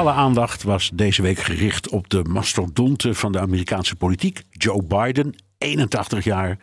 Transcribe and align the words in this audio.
Alle 0.00 0.12
aandacht 0.12 0.62
was 0.62 0.90
deze 0.94 1.22
week 1.22 1.38
gericht 1.38 1.88
op 1.88 2.08
de 2.10 2.24
mastodonten 2.24 3.16
van 3.16 3.32
de 3.32 3.40
Amerikaanse 3.40 3.96
politiek. 3.96 4.42
Joe 4.50 4.82
Biden, 4.82 5.34
81 5.58 6.24
jaar, 6.24 6.58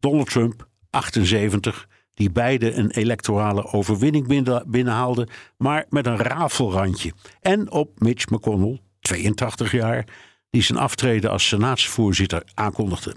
Donald 0.00 0.30
Trump, 0.30 0.68
78, 0.90 1.88
die 2.14 2.30
beide 2.30 2.72
een 2.74 2.90
electorale 2.90 3.64
overwinning 3.64 4.26
binnenhaalden, 4.66 5.28
maar 5.56 5.86
met 5.88 6.06
een 6.06 6.16
rafelrandje. 6.16 7.12
En 7.40 7.70
op 7.70 8.00
Mitch 8.00 8.30
McConnell, 8.30 8.80
82 9.00 9.72
jaar, 9.72 10.06
die 10.50 10.62
zijn 10.62 10.78
aftreden 10.78 11.30
als 11.30 11.48
senaatsvoorzitter 11.48 12.42
aankondigde. 12.54 13.14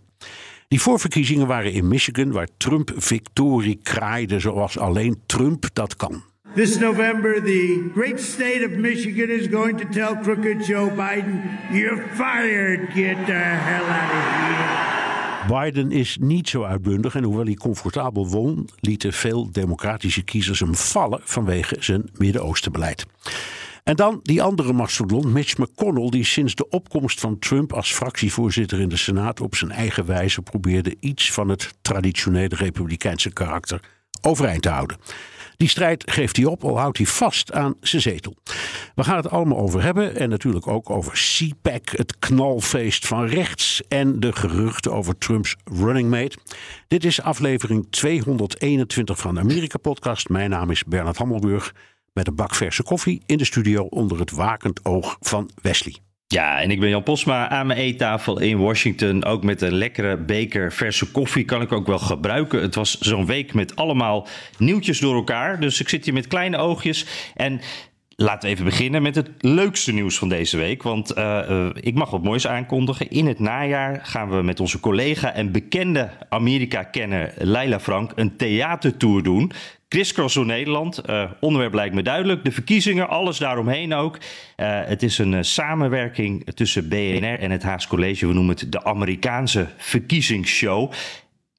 Die 0.67 0.81
voorverkiezingen 0.81 1.47
waren 1.47 1.73
in 1.73 1.87
Michigan, 1.87 2.31
waar 2.31 2.47
Trump 2.57 2.91
victorie 2.95 3.79
kraaide 3.83 4.39
zoals 4.39 4.77
alleen 4.77 5.21
Trump 5.25 5.65
dat 5.73 5.95
kan. 5.95 6.23
This 6.55 6.77
November, 6.77 7.41
the 7.41 7.91
great 7.93 8.19
state 8.19 8.63
of 8.63 8.71
Michigan 8.71 9.29
is 9.29 9.47
going 9.47 9.77
to 9.77 9.85
tell 9.85 10.15
crooked 10.15 10.65
Joe 10.65 10.89
Biden, 10.89 11.59
You're 11.71 12.07
fired. 12.13 12.89
Get 12.93 13.25
the 13.25 13.33
hell 13.33 13.83
out 13.83 14.11
of 14.11 15.47
here. 15.47 15.63
Biden 15.63 15.91
is 15.91 16.17
niet 16.19 16.49
zo 16.49 16.63
uitbundig 16.63 17.15
en 17.15 17.23
hoewel 17.23 17.45
hij 17.45 17.53
comfortabel 17.53 18.27
won, 18.27 18.69
lieten 18.79 19.13
veel 19.13 19.51
democratische 19.51 20.21
kiezers 20.21 20.59
hem 20.59 20.75
vallen 20.75 21.19
vanwege 21.23 21.75
zijn 21.79 22.09
Midden-Oostenbeleid. 22.17 23.05
En 23.83 23.95
dan 23.95 24.19
die 24.23 24.41
andere 24.41 24.73
mastodon, 24.73 25.31
Mitch 25.31 25.57
McConnell, 25.57 26.09
die 26.09 26.25
sinds 26.25 26.55
de 26.55 26.69
opkomst 26.69 27.19
van 27.19 27.39
Trump 27.39 27.73
als 27.73 27.93
fractievoorzitter 27.93 28.79
in 28.79 28.89
de 28.89 28.97
Senaat 28.97 29.41
op 29.41 29.55
zijn 29.55 29.71
eigen 29.71 30.05
wijze 30.05 30.41
probeerde 30.41 30.95
iets 30.99 31.31
van 31.31 31.49
het 31.49 31.73
traditionele 31.81 32.55
republikeinse 32.55 33.33
karakter 33.33 33.79
overeind 34.21 34.61
te 34.61 34.69
houden. 34.69 34.97
Die 35.57 35.67
strijd 35.67 36.11
geeft 36.11 36.37
hij 36.37 36.45
op, 36.45 36.63
al 36.63 36.79
houdt 36.79 36.97
hij 36.97 37.05
vast 37.05 37.51
aan 37.51 37.75
zijn 37.81 38.01
zetel. 38.01 38.35
We 38.95 39.03
gaan 39.03 39.17
het 39.17 39.29
allemaal 39.29 39.57
over 39.57 39.83
hebben 39.83 40.15
en 40.15 40.29
natuurlijk 40.29 40.67
ook 40.67 40.89
over 40.89 41.11
CPAC, 41.13 41.89
het 41.89 42.19
knalfeest 42.19 43.07
van 43.07 43.25
rechts 43.25 43.81
en 43.87 44.19
de 44.19 44.33
geruchten 44.33 44.93
over 44.93 45.17
Trumps 45.17 45.55
running 45.63 46.09
mate. 46.09 46.37
Dit 46.87 47.05
is 47.05 47.21
aflevering 47.21 47.87
221 47.89 49.17
van 49.17 49.35
de 49.35 49.41
Amerika 49.41 49.77
podcast. 49.77 50.29
Mijn 50.29 50.49
naam 50.49 50.71
is 50.71 50.83
Bernard 50.83 51.17
Hammelburg 51.17 51.73
met 52.13 52.27
een 52.27 52.35
bak 52.35 52.55
verse 52.55 52.83
koffie 52.83 53.21
in 53.25 53.37
de 53.37 53.45
studio 53.45 53.83
onder 53.83 54.19
het 54.19 54.31
wakend 54.31 54.85
oog 54.85 55.17
van 55.19 55.49
Wesley. 55.61 56.04
Ja, 56.35 56.61
en 56.61 56.71
ik 56.71 56.79
ben 56.79 56.89
Jan 56.89 57.03
Posma 57.03 57.49
aan 57.49 57.67
mijn 57.67 57.79
eettafel 57.79 58.39
in 58.39 58.57
Washington. 58.57 59.25
Ook 59.25 59.43
met 59.43 59.61
een 59.61 59.73
lekkere 59.73 60.17
beker 60.17 60.73
verse 60.73 61.11
koffie 61.11 61.45
kan 61.45 61.61
ik 61.61 61.71
ook 61.71 61.87
wel 61.87 61.99
gebruiken. 61.99 62.61
Het 62.61 62.75
was 62.75 62.97
zo'n 62.99 63.25
week 63.25 63.53
met 63.53 63.75
allemaal 63.75 64.27
nieuwtjes 64.57 64.99
door 64.99 65.15
elkaar. 65.15 65.59
Dus 65.59 65.79
ik 65.79 65.89
zit 65.89 66.05
hier 66.05 66.13
met 66.13 66.27
kleine 66.27 66.57
oogjes. 66.57 67.05
En 67.35 67.61
Laten 68.17 68.41
we 68.41 68.47
even 68.47 68.65
beginnen 68.65 69.01
met 69.01 69.15
het 69.15 69.29
leukste 69.39 69.93
nieuws 69.93 70.17
van 70.17 70.29
deze 70.29 70.57
week. 70.57 70.83
Want 70.83 71.17
uh, 71.17 71.69
ik 71.73 71.95
mag 71.95 72.09
wat 72.09 72.23
moois 72.23 72.47
aankondigen. 72.47 73.09
In 73.09 73.25
het 73.25 73.39
najaar 73.39 73.99
gaan 74.03 74.29
we 74.29 74.41
met 74.41 74.59
onze 74.59 74.79
collega 74.79 75.33
en 75.33 75.51
bekende 75.51 76.09
Amerika-kenner 76.29 77.33
Leila 77.37 77.79
Frank 77.79 78.11
een 78.15 78.35
theatertour 78.35 79.23
doen. 79.23 79.51
Crisscross 79.87 80.35
door 80.35 80.45
Nederland. 80.45 81.09
Uh, 81.09 81.31
onderwerp 81.39 81.73
lijkt 81.73 81.95
me 81.95 82.01
duidelijk. 82.01 82.43
De 82.43 82.51
verkiezingen, 82.51 83.09
alles 83.09 83.37
daaromheen 83.37 83.93
ook. 83.93 84.17
Het 84.55 85.03
is 85.03 85.17
een 85.17 85.45
samenwerking 85.45 86.53
tussen 86.53 86.89
BNR 86.89 87.39
en 87.39 87.51
het 87.51 87.63
Haas 87.63 87.87
College. 87.87 88.27
We 88.27 88.33
noemen 88.33 88.55
het 88.55 88.71
de 88.71 88.83
Amerikaanse 88.83 89.67
verkiezingsshow. 89.77 90.91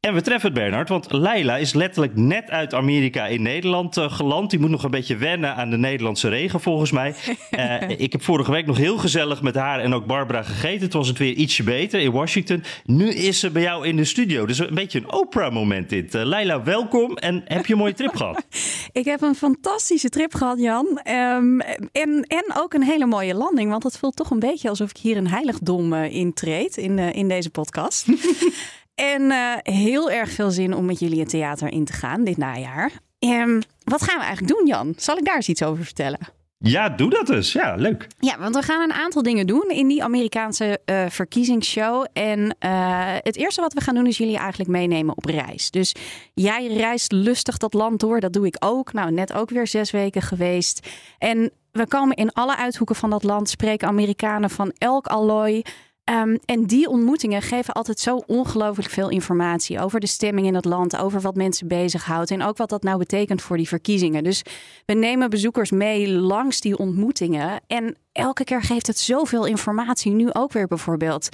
En 0.07 0.15
we 0.15 0.23
treffen 0.23 0.53
het, 0.53 0.59
Bernard, 0.59 0.89
want 0.89 1.13
Leila 1.13 1.57
is 1.57 1.75
letterlijk 1.75 2.17
net 2.17 2.51
uit 2.51 2.75
Amerika 2.75 3.27
in 3.27 3.43
Nederland 3.43 3.97
uh, 3.97 4.13
geland. 4.13 4.51
Die 4.51 4.59
moet 4.59 4.71
nog 4.71 4.85
een 4.85 4.91
beetje 4.91 5.17
wennen 5.17 5.55
aan 5.55 5.71
de 5.71 5.77
Nederlandse 5.77 6.29
regen, 6.29 6.61
volgens 6.61 6.91
mij. 6.91 7.15
Uh, 7.51 7.89
ik 8.07 8.13
heb 8.13 8.23
vorige 8.23 8.51
week 8.51 8.67
nog 8.67 8.77
heel 8.77 8.99
gezellig 8.99 9.43
met 9.43 9.55
haar 9.55 9.81
en 9.81 9.95
ook 9.95 10.07
Barbara 10.07 10.43
gegeten. 10.43 10.81
Het 10.81 10.93
was 10.93 11.09
het 11.09 11.19
weer 11.19 11.33
ietsje 11.33 11.63
beter 11.63 12.01
in 12.01 12.11
Washington. 12.11 12.63
Nu 12.85 13.09
is 13.09 13.41
ze 13.41 13.51
bij 13.51 13.63
jou 13.63 13.87
in 13.87 13.97
de 13.97 14.05
studio. 14.05 14.47
Dus 14.47 14.59
een 14.59 14.75
beetje 14.75 14.99
een 14.99 15.13
Oprah-moment 15.13 15.89
dit. 15.89 16.15
Uh, 16.15 16.25
Leila, 16.25 16.63
welkom 16.63 17.17
en 17.17 17.43
heb 17.45 17.67
je 17.67 17.73
een 17.73 17.79
mooie 17.79 17.95
trip 17.95 18.17
gehad? 18.17 18.47
Ik 18.93 19.05
heb 19.05 19.23
een 19.23 19.35
fantastische 19.35 20.09
trip 20.09 20.35
gehad, 20.35 20.59
Jan. 20.61 21.01
Um, 21.09 21.61
en, 21.93 22.25
en 22.29 22.45
ook 22.57 22.75
een 22.75 22.83
hele 22.83 23.07
mooie 23.07 23.35
landing, 23.35 23.71
want 23.71 23.83
het 23.83 23.99
voelt 23.99 24.17
toch 24.17 24.31
een 24.31 24.39
beetje 24.39 24.69
alsof 24.69 24.91
ik 24.91 24.97
hier 24.97 25.17
een 25.17 25.29
heiligdom 25.29 25.95
intreed 25.95 26.77
in, 26.77 26.99
in 26.99 27.29
deze 27.29 27.51
podcast. 27.51 28.07
En 28.97 29.23
uh, 29.23 29.53
heel 29.63 30.11
erg 30.11 30.31
veel 30.31 30.51
zin 30.51 30.75
om 30.75 30.85
met 30.85 30.99
jullie 30.99 31.21
het 31.21 31.29
theater 31.29 31.73
in 31.73 31.85
te 31.85 31.93
gaan 31.93 32.25
dit 32.25 32.37
najaar. 32.37 32.91
Um, 33.19 33.63
wat 33.85 34.03
gaan 34.03 34.19
we 34.19 34.25
eigenlijk 34.25 34.59
doen, 34.59 34.67
Jan? 34.67 34.95
Zal 34.97 35.17
ik 35.17 35.25
daar 35.25 35.37
eens 35.37 35.49
iets 35.49 35.63
over 35.63 35.85
vertellen? 35.85 36.19
Ja, 36.59 36.89
doe 36.89 37.11
dat 37.11 37.27
dus. 37.27 37.53
Ja, 37.53 37.75
leuk. 37.75 38.07
Ja, 38.19 38.39
want 38.39 38.55
we 38.55 38.63
gaan 38.63 38.83
een 38.83 38.93
aantal 38.93 39.23
dingen 39.23 39.47
doen 39.47 39.69
in 39.69 39.89
die 39.89 40.05
Amerikaanse 40.05 40.81
uh, 40.87 41.05
verkiezingsshow. 41.09 42.07
En 42.13 42.41
uh, 42.41 43.15
het 43.19 43.37
eerste 43.37 43.61
wat 43.61 43.73
we 43.73 43.81
gaan 43.81 43.95
doen 43.95 44.07
is 44.07 44.19
jullie 44.19 44.37
eigenlijk 44.37 44.71
meenemen 44.71 45.17
op 45.17 45.25
reis. 45.25 45.71
Dus 45.71 45.95
jij 46.35 46.67
reist 46.67 47.13
lustig 47.13 47.57
dat 47.57 47.75
land 47.75 48.01
door. 48.01 48.21
Dat 48.21 48.33
doe 48.33 48.47
ik 48.47 48.57
ook. 48.59 48.93
Nou, 48.93 49.11
net 49.11 49.33
ook 49.33 49.51
weer 49.51 49.67
zes 49.67 49.91
weken 49.91 50.23
geweest. 50.23 50.89
En 51.19 51.51
we 51.73 51.87
komen 51.87 52.17
in 52.17 52.33
alle 52.33 52.57
uithoeken 52.57 52.97
van 52.97 53.11
dat 53.11 53.23
land, 53.23 53.49
spreken 53.49 53.89
Amerikanen 53.89 54.51
van 54.51 54.73
elk 54.79 55.07
allooi. 55.07 55.63
Um, 56.11 56.39
en 56.45 56.67
die 56.67 56.89
ontmoetingen 56.89 57.43
geven 57.43 57.75
altijd 57.75 58.01
zo 58.01 58.23
ongelooflijk 58.27 58.91
veel 58.91 59.09
informatie 59.09 59.81
over 59.81 60.01
de 60.01 60.07
stemming 60.07 60.47
in 60.47 60.55
het 60.55 60.65
land, 60.65 60.97
over 60.97 61.21
wat 61.21 61.35
mensen 61.35 61.69
bezighoudt 61.69 62.31
en 62.31 62.43
ook 62.43 62.57
wat 62.57 62.69
dat 62.69 62.83
nou 62.83 62.99
betekent 62.99 63.43
voor 63.43 63.57
die 63.57 63.69
verkiezingen. 63.69 64.25
Dus 64.25 64.43
we 64.85 64.93
nemen 64.93 65.31
bezoekers 65.31 65.71
mee 65.71 66.09
langs 66.09 66.61
die 66.61 66.79
ontmoetingen 66.79 67.61
en 67.67 67.97
elke 68.13 68.45
keer 68.45 68.63
geeft 68.63 68.87
het 68.87 68.99
zoveel 68.99 69.45
informatie. 69.45 70.13
Nu 70.13 70.33
ook 70.33 70.53
weer 70.53 70.67
bijvoorbeeld. 70.67 71.29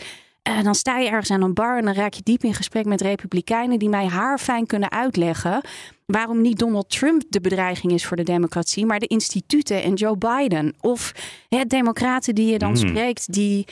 Uh, 0.49 0.63
dan 0.63 0.75
sta 0.75 0.99
je 0.99 1.09
ergens 1.09 1.31
aan 1.31 1.43
een 1.43 1.55
bar 1.55 1.79
en 1.79 1.85
dan 1.85 1.95
raak 1.95 2.15
je 2.15 2.23
diep 2.23 2.43
in 2.43 2.55
gesprek 2.55 2.85
met 2.85 3.01
republikeinen 3.01 3.79
die 3.79 3.89
mij 3.89 4.07
haarfijn 4.07 4.67
kunnen 4.67 4.91
uitleggen 4.91 5.61
waarom 6.07 6.41
niet 6.41 6.59
Donald 6.59 6.91
Trump 6.91 7.23
de 7.29 7.41
bedreiging 7.41 7.93
is 7.93 8.07
voor 8.07 8.17
de 8.17 8.23
democratie, 8.23 8.87
maar 8.87 8.99
de 8.99 9.07
instituten 9.07 9.83
en 9.83 9.95
Joe 9.95 10.17
Biden. 10.17 10.75
Of 10.81 11.13
hè, 11.49 11.65
democraten 11.65 12.35
die 12.35 12.51
je 12.53 12.59
dan 12.59 12.71
mm. 12.71 12.77
spreekt 12.77 13.33
die 13.33 13.67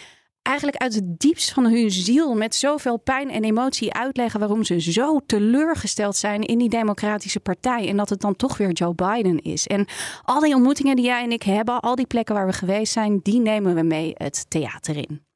eigenlijk 0.51 0.83
uit 0.83 0.95
het 0.95 1.19
diepst 1.19 1.53
van 1.53 1.65
hun 1.65 1.91
ziel 1.91 2.35
met 2.35 2.55
zoveel 2.55 2.97
pijn 2.97 3.31
en 3.31 3.45
emotie 3.45 3.93
uitleggen 3.93 4.41
waarom 4.41 4.65
ze 4.65 4.81
zo 4.81 5.21
teleurgesteld 5.27 6.17
zijn 6.17 6.43
in 6.43 6.59
die 6.59 6.69
democratische 6.69 7.41
partij 7.41 7.89
en 7.89 7.97
dat 7.97 8.09
het 8.09 8.21
dan 8.21 8.37
toch 8.37 8.57
weer 8.57 8.73
Joe 8.73 8.95
Biden 8.95 9.39
is. 9.39 9.67
En 9.67 9.87
al 10.23 10.41
die 10.41 10.55
ontmoetingen 10.55 10.97
die 10.97 11.05
jij 11.05 11.23
en 11.23 11.33
ik 11.33 11.43
hebben, 11.43 11.81
al 11.81 11.95
die 11.95 12.07
plekken 12.07 12.35
waar 12.35 12.47
we 12.47 12.53
geweest 12.53 12.93
zijn, 12.93 13.21
die 13.23 13.41
nemen 13.41 13.75
we 13.75 13.83
mee 13.83 14.13
het 14.15 14.47
theater 14.49 14.97
in. 14.97 15.30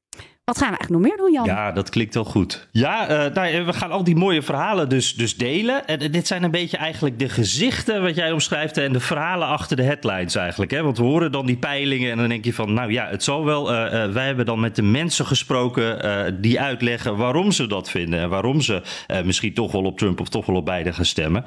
Wat 0.44 0.58
gaan 0.58 0.70
we 0.70 0.76
eigenlijk 0.76 1.02
nog 1.02 1.10
meer 1.10 1.26
doen, 1.26 1.32
Jan? 1.32 1.56
Ja, 1.56 1.72
dat 1.72 1.90
klinkt 1.90 2.14
wel 2.14 2.24
goed. 2.24 2.68
Ja, 2.70 3.26
uh, 3.26 3.34
nou, 3.34 3.64
we 3.64 3.72
gaan 3.72 3.90
al 3.90 4.04
die 4.04 4.16
mooie 4.16 4.42
verhalen 4.42 4.88
dus, 4.88 5.14
dus 5.14 5.36
delen. 5.36 5.86
En 5.86 6.10
dit 6.12 6.26
zijn 6.26 6.42
een 6.42 6.50
beetje 6.50 6.76
eigenlijk 6.76 7.18
de 7.18 7.28
gezichten 7.28 8.02
wat 8.02 8.14
jij 8.14 8.32
omschrijft 8.32 8.76
en 8.76 8.92
de 8.92 9.00
verhalen 9.00 9.48
achter 9.48 9.76
de 9.76 9.82
headlines 9.82 10.34
eigenlijk. 10.34 10.70
Hè? 10.70 10.82
Want 10.82 10.98
we 10.98 11.04
horen 11.04 11.32
dan 11.32 11.46
die 11.46 11.56
peilingen 11.56 12.10
en 12.10 12.16
dan 12.16 12.28
denk 12.28 12.44
je 12.44 12.52
van, 12.52 12.72
nou 12.72 12.92
ja, 12.92 13.08
het 13.08 13.22
zal 13.24 13.44
wel. 13.44 13.70
Wij 14.12 14.26
hebben 14.26 14.46
dan 14.46 14.60
met 14.60 14.76
de 14.76 14.82
mensen 14.82 15.26
gesproken 15.26 16.40
die 16.40 16.60
uitleggen 16.60 17.16
waarom 17.16 17.52
ze 17.52 17.66
dat 17.66 17.90
vinden. 17.90 18.20
En 18.20 18.28
waarom 18.28 18.60
ze 18.60 18.82
misschien 19.24 19.54
toch 19.54 19.72
wel 19.72 19.82
op 19.82 19.98
Trump 19.98 20.20
of 20.20 20.28
toch 20.28 20.46
wel 20.46 20.56
op 20.56 20.64
Biden 20.64 20.94
gaan 20.94 21.04
stemmen. 21.04 21.44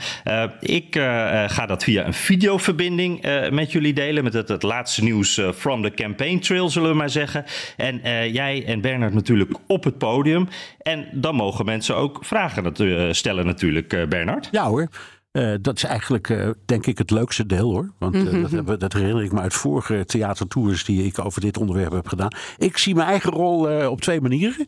ik 0.59 0.95
ga 1.47 1.65
dat 1.65 1.83
via 1.83 2.05
een 2.05 2.13
videoverbinding 2.13 3.21
met 3.51 3.71
jullie 3.71 3.93
delen. 3.93 4.23
Met 4.23 4.33
het, 4.33 4.47
het 4.47 4.63
laatste 4.63 5.03
nieuws 5.03 5.41
from 5.55 5.83
the 5.83 5.91
campaign 5.91 6.39
trail, 6.39 6.69
zullen 6.69 6.89
we 6.89 6.95
maar 6.95 7.09
zeggen. 7.09 7.45
En 7.77 8.01
jij 8.31 8.65
en 8.65 8.81
Bernard 8.87 9.13
natuurlijk 9.13 9.51
op 9.67 9.83
het 9.83 9.97
podium. 9.97 10.47
En 10.77 11.07
dan 11.13 11.35
mogen 11.35 11.65
mensen 11.65 11.95
ook 11.95 12.25
vragen 12.25 12.63
stellen 13.15 13.45
natuurlijk, 13.45 14.09
Bernard. 14.09 14.47
Ja 14.51 14.67
hoor. 14.67 14.87
Uh, 15.31 15.53
dat 15.61 15.75
is 15.75 15.83
eigenlijk, 15.83 16.29
uh, 16.29 16.49
denk 16.65 16.85
ik, 16.85 16.97
het 16.97 17.11
leukste 17.11 17.45
deel 17.45 17.71
hoor. 17.71 17.91
Want 17.99 18.15
uh, 18.15 18.21
mm-hmm. 18.21 18.65
dat, 18.65 18.79
dat, 18.79 18.93
herinner 18.93 19.23
ik 19.23 19.31
me 19.31 19.39
uit 19.39 19.53
vorige 19.53 20.05
theatertours 20.05 20.85
die 20.85 21.05
ik 21.05 21.25
over 21.25 21.41
dit 21.41 21.57
onderwerp 21.57 21.91
heb 21.91 22.07
gedaan. 22.07 22.31
Ik 22.57 22.77
zie 22.77 22.95
mijn 22.95 23.07
eigen 23.07 23.31
rol 23.31 23.87
op 23.89 24.01
twee 24.01 24.21
manieren. 24.21 24.65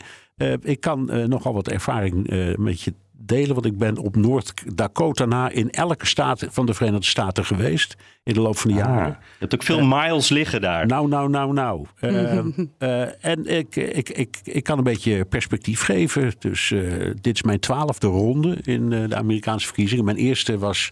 ik 0.61 0.79
kan 0.79 1.27
nogal 1.27 1.53
wat 1.53 1.67
ervaring 1.67 2.27
met 2.57 2.81
je 2.81 2.93
delen. 3.19 3.53
Want 3.53 3.65
ik 3.65 3.77
ben 3.77 3.97
op 3.97 4.15
Noord-Dakota 4.15 5.25
na 5.25 5.49
in 5.49 5.69
elke 5.69 6.05
staat 6.05 6.45
van 6.49 6.65
de 6.65 6.73
Verenigde 6.73 7.05
Staten 7.05 7.45
geweest. 7.45 7.95
In 8.23 8.33
de 8.33 8.41
loop 8.41 8.57
van 8.57 8.71
de 8.71 8.81
ah, 8.81 8.85
jaren. 8.85 9.17
Je 9.19 9.35
hebt 9.39 9.53
ook 9.53 9.63
veel 9.63 9.85
miles 9.85 10.29
liggen 10.29 10.61
daar. 10.61 10.85
Nou, 10.87 11.07
nou, 11.07 11.29
nou, 11.29 11.53
nou. 11.53 11.85
en 13.21 13.45
ik, 13.45 13.75
ik, 13.75 14.09
ik, 14.09 14.39
ik 14.43 14.63
kan 14.63 14.77
een 14.77 14.83
beetje 14.83 15.25
perspectief 15.25 15.81
geven. 15.81 16.33
Dus 16.39 16.73
dit 17.21 17.35
is 17.35 17.43
mijn 17.43 17.59
twaalfde 17.59 18.07
ronde 18.07 18.57
in 18.63 18.89
de 18.89 19.15
Amerikaanse 19.15 19.65
verkiezingen. 19.65 20.05
Mijn 20.05 20.17
eerste 20.17 20.57
was 20.57 20.91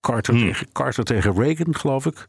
Carter, 0.00 0.34
hmm. 0.34 0.42
tegen, 0.42 0.72
Carter 0.72 1.04
tegen 1.04 1.34
Reagan, 1.34 1.74
geloof 1.74 2.06
ik. 2.06 2.28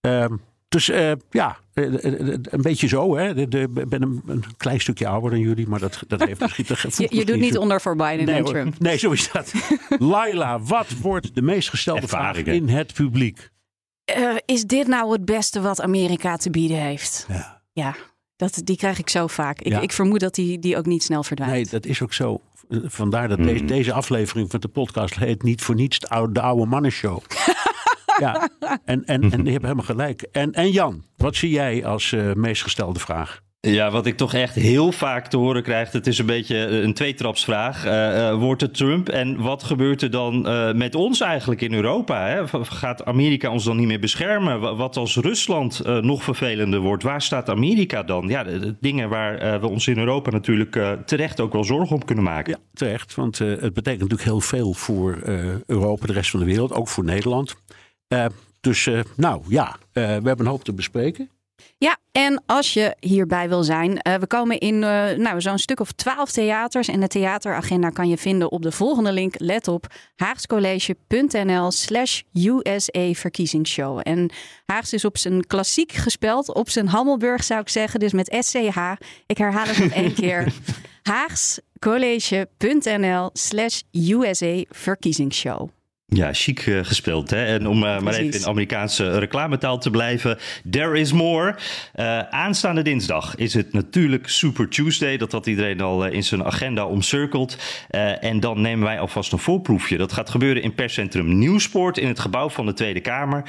Ehm, 0.00 0.36
dus 0.68 0.88
uh, 0.88 1.12
ja, 1.30 1.58
eh, 1.74 2.04
eh, 2.04 2.38
een 2.42 2.62
beetje 2.62 2.88
zo. 2.88 3.16
Hè. 3.16 3.36
Ik 3.36 3.88
ben 3.88 4.02
een, 4.02 4.22
een, 4.26 4.44
klein 4.56 4.80
stukje 4.80 5.06
ouder 5.06 5.30
dan 5.30 5.40
jullie, 5.40 5.68
maar 5.68 5.80
dat, 5.80 6.02
dat 6.06 6.20
heeft 6.24 6.40
misschien... 6.40 6.66
je, 7.08 7.16
je 7.16 7.24
doet 7.24 7.38
niet 7.38 7.58
onder 7.58 7.80
voor 7.80 7.96
Biden 7.96 8.26
nee, 8.26 8.34
en 8.34 8.44
Trump. 8.44 8.78
Nee, 8.78 8.98
zo 8.98 9.10
is 9.10 9.30
dat. 9.32 9.52
Laila, 9.98 10.60
wat 10.60 10.86
wordt 11.00 11.34
de 11.34 11.42
meest 11.42 11.68
gestelde 11.68 12.08
vraag 12.08 12.36
in 12.36 12.68
het 12.68 12.92
publiek? 12.92 13.50
Uh, 14.18 14.36
is 14.44 14.64
dit 14.64 14.86
nou 14.86 15.12
het 15.12 15.24
beste 15.24 15.60
wat 15.60 15.80
Amerika 15.80 16.36
te 16.36 16.50
bieden 16.50 16.78
heeft? 16.78 17.26
Ja. 17.28 17.62
Ja, 17.72 17.96
dat, 18.36 18.60
die 18.64 18.76
krijg 18.76 18.98
ik 18.98 19.08
zo 19.08 19.26
vaak. 19.26 19.60
Ik, 19.60 19.72
ja. 19.72 19.80
ik 19.80 19.92
vermoed 19.92 20.20
dat 20.20 20.34
die, 20.34 20.58
die 20.58 20.76
ook 20.76 20.86
niet 20.86 21.02
snel 21.02 21.22
verdwijnt. 21.22 21.54
Nee, 21.54 21.64
dat 21.64 21.86
is 21.86 22.02
ook 22.02 22.12
zo. 22.12 22.40
Vandaar 22.70 23.28
dat 23.28 23.38
deze, 23.38 23.54
mhm. 23.54 23.66
deze 23.66 23.92
aflevering 23.92 24.50
van 24.50 24.60
de 24.60 24.68
podcast 24.68 25.14
heet 25.14 25.42
niet 25.42 25.62
voor 25.62 25.74
niets 25.74 25.98
de 25.98 26.08
oude, 26.08 26.32
de 26.32 26.40
oude 26.40 26.66
mannenshow. 26.66 27.20
ja, 28.18 28.48
en, 28.84 29.04
en, 29.04 29.32
en 29.32 29.44
je 29.44 29.50
hebt 29.50 29.62
helemaal 29.62 29.84
gelijk. 29.84 30.22
En, 30.32 30.52
en 30.52 30.70
Jan, 30.70 31.04
wat 31.16 31.36
zie 31.36 31.50
jij 31.50 31.84
als 31.84 32.12
uh, 32.12 32.32
meest 32.32 32.62
gestelde 32.62 32.98
vraag? 32.98 33.40
Ja, 33.60 33.90
wat 33.90 34.06
ik 34.06 34.16
toch 34.16 34.34
echt 34.34 34.54
heel 34.54 34.92
vaak 34.92 35.26
te 35.26 35.36
horen 35.36 35.62
krijg, 35.62 35.92
het 35.92 36.06
is 36.06 36.18
een 36.18 36.26
beetje 36.26 36.56
een 36.56 36.94
tweetrapsvraag. 36.94 37.86
Uh, 37.86 37.92
uh, 37.92 38.34
wordt 38.34 38.60
het 38.60 38.74
Trump 38.74 39.08
en 39.08 39.40
wat 39.40 39.62
gebeurt 39.62 40.02
er 40.02 40.10
dan 40.10 40.48
uh, 40.48 40.72
met 40.72 40.94
ons 40.94 41.20
eigenlijk 41.20 41.60
in 41.60 41.74
Europa? 41.74 42.26
Hè? 42.26 42.48
Gaat 42.64 43.04
Amerika 43.04 43.50
ons 43.50 43.64
dan 43.64 43.76
niet 43.76 43.86
meer 43.86 44.00
beschermen? 44.00 44.76
Wat 44.76 44.96
als 44.96 45.16
Rusland 45.16 45.82
nog 45.84 46.22
vervelender 46.22 46.80
wordt? 46.80 47.02
Waar 47.02 47.22
staat 47.22 47.48
Amerika 47.48 48.02
dan? 48.02 48.28
Ja, 48.28 48.44
de, 48.44 48.58
de 48.58 48.76
dingen 48.80 49.08
waar 49.08 49.60
we 49.60 49.68
ons 49.68 49.86
in 49.86 49.98
Europa 49.98 50.30
natuurlijk 50.30 50.78
terecht 51.04 51.40
ook 51.40 51.52
wel 51.52 51.64
zorgen 51.64 51.96
om 51.96 52.04
kunnen 52.04 52.24
maken. 52.24 52.52
Ja, 52.52 52.58
terecht, 52.72 53.14
want 53.14 53.38
het 53.38 53.60
betekent 53.60 54.00
natuurlijk 54.00 54.22
heel 54.22 54.40
veel 54.40 54.72
voor 54.72 55.18
Europa, 55.66 56.06
de 56.06 56.12
rest 56.12 56.30
van 56.30 56.40
de 56.40 56.46
wereld, 56.46 56.72
ook 56.72 56.88
voor 56.88 57.04
Nederland. 57.04 57.56
Uh, 58.08 58.26
dus 58.60 58.86
uh, 58.86 59.00
nou 59.16 59.42
ja, 59.48 59.68
uh, 59.68 59.76
we 59.92 60.00
hebben 60.00 60.38
een 60.38 60.46
hoop 60.46 60.64
te 60.64 60.72
bespreken. 60.72 61.30
Ja, 61.78 61.96
en 62.12 62.42
als 62.46 62.72
je 62.72 62.96
hierbij 63.00 63.48
wil 63.48 63.62
zijn, 63.62 63.90
uh, 63.90 64.14
we 64.14 64.26
komen 64.26 64.58
in 64.58 64.78
nou, 64.78 65.40
zo'n 65.40 65.58
stuk 65.58 65.80
of 65.80 65.92
twaalf 65.92 66.30
theaters. 66.30 66.88
En 66.88 67.00
de 67.00 67.06
theateragenda 67.06 67.90
kan 67.90 68.08
je 68.08 68.16
vinden 68.16 68.52
op 68.52 68.62
de 68.62 68.72
volgende 68.72 69.12
link. 69.12 69.34
Let 69.36 69.68
op 69.68 69.86
haagscollege.nl 70.16 71.70
slash 71.70 72.20
USA 72.32 73.12
verkiezingsshow. 73.12 74.00
En 74.02 74.30
Haags 74.66 74.92
is 74.92 75.04
op 75.04 75.18
zijn 75.18 75.46
klassiek 75.46 75.92
gespeld, 75.92 76.54
op 76.54 76.70
zijn 76.70 76.88
Hammelburg 76.88 77.44
zou 77.44 77.60
ik 77.60 77.68
zeggen, 77.68 78.00
dus 78.00 78.12
met 78.12 78.36
SCH. 78.38 78.78
Ik 79.26 79.38
herhaal 79.38 79.66
het 79.66 79.78
nog 79.78 79.92
één 79.92 80.14
keer. 80.14 80.52
haagscollege.nl 81.12 83.30
slash 83.32 83.80
USA 83.92 84.62
verkiezingsshow. 84.68 85.68
Ja, 86.10 86.32
chic 86.32 86.66
uh, 86.66 86.84
gespeeld. 86.84 87.30
Hè? 87.30 87.44
En 87.44 87.66
om 87.66 87.82
uh, 87.82 88.00
maar 88.00 88.14
even 88.14 88.40
in 88.40 88.46
Amerikaanse 88.46 89.18
reclametaal 89.18 89.78
te 89.78 89.90
blijven. 89.90 90.38
There 90.70 90.98
is 90.98 91.12
more. 91.12 91.56
Uh, 91.96 92.18
aanstaande 92.18 92.82
dinsdag 92.82 93.36
is 93.36 93.54
het 93.54 93.72
natuurlijk 93.72 94.28
Super 94.28 94.68
Tuesday. 94.68 95.16
Dat 95.16 95.32
had 95.32 95.46
iedereen 95.46 95.80
al 95.80 96.06
in 96.06 96.24
zijn 96.24 96.44
agenda 96.44 96.86
omcirkeld. 96.86 97.56
en 98.20 98.40
dan 98.40 98.60
nemen 98.60 98.84
wij 98.84 99.00
alvast 99.00 99.32
een 99.32 99.38
voorproefje. 99.38 99.96
Dat 99.96 100.12
gaat 100.12 100.30
gebeuren 100.30 100.62
in 100.62 100.74
perscentrum 100.74 101.38
Nieuwsport 101.38 101.98
in 101.98 102.08
het 102.08 102.18
gebouw 102.18 102.48
van 102.48 102.66
de 102.66 102.72
Tweede 102.72 103.00
Kamer. 103.00 103.42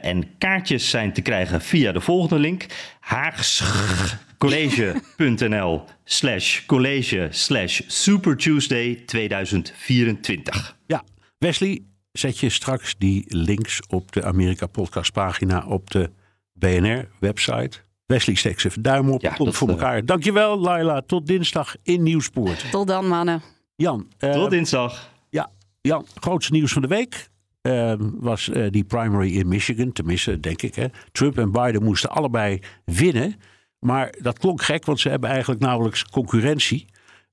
en 0.00 0.28
kaartjes 0.38 0.90
zijn 0.90 1.12
te 1.12 1.22
krijgen 1.22 1.60
via 1.60 1.92
de 1.92 2.00
volgende 2.00 2.38
link. 2.38 2.66
haagscollege.nl 3.00 5.84
slash 6.04 6.66
college 6.66 7.28
slash 7.30 7.80
Super 7.86 8.36
Tuesday 8.36 9.02
2024. 9.06 10.76
Ja, 10.86 11.04
Wesley, 11.38 11.82
zet 12.18 12.38
je 12.38 12.50
straks 12.50 12.94
die 12.98 13.24
links 13.28 13.80
op 13.88 14.12
de 14.12 14.24
Amerika 14.24 14.66
Podcast 14.66 15.12
pagina 15.12 15.64
op 15.66 15.90
de 15.90 16.10
BNR 16.52 17.08
website. 17.18 17.78
Wesley, 18.06 18.36
steek 18.36 18.64
even 18.64 18.82
duim 18.82 19.10
op. 19.10 19.20
Ja, 19.20 19.34
Komt 19.34 19.56
voor 19.56 19.68
uh... 19.68 19.74
elkaar. 19.74 20.04
Dankjewel, 20.04 20.58
Laila. 20.58 21.00
Tot 21.00 21.26
dinsdag 21.26 21.76
in 21.82 22.02
Nieuwspoort. 22.02 22.70
Tot 22.70 22.86
dan, 22.86 23.08
mannen. 23.08 23.42
Jan. 23.76 24.08
Uh, 24.20 24.32
Tot 24.32 24.50
dinsdag. 24.50 25.10
Ja, 25.30 25.50
Jan, 25.80 26.06
grootste 26.20 26.52
nieuws 26.52 26.72
van 26.72 26.82
de 26.82 26.88
week. 26.88 27.28
Uh, 27.62 27.92
was 27.98 28.48
uh, 28.48 28.70
die 28.70 28.84
primary 28.84 29.36
in 29.36 29.48
Michigan, 29.48 29.92
tenminste, 29.92 30.40
denk 30.40 30.62
ik. 30.62 30.74
Hè. 30.74 30.86
Trump 31.12 31.38
en 31.38 31.52
Biden 31.52 31.82
moesten 31.82 32.10
allebei 32.10 32.60
winnen. 32.84 33.34
Maar 33.78 34.14
dat 34.20 34.38
klonk 34.38 34.62
gek, 34.62 34.84
want 34.84 35.00
ze 35.00 35.08
hebben 35.08 35.30
eigenlijk 35.30 35.60
nauwelijks 35.60 36.04
concurrentie. 36.04 36.86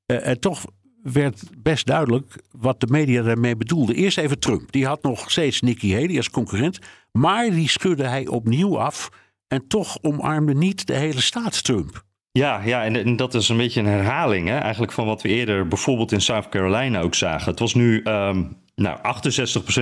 Uh, 0.05 0.27
en 0.27 0.39
toch 0.39 0.65
werd 1.03 1.43
best 1.57 1.85
duidelijk 1.85 2.43
wat 2.51 2.79
de 2.79 2.87
media 2.89 3.21
daarmee 3.21 3.55
bedoelde. 3.55 3.93
Eerst 3.93 4.17
even 4.17 4.39
Trump. 4.39 4.71
Die 4.71 4.85
had 4.85 5.03
nog 5.03 5.31
steeds 5.31 5.61
Nikki 5.61 5.93
Haley 5.93 6.17
als 6.17 6.29
concurrent. 6.29 6.79
Maar 7.11 7.49
die 7.49 7.69
schudde 7.69 8.07
hij 8.07 8.27
opnieuw 8.27 8.79
af. 8.79 9.09
En 9.47 9.67
toch 9.67 9.97
omarmde 10.01 10.53
niet 10.53 10.87
de 10.87 10.93
hele 10.93 11.21
staat 11.21 11.63
Trump. 11.63 12.03
Ja, 12.31 12.61
ja 12.65 12.83
en, 12.83 13.15
dat 13.15 13.33
is 13.33 13.49
een 13.49 13.57
beetje 13.57 13.79
een 13.79 13.85
herhaling 13.85 14.47
hè? 14.47 14.57
eigenlijk 14.57 14.91
van 14.91 15.05
wat 15.05 15.21
we 15.21 15.29
eerder 15.29 15.67
bijvoorbeeld 15.67 16.11
in 16.11 16.21
South 16.21 16.49
Carolina 16.49 17.01
ook 17.01 17.15
zagen. 17.15 17.49
Het 17.49 17.59
was 17.59 17.73
nu 17.73 18.01
um, 18.03 18.57
nou, 18.75 18.97
68% 18.97 19.01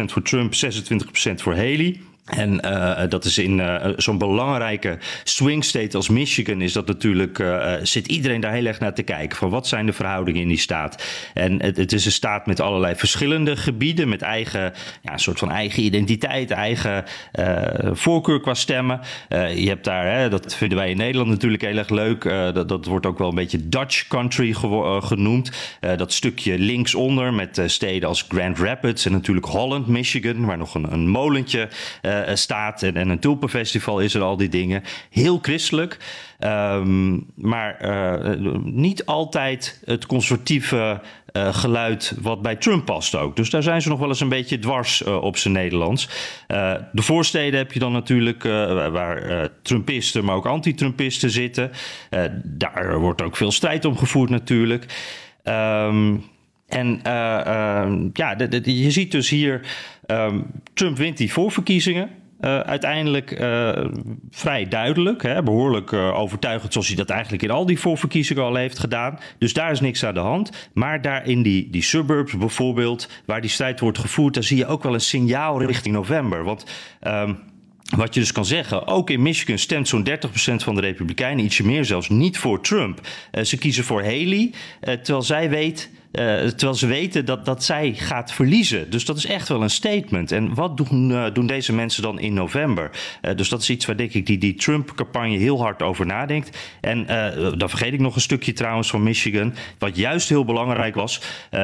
voor 0.05 0.21
Trump, 0.21 0.53
26% 0.53 1.33
voor 1.35 1.55
Haley. 1.55 1.99
En 2.25 2.61
uh, 2.65 3.01
dat 3.09 3.25
is 3.25 3.37
in 3.37 3.57
uh, 3.57 3.85
zo'n 3.95 4.17
belangrijke 4.17 4.97
swing 5.23 5.63
state 5.63 5.97
als 5.97 6.09
Michigan 6.09 6.61
is 6.61 6.73
dat 6.73 6.87
natuurlijk 6.87 7.39
uh, 7.39 7.73
zit 7.81 8.07
iedereen 8.07 8.41
daar 8.41 8.53
heel 8.53 8.65
erg 8.65 8.79
naar 8.79 8.93
te 8.93 9.03
kijken 9.03 9.37
van 9.37 9.49
wat 9.49 9.67
zijn 9.67 9.85
de 9.85 9.93
verhoudingen 9.93 10.41
in 10.41 10.47
die 10.47 10.57
staat. 10.57 11.03
En 11.33 11.61
het, 11.61 11.93
is 11.93 12.05
een 12.05 12.11
staat 12.11 12.45
met 12.45 12.59
allerlei 12.59 12.95
verschillende 12.95 13.55
gebieden 13.55 14.09
met 14.09 14.21
eigen 14.21 14.73
ja, 15.01 15.13
een 15.13 15.19
soort 15.19 15.39
van 15.39 15.51
eigen 15.51 15.83
identiteit, 15.83 16.51
eigen 16.51 17.03
voorkeur 17.91 18.41
qua 18.41 18.53
stemmen. 18.53 18.99
je 19.29 19.67
hebt 19.67 19.83
daar, 19.83 20.13
hè, 20.15 20.29
dat 20.29 20.55
vinden 20.55 20.77
wij 20.77 20.89
in 20.89 20.97
Nederland 20.97 21.29
natuurlijk 21.29 21.61
heel 21.61 21.77
erg 21.77 21.89
leuk. 21.89 22.23
dat, 22.53 22.69
dat 22.69 22.85
wordt 22.85 23.05
ook 23.05 23.17
wel 23.17 23.29
een 23.29 23.35
beetje 23.35 23.69
Dutch 23.69 24.07
country 24.07 24.55
genoemd. 24.99 25.51
dat 25.79 26.13
stukje 26.13 26.59
linksonder 26.59 27.33
met 27.33 27.61
steden 27.65 28.09
als 28.09 28.25
Grand 28.27 28.59
Rapids 28.59 29.05
en 29.05 29.11
natuurlijk 29.11 29.47
Holland, 29.47 29.87
Michigan, 29.87 30.45
waar 30.45 30.57
nog 30.57 30.75
een, 30.75 30.93
een 30.93 31.07
molentje 31.07 31.69
staat. 32.33 32.83
En, 32.83 32.95
en 32.95 33.09
een 33.09 33.19
tulpenfestival 33.19 33.99
is 33.99 34.13
er, 34.13 34.21
al 34.21 34.37
die 34.37 34.49
dingen. 34.49 34.83
Heel 35.09 35.39
christelijk. 35.41 35.97
Um, 36.39 37.25
maar 37.35 37.77
uh, 37.81 38.35
niet 38.63 39.05
altijd 39.05 39.81
het 39.85 40.05
conservatieve 40.05 41.01
uh, 41.33 41.53
geluid 41.53 42.15
wat 42.21 42.41
bij 42.41 42.55
Trump 42.55 42.85
past 42.85 43.15
ook. 43.15 43.35
Dus 43.35 43.49
daar 43.49 43.63
zijn 43.63 43.81
ze 43.81 43.89
nog 43.89 43.99
wel 43.99 44.07
eens 44.07 44.19
een 44.19 44.29
beetje 44.29 44.59
dwars 44.59 45.03
op 45.03 45.37
zijn 45.37 45.53
Nederlands. 45.53 46.09
de 46.91 47.01
voorsteden 47.01 47.59
heb 47.59 47.71
je 47.71 47.79
dan 47.79 47.91
natuurlijk 47.91 48.43
waar 48.91 49.49
Trumpisten, 49.61 50.25
maar 50.25 50.35
ook 50.35 50.45
anti-Trumpisten 50.45 51.29
zitten. 51.29 51.71
daar 52.43 52.99
wordt 52.99 53.21
ook 53.21 53.37
veel 53.37 53.51
strijd 53.51 53.85
om 53.85 53.97
gevoerd 53.97 54.29
natuurlijk. 54.29 54.85
Um, 55.43 56.23
en 56.71 57.01
uh, 57.07 57.41
uh, 57.47 58.09
ja, 58.13 58.35
de, 58.35 58.81
je 58.81 58.91
ziet 58.91 59.11
dus 59.11 59.29
hier, 59.29 59.61
um, 60.07 60.45
Trump 60.73 60.97
wint 60.97 61.17
die 61.17 61.31
voorverkiezingen. 61.31 62.09
Uh, 62.41 62.59
uiteindelijk 62.59 63.29
vrij 64.29 64.67
duidelijk, 64.67 65.21
hè, 65.21 65.43
behoorlijk 65.43 65.93
overtuigend, 65.93 66.71
zoals 66.71 66.87
hij 66.87 66.95
dat 66.95 67.09
eigenlijk 67.09 67.43
in 67.43 67.51
al 67.51 67.65
die 67.65 67.79
voorverkiezingen 67.79 68.43
al 68.43 68.55
heeft 68.55 68.79
gedaan. 68.79 69.19
Dus 69.37 69.53
daar 69.53 69.71
is 69.71 69.79
niks 69.79 70.05
aan 70.05 70.13
de 70.13 70.19
hand. 70.19 70.69
Maar 70.73 71.01
daar 71.01 71.27
in 71.27 71.41
die, 71.41 71.69
die 71.69 71.81
suburbs 71.81 72.37
bijvoorbeeld, 72.37 73.09
waar 73.25 73.41
die 73.41 73.49
strijd 73.49 73.79
wordt 73.79 73.97
gevoerd, 73.97 74.33
daar 74.33 74.43
zie 74.43 74.57
je 74.57 74.65
ook 74.65 74.83
wel 74.83 74.93
een 74.93 75.01
signaal 75.01 75.63
richting 75.63 75.95
november. 75.95 76.43
Want 76.43 76.65
um, 77.07 77.39
wat 77.95 78.13
je 78.13 78.19
dus 78.19 78.31
kan 78.31 78.45
zeggen, 78.45 78.87
ook 78.87 79.09
in 79.09 79.21
Michigan 79.21 79.57
stemt 79.57 79.87
zo'n 79.87 80.07
30% 80.09 80.13
van 80.55 80.75
de 80.75 80.81
Republikeinen, 80.81 81.45
ietsje 81.45 81.65
meer 81.65 81.85
zelfs, 81.85 82.09
niet 82.09 82.37
voor 82.37 82.61
Trump. 82.61 82.99
Ze 83.41 83.57
kiezen 83.57 83.83
voor 83.83 84.01
Haley, 84.01 84.51
terwijl 84.79 85.21
zij 85.21 85.49
weet 85.49 85.89
terwijl 86.11 86.73
ze 86.73 86.87
weten 86.87 87.25
dat, 87.25 87.45
dat 87.45 87.63
zij 87.63 87.93
gaat 87.93 88.31
verliezen. 88.31 88.89
Dus 88.89 89.05
dat 89.05 89.17
is 89.17 89.25
echt 89.25 89.47
wel 89.47 89.61
een 89.61 89.69
statement. 89.69 90.31
En 90.31 90.53
wat 90.53 90.77
doen, 90.77 91.29
doen 91.33 91.47
deze 91.47 91.73
mensen 91.73 92.03
dan 92.03 92.19
in 92.19 92.33
november? 92.33 92.91
dus 93.35 93.49
dat 93.49 93.61
is 93.61 93.69
iets 93.69 93.85
waar 93.85 93.97
denk 93.97 94.13
ik 94.13 94.25
die, 94.25 94.37
die 94.37 94.53
Trump-campagne 94.53 95.37
heel 95.37 95.61
hard 95.61 95.81
over 95.81 96.05
nadenkt. 96.05 96.57
En 96.81 97.05
dan 97.57 97.69
vergeet 97.69 97.93
ik 97.93 97.99
nog 97.99 98.15
een 98.15 98.21
stukje 98.21 98.53
trouwens 98.53 98.89
van 98.89 99.03
Michigan. 99.03 99.53
Wat 99.77 99.95
juist 99.95 100.29
heel 100.29 100.45
belangrijk 100.45 100.95
was, 100.95 101.21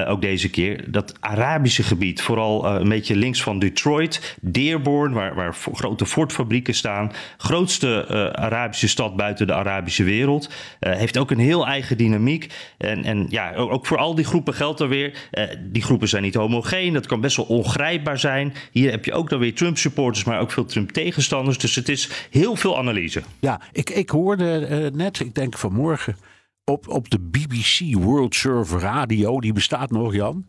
ook 0.07 0.21
deze 0.21 0.49
keer. 0.49 0.91
Dat 0.91 1.13
Arabische 1.19 1.83
gebied, 1.83 2.21
vooral 2.21 2.65
een 2.65 2.89
beetje 2.89 3.15
links 3.15 3.41
van 3.41 3.59
Detroit, 3.59 4.37
Dearborn, 4.41 5.13
waar, 5.13 5.35
waar 5.35 5.55
grote 5.73 6.05
Ford-fabrieken 6.05 6.73
staan. 6.73 7.11
Grootste 7.37 8.07
Arabische 8.33 8.87
stad 8.87 9.15
buiten 9.15 9.47
de 9.47 9.53
Arabische 9.53 10.03
wereld. 10.03 10.49
heeft 10.79 11.17
ook 11.17 11.31
een 11.31 11.39
heel 11.39 11.67
eigen 11.67 11.97
dynamiek. 11.97 12.53
En, 12.77 13.03
en 13.03 13.25
ja, 13.29 13.55
ook 13.55 13.85
voor 13.85 13.97
al 13.97 14.15
die 14.15 14.25
groepen 14.25 14.35
geldt 14.46 14.79
er 14.79 14.89
weer. 14.89 15.29
Uh, 15.32 15.44
die 15.60 15.82
groepen 15.82 16.08
zijn 16.08 16.24
niet 16.24 16.36
homogeen. 16.36 16.94
Dat 16.94 17.06
kan 17.06 17.22
best 17.22 17.38
wel 17.38 17.46
ongrijpbaar 17.46 18.20
zijn. 18.20 18.53
Hier 18.72 18.91
heb 18.91 19.06
je 19.06 19.13
ook 19.13 19.29
dan 19.29 19.39
weer 19.39 19.56
Trump-supporters, 19.56 20.24
maar 20.24 20.39
ook 20.39 20.51
veel 20.51 20.65
Trump-tegenstanders. 20.65 21.58
Dus 21.58 21.75
het 21.75 21.89
is 21.89 22.27
heel 22.29 22.56
veel 22.56 22.77
analyse. 22.77 23.22
Ja, 23.39 23.62
ik, 23.72 23.89
ik 23.89 24.10
hoorde 24.10 24.67
uh, 24.70 24.91
net, 24.91 25.20
ik 25.20 25.36
denk 25.36 25.58
vanmorgen, 25.58 26.15
op, 26.63 26.88
op 26.88 27.10
de 27.10 27.20
BBC 27.20 27.96
World 27.96 28.36
Server 28.36 28.79
Radio. 28.79 29.39
Die 29.39 29.53
bestaat 29.53 29.91
nog, 29.91 30.13
Jan. 30.13 30.46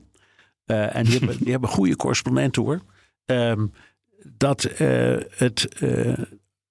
Uh, 0.67 0.97
en 0.97 1.05
die 1.05 1.19
hebben, 1.19 1.39
die 1.43 1.51
hebben 1.51 1.71
goede 1.71 1.97
correspondenten 1.97 2.63
hoor. 2.63 2.81
Um, 3.27 3.73
dat 4.37 4.63
het 5.37 5.69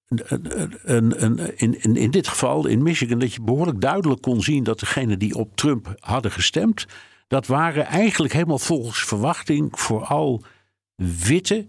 in, 0.08 1.96
in, 1.96 2.10
dit 2.10 2.28
geval 2.28 2.66
in 2.66 2.82
Michigan, 2.82 3.18
dat 3.18 3.34
je 3.34 3.42
behoorlijk 3.42 3.80
duidelijk 3.80 4.22
kon 4.22 4.42
zien 4.42 4.64
dat 4.64 4.80
degenen 4.80 5.18
die 5.18 5.34
op 5.34 5.56
Trump 5.56 5.94
hadden 5.98 6.30
gestemd, 6.30 6.86
dat 7.26 7.46
waren 7.46 7.86
eigenlijk 7.86 8.32
helemaal 8.32 8.58
volgens 8.58 8.98
verwachting 8.98 9.80
vooral 9.80 10.42
witte 11.26 11.68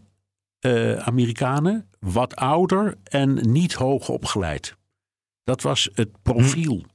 uh, 0.61 0.97
Amerikanen, 0.97 1.89
wat 1.99 2.35
ouder 2.35 2.95
en 3.03 3.51
niet 3.51 3.73
hoog 3.73 4.09
opgeleid. 4.09 4.75
Dat 5.43 5.61
was 5.61 5.89
het 5.93 6.21
profiel. 6.21 6.85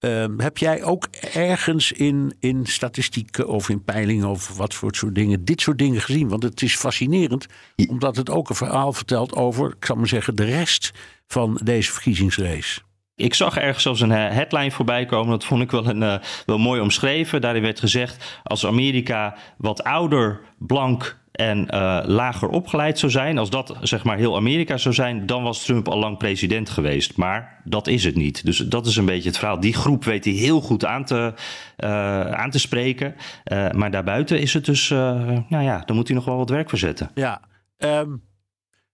Uh, 0.00 0.24
heb 0.36 0.58
jij 0.58 0.82
ook 0.82 1.06
ergens 1.32 1.92
in, 1.92 2.34
in 2.40 2.66
statistieken 2.66 3.48
of 3.48 3.68
in 3.68 3.84
peilingen 3.84 4.28
of 4.28 4.56
wat 4.56 4.74
voor 4.74 4.94
soort 4.94 5.14
dingen, 5.14 5.44
dit 5.44 5.60
soort 5.60 5.78
dingen 5.78 6.00
gezien? 6.00 6.28
Want 6.28 6.42
het 6.42 6.62
is 6.62 6.76
fascinerend, 6.76 7.46
omdat 7.88 8.16
het 8.16 8.30
ook 8.30 8.48
een 8.48 8.54
verhaal 8.54 8.92
vertelt 8.92 9.34
over, 9.34 9.74
ik 9.76 9.84
zal 9.84 9.96
maar 9.96 10.06
zeggen, 10.06 10.34
de 10.34 10.44
rest 10.44 10.92
van 11.26 11.60
deze 11.64 11.92
verkiezingsrace. 11.92 12.80
Ik 13.14 13.34
zag 13.34 13.56
ergens 13.56 13.82
zelfs 13.82 14.00
een 14.00 14.12
eh, 14.12 14.34
headline 14.34 14.70
voorbij 14.70 15.04
komen. 15.04 15.30
Dat 15.30 15.44
vond 15.44 15.62
ik 15.62 15.70
wel, 15.70 15.86
een, 15.86 16.02
uh, 16.02 16.14
wel 16.46 16.58
mooi 16.58 16.80
omschreven. 16.80 17.40
Daarin 17.40 17.62
werd 17.62 17.80
gezegd: 17.80 18.40
als 18.42 18.66
Amerika 18.66 19.36
wat 19.56 19.82
ouder, 19.82 20.40
blank 20.58 21.18
en 21.38 21.68
uh, 21.70 22.00
lager 22.04 22.48
opgeleid 22.48 22.98
zou 22.98 23.12
zijn, 23.12 23.38
als 23.38 23.50
dat 23.50 23.76
zeg 23.80 24.04
maar 24.04 24.16
heel 24.16 24.36
Amerika 24.36 24.76
zou 24.76 24.94
zijn, 24.94 25.26
dan 25.26 25.42
was 25.42 25.64
Trump 25.64 25.88
al 25.88 25.98
lang 25.98 26.18
president 26.18 26.70
geweest. 26.70 27.16
Maar 27.16 27.60
dat 27.64 27.86
is 27.86 28.04
het 28.04 28.14
niet. 28.14 28.44
Dus 28.44 28.56
dat 28.56 28.86
is 28.86 28.96
een 28.96 29.04
beetje 29.04 29.28
het 29.28 29.38
verhaal. 29.38 29.60
Die 29.60 29.74
groep 29.74 30.04
weet 30.04 30.24
hij 30.24 30.34
heel 30.34 30.60
goed 30.60 30.84
aan 30.84 31.04
te, 31.04 31.34
uh, 31.78 32.30
aan 32.30 32.50
te 32.50 32.58
spreken. 32.58 33.14
Uh, 33.52 33.70
maar 33.70 33.90
daarbuiten 33.90 34.40
is 34.40 34.54
het 34.54 34.64
dus, 34.64 34.88
nou 34.88 35.44
ja, 35.48 35.82
dan 35.86 35.96
moet 35.96 36.06
hij 36.08 36.16
nog 36.16 36.24
wel 36.24 36.36
wat 36.36 36.50
werk 36.50 36.68
verzetten. 36.68 37.10
Ja, 37.14 37.40
um, 37.76 38.22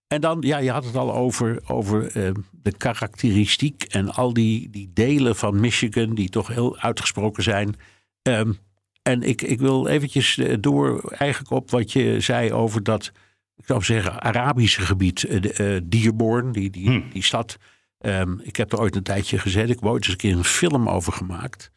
en 0.07 0.21
dan, 0.21 0.37
ja, 0.41 0.59
je 0.59 0.71
had 0.71 0.85
het 0.85 0.97
al 0.97 1.15
over, 1.15 1.63
over 1.67 2.13
de 2.51 2.77
karakteristiek 2.77 3.83
en 3.83 4.13
al 4.13 4.33
die, 4.33 4.71
die 4.71 4.91
delen 4.95 5.37
van 5.37 5.61
Michigan 5.61 6.15
die 6.15 6.29
toch 6.29 6.49
heel 6.49 6.79
uitgesproken 6.79 7.43
zijn. 7.43 7.77
Um, 8.23 8.59
en 9.05 9.23
ik, 9.23 9.43
ik 9.43 9.59
wil 9.59 9.87
eventjes 9.87 10.39
eh, 10.39 10.57
door 10.61 11.11
eigenlijk 11.11 11.51
op 11.51 11.71
wat 11.71 11.93
je 11.93 12.21
zei 12.21 12.53
over 12.53 12.83
dat, 12.83 13.13
ik 13.57 13.67
zou 13.67 13.83
zeggen, 13.83 14.23
Arabische 14.23 14.81
gebied, 14.81 15.23
uh, 15.23 15.81
Dearborn, 15.85 16.53
die, 16.53 16.71
die, 16.71 16.87
hmm. 16.87 17.11
die 17.13 17.23
stad. 17.23 17.57
Um, 18.01 18.41
ik 18.43 18.57
heb 18.57 18.73
er 18.73 18.81
ooit 18.81 18.97
een 18.97 19.03
tijdje 19.03 19.39
gezet. 19.39 19.69
Ik 19.69 19.75
heb 19.81 19.85
ooit 19.85 20.03
eens 20.03 20.13
een 20.13 20.17
keer 20.17 20.37
een 20.37 20.45
film 20.45 20.89
over 20.89 21.13
gemaakt. 21.13 21.71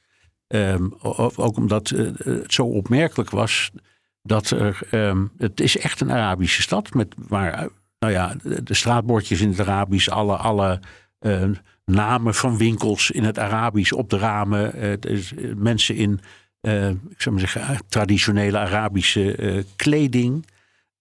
Um, 0.47 0.93
ook 1.35 1.57
omdat 1.57 1.89
uh, 1.89 2.11
het 2.17 2.53
zo 2.53 2.65
opmerkelijk 2.65 3.29
was 3.29 3.71
dat 4.21 4.49
er. 4.49 4.79
Um, 4.91 5.31
het 5.37 5.59
is 5.59 5.77
echt 5.77 6.01
een 6.01 6.11
Arabische 6.11 6.61
stad. 6.61 6.93
Met 6.93 7.15
waar, 7.27 7.69
nou 7.99 8.13
ja, 8.13 8.35
de 8.63 8.73
straatbordjes 8.73 9.41
in 9.41 9.49
het 9.49 9.59
Arabisch, 9.59 10.09
alle, 10.09 10.35
alle 10.35 10.79
uh, 11.19 11.49
namen 11.85 12.33
van 12.33 12.57
winkels 12.57 13.11
in 13.11 13.23
het 13.23 13.39
Arabisch 13.39 13.91
op 13.91 14.09
de 14.09 14.17
ramen. 14.17 14.99
mensen 15.55 15.95
in 15.95 16.19
uh, 16.61 16.89
ik 16.89 17.21
zou 17.21 17.35
maar 17.35 17.47
zeggen, 17.49 17.79
traditionele 17.89 18.57
Arabische 18.57 19.37
uh, 19.37 19.63
kleding. 19.75 20.45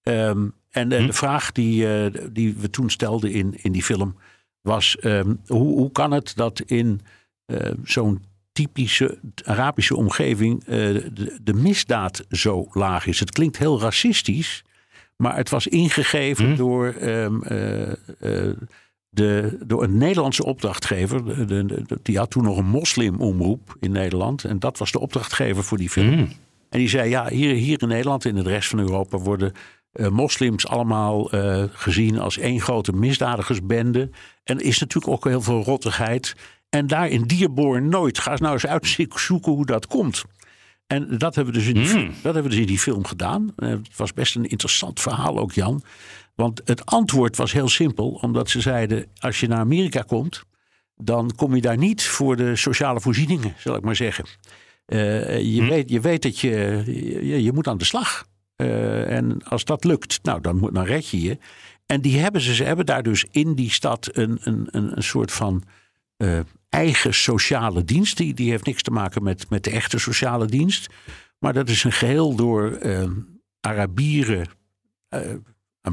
Um, 0.02 0.54
en 0.70 0.92
uh, 0.92 0.98
hm. 0.98 1.06
de 1.06 1.12
vraag 1.12 1.52
die, 1.52 2.10
die 2.32 2.54
we 2.54 2.70
toen 2.70 2.90
stelden 2.90 3.32
in, 3.32 3.54
in 3.62 3.72
die 3.72 3.82
film 3.82 4.16
was: 4.60 4.96
um, 5.00 5.40
hoe, 5.46 5.78
hoe 5.78 5.92
kan 5.92 6.12
het 6.12 6.32
dat 6.36 6.60
in 6.60 7.00
zo'n 7.84 8.24
typische 8.52 9.18
Arabische 9.44 9.96
omgeving 9.96 10.64
de, 10.64 11.38
de, 11.42 11.54
misdaad 11.54 12.24
zo 12.30 12.68
laag 12.72 13.06
is? 13.06 13.20
Het 13.20 13.30
klinkt 13.30 13.58
heel 13.58 13.80
racistisch, 13.80 14.64
maar 15.16 15.36
het 15.36 15.50
was 15.50 15.66
ingegeven 15.66 16.50
hm. 16.50 16.56
door. 16.56 16.94
Um, 17.02 17.42
de, 19.16 19.58
door 19.66 19.82
een 19.82 19.98
Nederlandse 19.98 20.44
opdrachtgever. 20.44 21.46
De, 21.46 21.84
die 22.02 22.18
had 22.18 22.30
toen 22.30 22.44
nog 22.44 22.58
een 22.58 22.66
moslimomroep 22.66 23.76
in 23.80 23.92
Nederland. 23.92 24.44
En 24.44 24.58
dat 24.58 24.78
was 24.78 24.92
de 24.92 25.00
opdrachtgever 25.00 25.64
voor 25.64 25.78
die 25.78 25.90
film. 25.90 26.16
Mm. 26.16 26.28
En 26.70 26.78
die 26.78 26.88
zei: 26.88 27.08
Ja, 27.08 27.28
hier, 27.28 27.54
hier 27.54 27.82
in 27.82 27.88
Nederland 27.88 28.24
en 28.24 28.36
in 28.36 28.44
de 28.44 28.50
rest 28.50 28.68
van 28.68 28.78
Europa 28.78 29.18
worden 29.18 29.52
uh, 29.92 30.08
moslims 30.08 30.66
allemaal 30.66 31.34
uh, 31.34 31.64
gezien 31.70 32.18
als 32.18 32.38
één 32.38 32.60
grote 32.60 32.92
misdadigersbende. 32.92 34.10
En 34.44 34.58
er 34.58 34.64
is 34.64 34.78
natuurlijk 34.78 35.12
ook 35.12 35.24
heel 35.24 35.42
veel 35.42 35.62
rottigheid. 35.62 36.36
En 36.68 36.86
daar 36.86 37.08
in 37.08 37.22
Dierborn 37.22 37.88
nooit. 37.88 38.18
Ga 38.18 38.30
eens 38.30 38.40
nou 38.40 38.52
eens 38.52 38.66
uitzoeken 38.66 39.52
hoe 39.52 39.66
dat 39.66 39.86
komt. 39.86 40.24
En 40.86 41.18
dat 41.18 41.34
hebben 41.34 41.54
we 41.54 41.60
dus 41.60 41.68
in 41.68 41.74
die, 41.74 41.96
mm. 41.96 42.06
dat 42.06 42.34
hebben 42.34 42.42
we 42.42 42.48
dus 42.48 42.58
in 42.58 42.66
die 42.66 42.78
film 42.78 43.04
gedaan. 43.04 43.52
Uh, 43.56 43.68
het 43.68 43.96
was 43.96 44.12
best 44.12 44.36
een 44.36 44.48
interessant 44.48 45.00
verhaal 45.00 45.38
ook, 45.38 45.52
Jan. 45.52 45.82
Want 46.36 46.60
het 46.64 46.86
antwoord 46.86 47.36
was 47.36 47.52
heel 47.52 47.68
simpel, 47.68 48.08
omdat 48.08 48.50
ze 48.50 48.60
zeiden: 48.60 49.06
als 49.18 49.40
je 49.40 49.48
naar 49.48 49.58
Amerika 49.58 50.02
komt, 50.02 50.44
dan 50.96 51.32
kom 51.36 51.54
je 51.54 51.60
daar 51.60 51.76
niet 51.76 52.02
voor 52.02 52.36
de 52.36 52.56
sociale 52.56 53.00
voorzieningen, 53.00 53.54
zal 53.58 53.76
ik 53.76 53.82
maar 53.82 53.96
zeggen. 53.96 54.24
Uh, 54.86 55.40
je, 55.54 55.62
hm. 55.62 55.68
weet, 55.68 55.90
je 55.90 56.00
weet 56.00 56.22
dat 56.22 56.38
je, 56.38 56.82
je, 57.22 57.42
je 57.42 57.52
moet 57.52 57.68
aan 57.68 57.78
de 57.78 57.84
slag. 57.84 58.26
Uh, 58.56 59.10
en 59.10 59.42
als 59.42 59.64
dat 59.64 59.84
lukt, 59.84 60.18
nou, 60.22 60.40
dan, 60.40 60.70
dan 60.72 60.84
red 60.84 61.08
je 61.08 61.20
je. 61.20 61.38
En 61.86 62.00
die 62.00 62.18
hebben 62.18 62.40
ze, 62.40 62.54
ze 62.54 62.64
hebben 62.64 62.86
daar 62.86 63.02
dus 63.02 63.26
in 63.30 63.54
die 63.54 63.70
stad 63.70 64.08
een, 64.12 64.38
een, 64.40 64.68
een, 64.70 64.96
een 64.96 65.02
soort 65.02 65.32
van 65.32 65.62
uh, 66.16 66.38
eigen 66.68 67.14
sociale 67.14 67.84
dienst. 67.84 68.16
Die, 68.16 68.34
die 68.34 68.50
heeft 68.50 68.66
niks 68.66 68.82
te 68.82 68.90
maken 68.90 69.22
met, 69.22 69.50
met 69.50 69.64
de 69.64 69.70
echte 69.70 69.98
sociale 69.98 70.46
dienst. 70.46 70.86
Maar 71.38 71.52
dat 71.52 71.68
is 71.68 71.84
een 71.84 71.92
geheel 71.92 72.34
door 72.34 72.78
Arabieren 73.60 74.48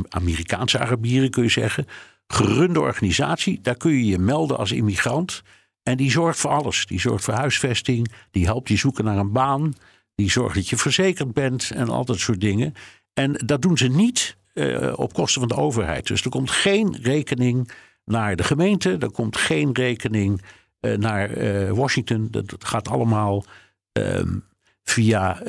Amerikaanse 0.10 0.80
Arabieren 0.80 1.30
kun 1.30 1.44
je 1.44 1.50
zeggen. 1.50 1.88
Gerunde 2.28 2.80
organisatie, 2.80 3.60
daar 3.62 3.78
kun 3.78 3.92
je 3.92 4.06
je 4.06 4.18
melden 4.18 4.58
als 4.58 4.72
immigrant. 4.72 5.44
En 5.84 5.98
die 5.98 6.12
zorgt 6.12 6.40
voor 6.40 6.52
alles. 6.52 6.86
Die 6.86 7.00
zorgt 7.00 7.24
voor 7.24 7.34
huisvesting, 7.34 8.12
die 8.32 8.46
helpt 8.46 8.70
je 8.70 8.76
zoeken 8.78 9.06
naar 9.06 9.18
een 9.18 9.32
baan. 9.32 9.74
Die 10.16 10.32
zorgt 10.32 10.56
dat 10.56 10.70
je 10.70 10.78
verzekerd 10.78 11.34
bent 11.34 11.72
en 11.72 11.90
al 11.90 12.06
dat 12.06 12.20
soort 12.20 12.42
dingen. 12.42 12.74
En 13.14 13.34
dat 13.46 13.62
doen 13.62 13.78
ze 13.78 13.88
niet 13.88 14.38
uh, 14.54 14.94
op 14.96 15.14
kosten 15.14 15.42
van 15.42 15.50
de 15.50 15.56
overheid. 15.56 16.08
Dus 16.08 16.24
er 16.24 16.30
komt 16.30 16.52
geen 16.52 16.98
rekening 17.02 17.72
naar 18.06 18.36
de 18.36 18.44
gemeente. 18.44 18.98
Er 19.00 19.12
komt 19.12 19.38
geen 19.38 19.74
rekening 19.74 20.42
uh, 20.82 20.98
naar 20.98 21.38
uh, 21.38 21.72
Washington. 21.72 22.28
Dat 22.32 22.56
gaat 22.60 22.88
allemaal 22.88 23.46
ehm, 23.92 24.38
via 24.84 25.42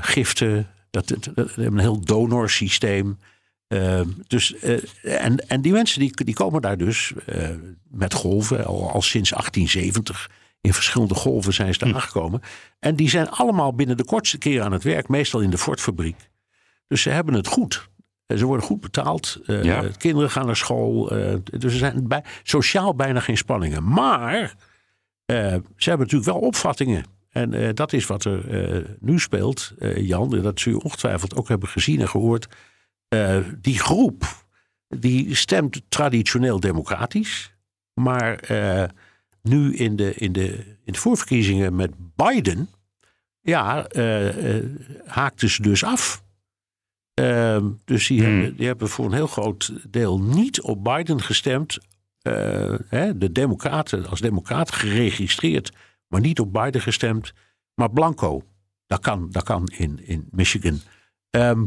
giften. 0.00 0.66
Dat, 0.90 1.08
hebben 1.34 1.66
een 1.66 1.78
heel 1.78 2.00
donorsysteem. 2.00 3.18
Ehm, 3.72 4.08
dus, 4.26 4.54
eh, 4.58 5.24
en, 5.24 5.48
en 5.48 5.60
die 5.60 5.72
mensen 5.72 6.00
die, 6.00 6.24
die 6.24 6.34
komen 6.34 6.62
daar 6.62 6.76
dus 6.76 7.12
uh, 7.26 7.48
met 7.90 8.14
golven, 8.14 8.64
al, 8.64 8.90
al, 8.90 9.02
sinds 9.02 9.30
1870. 9.30 10.30
In 10.60 10.74
verschillende 10.74 11.14
golven 11.14 11.52
zijn 11.52 11.72
ze 11.72 11.78
daar 11.78 11.88
hm. 11.88 11.94
aangekomen. 11.94 12.40
En 12.78 12.96
die 12.96 13.08
zijn 13.08 13.30
allemaal 13.30 13.74
binnen 13.74 13.96
de 13.96 14.04
kortste 14.04 14.38
keer 14.38 14.62
aan 14.62 14.72
het 14.72 14.82
werk, 14.82 15.08
meestal 15.08 15.40
in 15.40 15.50
de 15.50 15.58
Ford-fabriek. 15.58 16.16
Dus 16.86 17.02
ze 17.02 17.10
hebben 17.10 17.34
het 17.34 17.46
goed. 17.46 17.88
Ze 18.26 18.44
worden 18.44 18.66
goed 18.66 18.80
betaald. 18.80 19.40
Ja. 19.46 19.84
Kinderen 19.98 20.30
gaan 20.30 20.46
naar 20.46 20.56
school. 20.56 21.08
dus 21.44 21.72
er 21.72 21.78
zijn 21.78 22.08
bij, 22.08 22.24
sociaal 22.42 22.94
bijna 22.94 23.20
geen 23.20 23.36
spanningen. 23.36 23.88
Maar 23.88 24.54
ze 25.26 25.88
hebben 25.88 26.06
natuurlijk 26.06 26.30
wel 26.30 26.40
opvattingen. 26.40 27.04
En 27.30 27.74
dat 27.74 27.92
is 27.92 28.06
wat 28.06 28.24
er 28.24 28.96
nu 29.00 29.18
speelt, 29.18 29.74
Jan. 29.96 30.30
Dat 30.42 30.60
zul 30.60 30.72
je 30.72 30.80
ongetwijfeld 30.80 31.36
ook 31.36 31.48
hebben 31.48 31.68
gezien 31.68 32.00
en 32.00 32.08
gehoord 32.08 32.48
uh, 33.14 33.38
die 33.60 33.78
groep 33.78 34.44
die 34.88 35.34
stemt 35.34 35.82
traditioneel 35.88 36.60
democratisch. 36.60 37.54
Maar 37.94 38.50
uh, 38.50 38.84
nu 39.42 39.74
in 39.74 39.96
de, 39.96 40.14
in, 40.14 40.32
de, 40.32 40.76
in 40.84 40.92
de 40.92 40.98
voorverkiezingen 40.98 41.76
met 41.76 41.90
Biden 42.16 42.68
ja, 43.40 43.86
uh, 43.96 44.64
haakten 45.06 45.50
ze 45.50 45.62
dus 45.62 45.84
af. 45.84 46.24
Ehm, 47.14 47.70
dus 47.84 48.06
die, 48.06 48.22
Hmm. 48.22 48.32
hebben, 48.32 48.56
die 48.56 48.66
hebben 48.66 48.88
voor 48.88 49.04
een 49.04 49.12
heel 49.12 49.26
groot 49.26 49.72
deel 49.90 50.20
niet 50.20 50.60
op 50.60 50.84
Biden 50.84 51.20
gestemd. 51.20 51.78
Eh, 52.22 52.74
hè, 52.88 53.18
de 53.18 53.32
Democraten, 53.32 54.06
als 54.06 54.20
Democraten 54.20 54.74
geregistreerd, 54.74 55.72
maar 56.06 56.20
niet 56.20 56.40
op 56.40 56.52
Biden 56.52 56.80
gestemd, 56.80 57.32
maar 57.74 57.90
blanco. 57.90 58.42
Dat 58.86 59.00
kan, 59.00 59.30
dat 59.30 59.42
kan 59.42 59.66
in, 59.66 60.06
in 60.06 60.28
Michigan. 60.30 60.80
Ehm, 61.30 61.64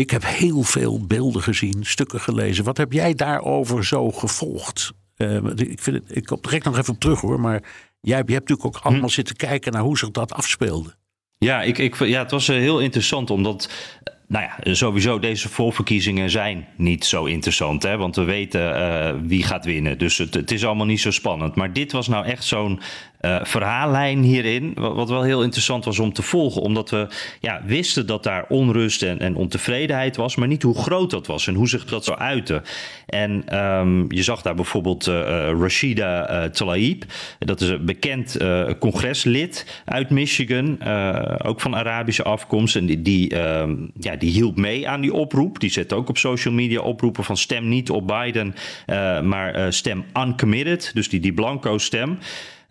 ik 0.00 0.10
heb 0.10 0.24
heel 0.26 0.62
veel 0.62 1.06
beelden 1.06 1.42
gezien, 1.42 1.84
stukken 1.84 2.20
gelezen. 2.20 2.64
Wat 2.64 2.76
heb 2.76 2.92
jij 2.92 3.14
daarover 3.14 3.84
zo 3.84 4.10
gevolgd? 4.10 4.92
Eh, 5.16 5.36
ik, 5.56 5.80
vind 5.80 5.96
het, 5.96 6.16
ik 6.16 6.24
kom 6.24 6.38
direct 6.40 6.64
nog 6.64 6.78
even 6.78 6.94
op 6.94 7.00
terug 7.00 7.20
hoor, 7.20 7.40
maar 7.40 7.62
jij, 8.00 8.22
je 8.26 8.32
hebt 8.32 8.48
natuurlijk 8.48 8.64
ook 8.64 8.82
allemaal 8.84 9.08
zitten 9.08 9.36
kijken 9.36 9.72
naar 9.72 9.82
hoe 9.82 9.98
zich 9.98 10.10
dat 10.10 10.32
afspeelde. 10.32 10.94
Ja, 11.38 11.62
ik, 11.62 11.78
ik, 11.78 11.94
ja, 11.98 12.22
het 12.22 12.30
was 12.30 12.48
eh, 12.48 12.56
heel 12.56 12.80
interessant 12.80 13.30
omdat. 13.30 13.70
eh, 14.04 14.14
Nou 14.26 14.44
ja, 14.44 14.74
sowieso 14.74 15.18
deze 15.18 15.48
voorverkiezingen 15.48 16.30
zijn 16.30 16.68
niet 16.76 17.04
zo 17.04 17.24
interessant. 17.24 17.82
Hè? 17.82 17.96
Want 17.96 18.16
we 18.16 18.24
weten 18.24 19.26
wie 19.26 19.42
gaat 19.42 19.64
winnen. 19.64 19.98
Dus 19.98 20.18
het, 20.18 20.34
het 20.34 20.50
is 20.50 20.64
allemaal 20.64 20.86
niet 20.86 21.00
zo 21.00 21.10
spannend. 21.10 21.54
Maar 21.54 21.72
dit 21.72 21.92
was 21.92 22.08
nou 22.08 22.24
echt 22.24 22.44
zo'n 22.44 22.80
eh, 23.20 23.38
verhaallijn 23.42 24.22
hierin. 24.22 24.72
Wat, 24.74 25.08
wel 25.08 25.22
heel 25.22 25.42
interessant 25.42 25.84
was 25.84 25.98
om 25.98 26.12
te 26.12 26.22
volgen. 26.22 26.62
Omdat 26.62 26.90
we 26.90 27.06
ja, 27.40 27.62
wisten 27.66 28.06
dat 28.06 28.22
daar 28.22 28.44
onrust 28.48 29.02
en, 29.02 29.18
en 29.18 29.36
ontevredenheid 29.36 30.16
was. 30.16 30.36
Maar 30.36 30.48
niet 30.48 30.62
hoe 30.62 30.78
groot 30.78 31.10
dat 31.10 31.26
was 31.26 31.46
en 31.46 31.54
hoe 31.54 31.68
zich 31.68 31.84
dat 31.84 32.04
zou 32.04 32.18
uiten. 32.18 32.62
En 33.06 33.42
ehm, 33.46 34.04
je 34.14 34.22
zag 34.22 34.42
daar 34.42 34.54
bijvoorbeeld 34.54 35.06
eh, 35.06 35.20
eh, 35.20 35.58
Rashida 35.60 36.26
eh, 36.26 36.50
Tlaib. 36.50 37.04
Dat 37.38 37.60
is 37.60 37.68
een 37.68 37.84
bekend 37.84 38.36
congreslid 38.78 39.82
uit 39.84 40.10
Michigan. 40.10 40.78
ook 41.42 41.60
van 41.60 41.76
Arabische 41.76 42.22
afkomst. 42.22 42.76
En 42.76 42.86
die, 42.86 43.02
die, 43.02 43.28
ehm, 43.36 43.76
ja, 43.98 44.16
die 44.16 44.30
hielp 44.30 44.56
mee 44.56 44.88
aan 44.88 45.00
die 45.00 45.12
oproep. 45.12 45.60
Die 45.60 45.70
zette 45.70 45.94
ook 45.94 46.08
op 46.08 46.18
social 46.18 46.54
media 46.54 46.80
oproepen 46.80 47.24
van 47.24 47.36
stem 47.36 47.68
niet 47.68 47.90
op 47.90 48.06
Biden. 48.06 48.54
maar 49.24 49.72
stem 49.72 50.04
uncommitted. 50.14 50.90
Dus 50.94 51.08
die, 51.08 51.20
die 51.20 51.32
blanco 51.32 51.78
stem. 51.78 52.18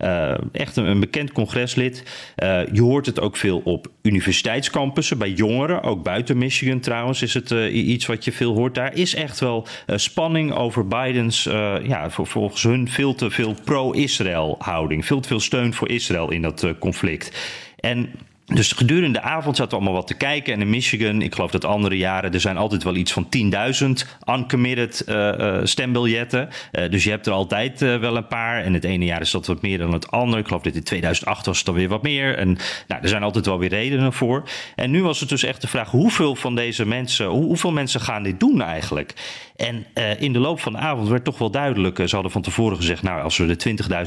Eh, 0.00 0.34
echt 0.52 0.76
een, 0.76 1.00
bekend 1.00 1.32
congreslid. 1.32 2.04
Eh, 2.36 2.60
je 2.72 2.82
hoort 2.82 3.06
het 3.06 3.20
ook 3.20 3.36
veel 3.36 3.60
op 3.64 3.86
universiteitscampussen 4.02 5.18
bij 5.18 5.30
jongeren. 5.30 5.82
Ook 5.82 6.02
buiten 6.02 6.38
Michigan 6.38 6.80
trouwens 6.80 7.22
is 7.22 7.34
het 7.34 7.50
eh, 7.50 7.88
iets 7.88 8.06
wat 8.06 8.24
je 8.24 8.32
veel 8.32 8.54
hoort. 8.54 8.74
Daar 8.74 8.94
is 8.94 9.14
echt 9.14 9.40
wel 9.40 9.66
spanning 9.86 10.52
over 10.52 10.86
Bidens, 10.86 11.42
ja, 11.82 12.10
volgens 12.10 12.62
hun 12.62 12.88
veel 12.88 13.14
te 13.14 13.30
veel 13.30 13.54
pro-Israël 13.64 14.56
houding. 14.58 15.06
Veel 15.06 15.20
te 15.20 15.28
veel 15.28 15.40
steun 15.40 15.74
voor 15.74 15.88
Israël 15.88 16.30
in 16.30 16.42
dat 16.42 16.66
conflict. 16.78 17.38
En 17.76 18.10
dus 18.54 18.72
gedurende 18.72 19.18
de 19.18 19.24
avond 19.24 19.56
zaten 19.56 19.70
we 19.72 19.76
allemaal 19.76 19.98
wat 20.00 20.06
te 20.06 20.14
kijken. 20.16 20.52
En 20.52 20.60
in 20.60 20.70
Michigan, 20.70 21.22
ik 21.22 21.34
geloof 21.34 21.50
dat 21.50 21.64
andere 21.64 21.96
jaren, 21.96 22.32
er 22.32 22.40
zijn 22.40 22.56
altijd 22.56 22.82
wel 22.82 22.94
iets 22.96 23.12
van 23.12 23.26
10.000 23.28 23.88
uncommitted 24.28 25.00
eh, 25.04 25.56
eh, 25.58 25.64
stembiljetten. 25.64 26.48
Eh, 26.72 26.90
dus 26.90 27.04
je 27.04 27.10
hebt 27.10 27.26
er 27.26 27.32
altijd 27.32 27.80
wel 27.80 28.16
een 28.16 28.26
paar. 28.26 28.62
En 28.64 28.74
het 28.74 28.84
ene 28.84 29.04
jaar 29.04 29.20
is 29.20 29.30
dat 29.30 29.46
wat 29.46 29.62
meer 29.62 29.78
dan 29.78 29.92
het 29.92 30.10
andere. 30.10 30.40
Ik 30.40 30.46
geloof 30.46 30.62
dat 30.62 30.74
in 30.74 30.82
2008 30.82 31.46
was 31.46 31.56
het 31.56 31.66
dan 31.66 31.74
weer 31.74 31.88
wat 31.88 32.02
meer. 32.02 32.36
En 32.36 32.58
nou, 32.88 33.02
er 33.02 33.08
zijn 33.08 33.22
altijd 33.22 33.46
wel 33.46 33.58
weer 33.58 33.68
redenen 33.68 34.12
voor. 34.12 34.42
En 34.74 34.90
nu 34.90 35.02
was 35.02 35.20
het 35.20 35.28
dus 35.28 35.42
echt 35.42 35.60
de 35.60 35.68
vraag, 35.68 35.90
hoeveel 35.90 36.34
van 36.36 36.54
deze 36.54 36.86
mensen, 36.86 37.26
hoe- 37.26 37.44
hoeveel 37.44 37.72
mensen 37.72 38.00
gaan 38.00 38.22
dit 38.22 38.40
doen 38.40 38.62
eigenlijk? 38.62 39.14
En 39.60 39.86
eh, 39.94 40.20
in 40.20 40.32
de 40.32 40.38
loop 40.38 40.60
van 40.60 40.72
de 40.72 40.78
avond 40.78 41.08
werd 41.08 41.24
toch 41.24 41.38
wel 41.38 41.50
duidelijk. 41.50 41.98
eh, 41.98 42.06
ze 42.06 42.14
hadden 42.14 42.32
van 42.32 42.42
tevoren 42.42 42.76
gezegd, 42.76 43.02
nou, 43.02 43.22
als 43.22 43.36
we 43.36 43.46
de 43.46 43.56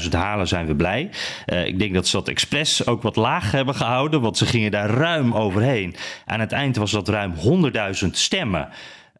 20.000 0.02 0.08
halen, 0.10 0.48
zijn 0.48 0.66
we 0.66 0.74
blij. 0.74 1.10
Eh, 1.46 1.66
ik 1.66 1.78
denk 1.78 1.94
dat 1.94 2.06
ze 2.06 2.16
dat 2.16 2.28
expres 2.28 2.86
ook 2.86 3.02
wat 3.02 3.16
laag 3.16 3.50
hebben 3.50 3.74
gehouden, 3.74 4.20
want 4.20 4.36
ze 4.38 4.46
gingen 4.46 4.70
daar 4.70 4.90
ruim 4.90 5.34
overheen. 5.34 5.96
Aan 6.26 6.40
het 6.40 6.52
eind 6.52 6.76
was 6.76 6.90
dat 6.90 7.08
ruim 7.08 7.34
100.000 7.34 8.10
stemmen. 8.10 8.68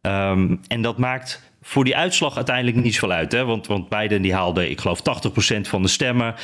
Ehm, 0.01 0.55
en 0.67 0.81
dat 0.81 0.97
maakt 0.97 1.41
voor 1.61 1.83
die 1.83 1.95
uitslag 1.95 2.35
uiteindelijk 2.35 2.77
niet 2.77 2.93
zoveel 2.93 3.11
uit. 3.11 3.31
Hè? 3.31 3.45
Want, 3.45 3.67
want 3.67 3.89
Biden 3.89 4.21
die 4.21 4.33
haalde, 4.33 4.69
ik 4.69 4.79
geloof, 4.79 5.01
80% 5.01 5.67
van 5.67 5.81
de 5.81 5.87
stemmen. 5.87 6.35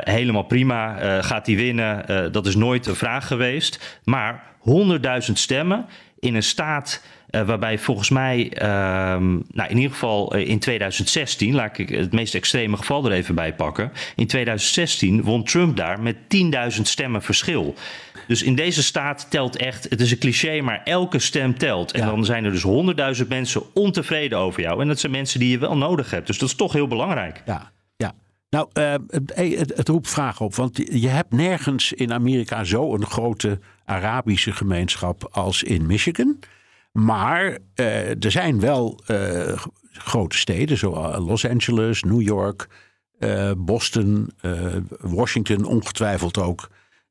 Helemaal 0.00 0.42
prima. 0.42 0.96
Gaat 1.22 1.46
hij 1.46 1.56
winnen? 1.56 2.32
Dat 2.32 2.46
is 2.46 2.56
nooit 2.56 2.86
een 2.86 2.96
vraag 2.96 3.26
geweest. 3.26 4.00
Maar 4.04 4.42
100.000 4.58 5.32
stemmen 5.32 5.86
in 6.20 6.34
een 6.34 6.42
staat 6.42 7.02
eh, 7.36 7.46
waarbij 7.46 7.78
volgens 7.78 8.10
mij, 8.10 8.52
ehm, 8.52 9.32
nou 9.50 9.68
in 9.68 9.76
ieder 9.76 9.90
geval 9.92 10.34
eh, 10.34 10.48
in 10.48 10.58
2016, 10.58 11.54
laat 11.54 11.78
ik 11.78 11.88
het 11.88 12.12
meest 12.12 12.34
extreme 12.34 12.76
geval 12.76 13.04
er 13.04 13.12
even 13.12 13.34
bij 13.34 13.54
pakken. 13.54 13.92
In 14.16 14.26
2016 14.26 15.22
won 15.22 15.44
Trump 15.44 15.76
daar 15.76 16.00
met 16.00 16.16
10.000 16.28 16.82
stemmen 16.88 17.22
verschil. 17.22 17.74
Dus 18.26 18.42
in 18.42 18.54
deze 18.54 18.82
staat 18.82 19.26
telt 19.30 19.56
echt, 19.56 19.86
het 19.90 20.00
is 20.00 20.10
een 20.10 20.18
cliché, 20.18 20.60
maar 20.60 20.80
elke 20.84 21.18
stem 21.18 21.58
telt. 21.58 21.92
En 21.92 22.00
Ja. 22.00 22.06
dan 22.06 22.24
zijn 22.24 22.44
er 22.44 22.50
dus 22.52 22.62
100.000 22.62 23.28
mensen 23.28 23.62
ontevreden 23.74 24.38
over 24.38 24.62
jou. 24.62 24.80
En 24.80 24.88
dat 24.88 24.98
zijn 25.00 25.12
mensen 25.12 25.40
die 25.40 25.50
je 25.50 25.58
wel 25.58 25.76
nodig 25.76 26.10
hebt. 26.10 26.26
Dus 26.26 26.38
dat 26.38 26.48
is 26.48 26.54
toch 26.54 26.72
heel 26.72 26.86
belangrijk. 26.88 27.42
Ja, 27.46 27.72
ja. 27.96 28.12
Nou, 28.50 28.68
eh, 28.72 28.94
het, 29.08 29.32
het, 29.34 29.72
het 29.76 29.88
roept 29.88 30.08
vragen 30.10 30.44
op. 30.44 30.54
Want 30.54 30.76
je 30.92 31.08
hebt 31.08 31.32
nergens 31.32 31.92
in 31.92 32.12
Amerika 32.12 32.64
zo 32.64 32.94
een 32.94 33.06
grote 33.06 33.58
Arabische 33.84 34.52
gemeenschap 34.52 35.28
als 35.30 35.62
in 35.62 35.86
Michigan. 35.86 36.36
Maar 36.96 37.58
eh, 37.74 38.24
er 38.24 38.30
zijn 38.30 38.60
wel 38.60 39.00
eh, 39.06 39.58
grote 39.92 40.36
steden, 40.36 40.78
zoals 40.78 41.26
Los 41.26 41.46
Angeles, 41.46 42.02
New 42.02 42.20
York, 42.22 42.68
eh, 43.18 43.50
Boston, 43.56 44.30
eh, 44.40 44.76
Washington 45.00 45.64
ongetwijfeld 45.64 46.38
ook. 46.38 46.68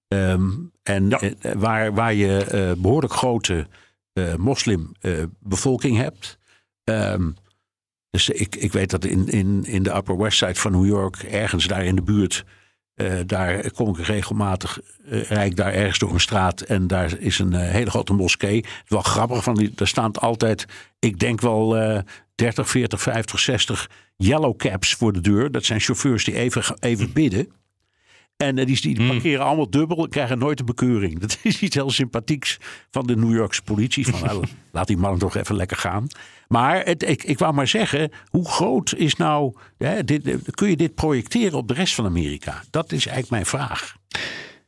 Ehm, 0.08 0.50
en 0.84 1.10
Ja. 1.10 1.19
eh, 1.19 1.52
waar, 1.56 1.93
waar 1.93 2.13
je 2.13 2.43
eh, 2.43 2.71
behoorlijk 2.82 3.13
grote 3.13 3.67
eh, 4.13 4.36
moslimbevolking 4.36 5.98
hebt. 5.98 6.38
Ehm, 6.84 7.32
dus 8.10 8.30
ik, 8.30 8.56
ik 8.56 8.71
weet 8.71 8.89
dat 8.89 9.06
in, 9.06 9.28
in, 9.28 9.63
in 9.65 9.84
de 9.84 9.95
Upper 9.95 10.17
West 10.17 10.38
Side 10.38 10.56
van 10.56 10.71
New 10.71 10.86
York, 10.86 11.15
ergens 11.15 11.67
daar 11.67 11.86
in 11.86 11.95
de 11.95 12.02
buurt, 12.04 12.45
eh, 12.95 13.13
daar 13.25 13.71
kom 13.71 13.89
ik 13.89 14.05
regelmatig, 14.05 14.79
eh, 15.10 15.23
rijd 15.23 15.55
daar 15.55 15.73
ergens 15.73 15.99
door 15.99 16.13
een 16.13 16.19
straat 16.19 16.62
en 16.62 16.88
daar 16.88 17.19
is 17.19 17.39
een 17.39 17.53
eh, 17.53 17.69
hele 17.69 17.89
grote 17.89 18.13
moskee. 18.13 18.55
Het 18.55 18.65
is 18.65 18.89
wel 18.89 19.01
grappig, 19.01 19.43
van 19.43 19.55
die, 19.55 19.71
daar 19.75 19.88
staan 19.88 20.12
altijd, 20.12 20.65
ik 20.99 21.19
denk 21.19 21.41
wel 21.41 21.77
eh 21.77 21.99
30, 22.36 22.69
40, 22.69 23.01
50, 23.01 23.39
60 23.39 23.89
yellow 24.17 24.58
caps 24.58 24.93
voor 24.93 25.13
de 25.13 25.21
deur. 25.21 25.51
Dat 25.51 25.65
zijn 25.65 25.79
chauffeurs 25.79 26.23
die 26.23 26.36
even, 26.36 26.63
even 26.79 27.13
bidden. 27.13 27.51
En 28.38 28.58
eh, 28.58 28.65
die, 28.65 28.82
die 28.82 29.08
parkeren 29.08 29.45
allemaal 29.45 29.69
dubbel 29.69 30.04
en 30.04 30.10
krijgen 30.10 30.38
nooit 30.38 30.60
een 30.60 30.65
bekeuring. 30.65 31.19
Dat 31.26 31.38
is 31.43 31.62
iets 31.62 31.76
heel 31.76 31.89
sympathieks 31.89 32.58
van 32.91 33.08
de 33.08 33.15
New 33.15 33.36
Yorkse 33.36 33.62
politie. 33.62 34.08
Van, 34.08 34.24
nou, 34.24 34.45
laat 34.71 34.88
die 34.88 34.98
man 34.98 35.17
toch 35.17 35.36
even 35.36 35.56
lekker 35.56 35.78
gaan. 35.78 36.08
Maar 36.48 36.86
het, 36.86 37.04
ik, 37.10 37.24
ik 37.24 37.39
wou 37.39 37.54
maar 37.54 37.67
zeggen, 37.67 38.12
hoe 38.30 38.50
groot 38.50 38.93
is 38.93 39.15
nou... 39.15 39.54
Hè, 39.78 40.04
dit, 40.04 40.28
eh, 40.28 40.36
kun 40.52 40.69
je 40.69 40.76
dit 40.76 40.95
projecteren 40.95 41.58
op 41.58 41.67
de 41.67 41.74
rest 41.74 41.93
van 41.93 42.06
Amerika? 42.06 42.63
Dat 42.69 42.91
is 42.91 43.06
eigenlijk 43.08 43.30
mijn 43.30 43.45
vraag. 43.45 43.95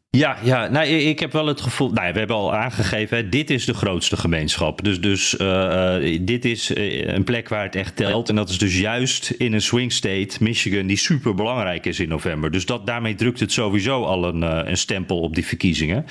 Ja, 0.10 0.38
ja 0.44 0.68
nou, 0.68 0.88
ik 0.88 1.20
heb 1.20 1.32
wel 1.32 1.48
het 1.48 1.62
gevoel. 1.62 1.90
Nou, 1.90 2.14
we 2.14 2.20
hebben 2.20 2.36
al 2.36 2.56
aangegeven, 2.56 3.30
dit 3.30 3.50
is 3.50 3.66
de 3.66 3.74
grootste 3.74 4.18
gemeenschap. 4.18 4.84
Dus, 4.84 5.02
dus 5.02 5.38
eh, 5.38 5.96
eh, 5.96 6.20
dit 6.22 6.46
is 6.46 6.74
eh, 6.74 7.08
een 7.08 7.24
plek 7.24 7.50
waar 7.50 7.64
het 7.64 7.76
echt 7.76 7.96
telt. 7.96 8.30
En 8.30 8.36
dat 8.36 8.50
is 8.50 8.58
dus 8.58 8.80
juist 8.80 9.30
in 9.30 9.54
een 9.54 9.62
swing 9.62 9.92
state, 9.92 10.38
Michigan, 10.40 10.88
die 10.88 10.98
super 10.98 11.36
belangrijk 11.36 11.86
is 11.86 12.00
in 12.00 12.10
november. 12.10 12.52
Dus 12.52 12.66
dat, 12.66 12.86
daarmee 12.86 13.16
drukt 13.16 13.40
het 13.40 13.52
sowieso 13.52 14.04
al 14.04 14.26
een, 14.28 14.42
een 14.70 14.78
stempel 14.78 15.20
op 15.20 15.36
die 15.36 15.46
verkiezingen. 15.46 16.06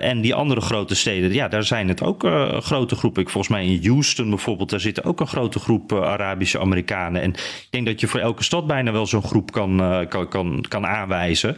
En 0.00 0.20
die 0.20 0.34
andere 0.34 0.60
grote 0.60 0.94
steden, 0.94 1.32
ja, 1.32 1.48
daar 1.48 1.64
zijn 1.64 1.88
het 1.88 2.02
ook 2.02 2.26
grote 2.58 2.94
groepen. 2.94 3.22
Ik, 3.22 3.28
volgens 3.28 3.52
mij 3.52 3.66
in 3.66 3.90
Houston 3.90 4.28
bijvoorbeeld, 4.28 4.70
daar 4.70 4.80
zitten 4.80 5.04
ook 5.04 5.20
een 5.20 5.26
grote 5.26 5.58
groep 5.58 5.92
Arabische 5.92 6.60
Amerikanen. 6.60 7.22
En 7.22 7.30
ik 7.30 7.68
denk 7.70 7.86
dat 7.86 8.00
je 8.00 8.06
voor 8.06 8.20
elke 8.20 8.44
stad 8.44 8.66
bijna 8.66 8.92
wel 8.92 9.06
zo'n 9.06 9.22
groep 9.22 9.52
kan, 9.52 10.06
kan, 10.08 10.28
kan, 10.28 10.64
kan 10.68 10.86
aanwijzen. 10.86 11.56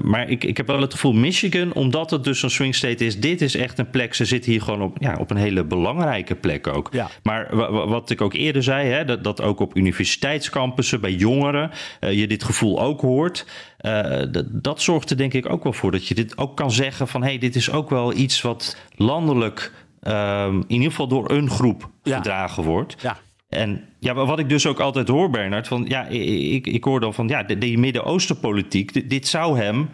Maar 0.00 0.28
ik, 0.28 0.44
ik 0.44 0.56
heb 0.56 0.68
wel 0.72 0.80
het 0.80 0.92
gevoel, 0.92 1.12
Michigan, 1.12 1.72
omdat 1.72 2.10
het 2.10 2.24
dus 2.24 2.40
zo'n 2.40 2.50
swing 2.50 2.74
state 2.74 3.04
is, 3.04 3.20
dit 3.20 3.40
is 3.40 3.56
echt 3.56 3.78
een 3.78 3.90
plek. 3.90 4.14
Ze 4.14 4.24
zitten 4.24 4.50
hier 4.50 4.62
gewoon 4.62 4.82
op, 4.82 4.96
ja, 5.00 5.16
op 5.20 5.30
een 5.30 5.36
hele 5.36 5.64
belangrijke 5.64 6.34
plek 6.34 6.66
ook. 6.66 6.88
Ja. 6.92 7.08
Maar 7.22 7.48
wa- 7.56 7.70
wa- 7.72 7.86
wat 7.86 8.10
ik 8.10 8.20
ook 8.20 8.34
eerder 8.34 8.62
zei, 8.62 8.88
hè, 8.88 9.04
dat, 9.04 9.24
dat 9.24 9.42
ook 9.42 9.60
op 9.60 9.76
universiteitscampussen 9.76 11.00
bij 11.00 11.12
jongeren 11.12 11.70
eh, 12.00 12.12
je 12.18 12.26
dit 12.26 12.44
gevoel 12.44 12.82
ook 12.82 13.00
hoort. 13.00 13.46
eh, 13.78 14.22
dat, 14.52 14.82
zorgt 14.82 15.10
er 15.10 15.16
denk 15.16 15.34
ik 15.34 15.48
ook 15.50 15.62
wel 15.62 15.72
voor 15.72 15.90
dat 15.90 16.06
je 16.08 16.14
dit 16.14 16.38
ook 16.38 16.56
kan 16.56 16.70
zeggen 16.70 17.08
van 17.08 17.22
hé, 17.22 17.28
hey, 17.28 17.38
dit 17.38 17.56
is 17.56 17.70
ook 17.70 17.90
wel 17.90 18.12
iets 18.16 18.42
wat 18.42 18.76
landelijk 18.96 19.72
ehm, 20.02 20.54
in 20.56 20.64
ieder 20.68 20.90
geval 20.90 21.08
door 21.08 21.30
een 21.30 21.50
groep 21.50 21.90
Ja. 22.02 22.16
gedragen 22.16 22.62
wordt. 22.64 22.96
Ja, 23.02 23.16
En 23.48 23.84
ja, 23.98 24.14
wat 24.14 24.38
ik 24.38 24.48
dus 24.48 24.66
ook 24.66 24.80
altijd 24.80 25.08
hoor, 25.08 25.30
Bernard, 25.30 25.68
van 25.68 25.84
ja, 25.88 26.06
ik, 26.06 26.66
ik 26.66 26.84
hoor 26.84 27.00
dan 27.00 27.14
van 27.14 27.28
ja, 27.28 27.42
de, 27.42 27.58
die 27.58 27.78
Midden-Oosten-politiek, 27.78 28.92
dit, 28.92 29.10
dit 29.10 29.26
zou 29.28 29.58
hem 29.58 29.88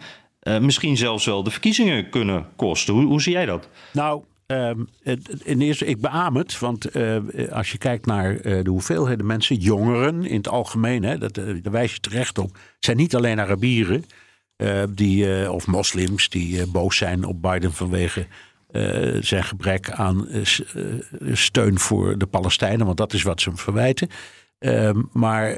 eh, 0.47 0.59
misschien 0.59 0.97
zelfs 0.97 1.25
wel 1.25 1.43
de 1.43 1.51
verkiezingen 1.51 2.09
kunnen 2.09 2.45
kosten. 2.55 2.93
Hoe, 2.93 3.05
hoe 3.05 3.21
zie 3.21 3.33
jij 3.33 3.45
dat? 3.45 3.69
nou, 3.93 4.23
ehm, 4.47 4.79
in 5.43 5.61
eerste, 5.61 5.85
ik 5.85 6.01
beaam 6.01 6.35
het. 6.35 6.59
Want 6.59 6.85
eh, 6.85 7.17
als 7.51 7.71
je 7.71 7.77
kijkt 7.77 8.05
naar 8.05 8.35
eh, 8.35 8.63
de 8.63 8.69
hoeveelheden 8.69 9.25
mensen, 9.25 9.55
jongeren 9.55 10.25
in 10.25 10.37
het 10.37 10.47
algemeen, 10.47 11.03
hè, 11.03 11.17
dat, 11.17 11.37
eh, 11.37 11.45
daar 11.61 11.71
wijs 11.71 11.93
je 11.93 11.99
terecht 11.99 12.37
op, 12.37 12.57
zijn 12.79 12.97
niet 12.97 13.15
alleen 13.15 13.39
Arabieren. 13.39 14.05
die, 14.89 15.51
of 15.51 15.67
moslims 15.67 16.29
die 16.29 16.67
boos 16.67 16.97
zijn 16.97 17.23
op 17.23 17.41
Biden 17.41 17.73
vanwege 17.73 18.27
zijn 19.19 19.43
gebrek 19.43 19.91
aan 19.91 20.27
steun 21.31 21.79
voor 21.79 22.17
de 22.17 22.25
Palestijnen, 22.25 22.85
want 22.85 22.97
dat 22.97 23.13
is 23.13 23.23
wat 23.23 23.41
ze 23.41 23.49
hem 23.49 23.57
verwijten. 23.57 24.09
Ehm, 24.59 25.01
maar 25.11 25.57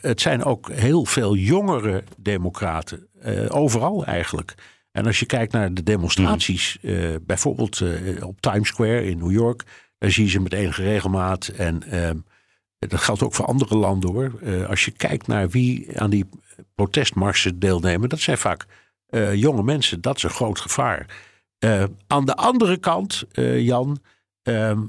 het 0.00 0.20
zijn 0.20 0.44
ook 0.44 0.70
heel 0.72 1.04
veel 1.04 1.34
jongere 1.36 2.04
democraten, 2.16 3.07
eh, 3.20 3.56
overal 3.56 4.04
eigenlijk. 4.04 4.54
En 4.92 5.06
als 5.06 5.18
je 5.18 5.26
kijkt 5.26 5.52
naar 5.52 5.74
de 5.74 5.82
demonstraties, 5.82 6.78
eh, 6.82 7.14
bijvoorbeeld 7.22 7.80
eh, 7.80 8.26
op 8.26 8.40
Times 8.40 8.68
Square 8.68 9.04
in 9.04 9.18
New 9.18 9.30
York, 9.30 9.62
daar 9.98 10.10
zie 10.10 10.24
je 10.24 10.30
ze 10.30 10.40
met 10.40 10.52
enige 10.52 10.82
regelmaat. 10.82 11.48
En 11.48 11.82
ehm, 11.82 12.16
dat 12.78 13.00
geldt 13.00 13.22
ook 13.22 13.34
voor 13.34 13.44
andere 13.44 13.76
landen 13.76 14.10
hoor. 14.10 14.66
Als 14.68 14.84
je 14.84 14.90
kijkt 14.90 15.26
naar 15.26 15.48
wie 15.48 16.00
aan 16.00 16.10
die 16.10 16.28
protestmarsen 16.74 17.58
deelnemen, 17.58 18.08
dat 18.08 18.20
zijn 18.20 18.38
vaak 18.38 18.66
jonge 19.34 19.62
mensen. 19.62 20.00
Dat 20.00 20.16
is 20.16 20.22
een 20.22 20.30
groot 20.30 20.60
gevaar. 20.60 21.06
Aan 22.06 22.24
de 22.24 22.36
andere 22.36 22.76
kant, 22.76 23.24
Jan, 23.56 23.98
ehm, 24.42 24.80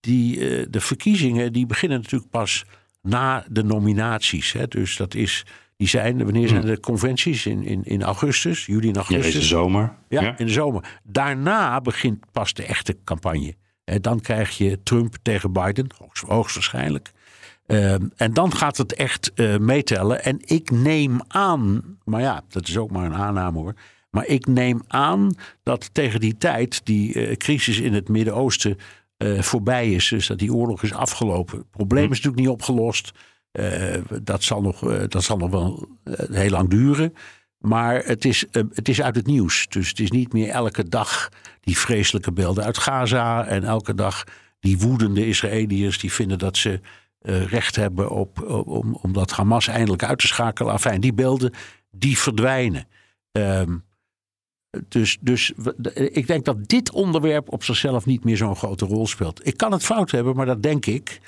die, 0.00 0.38
de 0.70 0.80
verkiezingen 0.80 1.52
die 1.52 1.66
beginnen 1.66 2.00
natuurlijk 2.00 2.30
pas 2.30 2.64
na 3.06 3.44
de 3.48 3.62
nominaties. 3.64 4.52
Hè? 4.52 4.68
Dus 4.68 4.96
dat 4.96 5.14
is, 5.14 5.44
die 5.76 5.88
zijn, 5.88 6.24
wanneer 6.24 6.48
zijn 6.48 6.60
de 6.66 6.80
conventies? 6.80 7.46
In, 7.46 7.64
in, 7.64 7.84
in 7.84 8.02
augustus, 8.02 8.66
juli 8.66 8.88
en 8.88 8.94
Ja, 8.94 9.00
augustus. 9.00 9.32
deze 9.34 9.46
zomer. 9.46 9.94
Ja, 10.08 10.38
in 10.38 10.46
de 10.46 10.52
zomer. 10.52 11.00
Daarna 11.02 11.80
begint 11.80 12.24
pas 12.32 12.52
de 12.54 12.62
echte 12.64 12.96
campagne. 13.04 13.54
En 13.84 14.02
dan 14.02 14.20
krijg 14.20 14.56
je 14.58 14.82
Trump 14.82 15.16
tegen 15.22 15.52
Biden, 15.52 15.86
hoogst- 15.98 16.24
hoogstwaarschijnlijk. 16.26 17.12
Ehm, 17.66 18.06
en 18.16 18.32
dan 18.32 18.52
gaat 18.52 18.76
het 18.76 18.94
echt 18.94 19.32
eh, 19.34 19.56
meetellen. 19.56 20.24
En 20.24 20.38
ik 20.44 20.70
neem 20.70 21.20
aan, 21.28 21.82
maar 22.04 22.20
ja, 22.20 22.42
dat 22.48 22.68
is 22.68 22.76
ook 22.78 22.90
maar 22.90 23.04
een 23.04 23.14
aanname 23.14 23.58
hoor. 23.58 23.74
Maar 24.10 24.26
ik 24.26 24.46
neem 24.46 24.82
aan 24.88 25.34
dat 25.62 25.94
tegen 25.94 26.20
die 26.20 26.36
tijd 26.38 26.80
die 26.84 27.14
eh, 27.26 27.36
crisis 27.36 27.78
in 27.80 27.94
het 27.94 28.08
Midden-Oosten 28.08 28.76
eh, 29.16 29.40
voorbij 29.42 29.92
is. 29.92 30.08
Dus 30.08 30.26
dat 30.26 30.38
die 30.38 30.52
oorlog 30.54 30.82
is 30.82 30.92
afgelopen. 30.92 31.58
Het 31.58 31.70
probleem 31.70 32.04
is 32.04 32.08
natuurlijk 32.16 32.36
niet 32.36 32.48
opgelost. 32.48 33.12
Eh, 33.56 34.00
dat, 34.22 34.42
zal 34.42 34.62
nog, 34.62 34.90
eh, 34.90 35.02
dat 35.08 35.22
zal 35.22 35.36
nog 35.36 35.50
wel 35.50 35.88
eh, 36.04 36.14
heel 36.30 36.50
lang 36.50 36.68
duren. 36.68 37.14
Maar 37.58 38.04
het 38.04 38.24
is, 38.24 38.44
het 38.50 38.88
is 38.88 39.02
uit 39.02 39.16
het 39.16 39.26
nieuws. 39.26 39.66
Dus 39.68 39.88
het 39.88 40.00
is 40.00 40.10
niet 40.10 40.32
meer 40.32 40.48
elke 40.48 40.88
dag 40.88 41.28
die 41.60 41.78
vreselijke 41.78 42.32
beelden 42.32 42.64
uit 42.64 42.78
Gaza. 42.78 43.46
En 43.46 43.64
elke 43.64 43.94
dag 43.94 44.24
die 44.60 44.78
woedende 44.78 45.26
Israëliërs 45.26 45.98
die 45.98 46.12
vinden 46.12 46.38
dat 46.38 46.56
ze 46.56 46.80
recht 47.48 47.76
hebben 47.76 48.10
op, 48.10 48.42
om, 48.66 48.98
om 49.02 49.12
dat 49.12 49.30
Hamas 49.30 49.68
eindelijk 49.68 50.04
uit 50.04 50.18
te 50.18 50.26
schakelen. 50.26 50.72
Enfin, 50.72 51.00
die 51.00 51.12
beelden 51.12 51.52
die 51.90 52.18
verdwijnen. 52.18 52.88
Ehm, 53.32 53.76
dus, 54.88 55.18
dus 55.20 55.52
ik 55.94 56.26
denk 56.26 56.44
dat 56.44 56.68
dit 56.68 56.90
onderwerp 56.90 57.52
op 57.52 57.64
zichzelf 57.64 58.06
niet 58.06 58.24
meer 58.24 58.36
zo'n 58.36 58.56
grote 58.56 58.84
rol 58.84 59.06
speelt. 59.06 59.46
Ik 59.46 59.56
kan 59.56 59.72
het 59.72 59.84
fout 59.84 60.10
hebben, 60.10 60.36
maar 60.36 60.46
dat 60.46 60.62
denk 60.62 60.86
ik. 60.86 61.20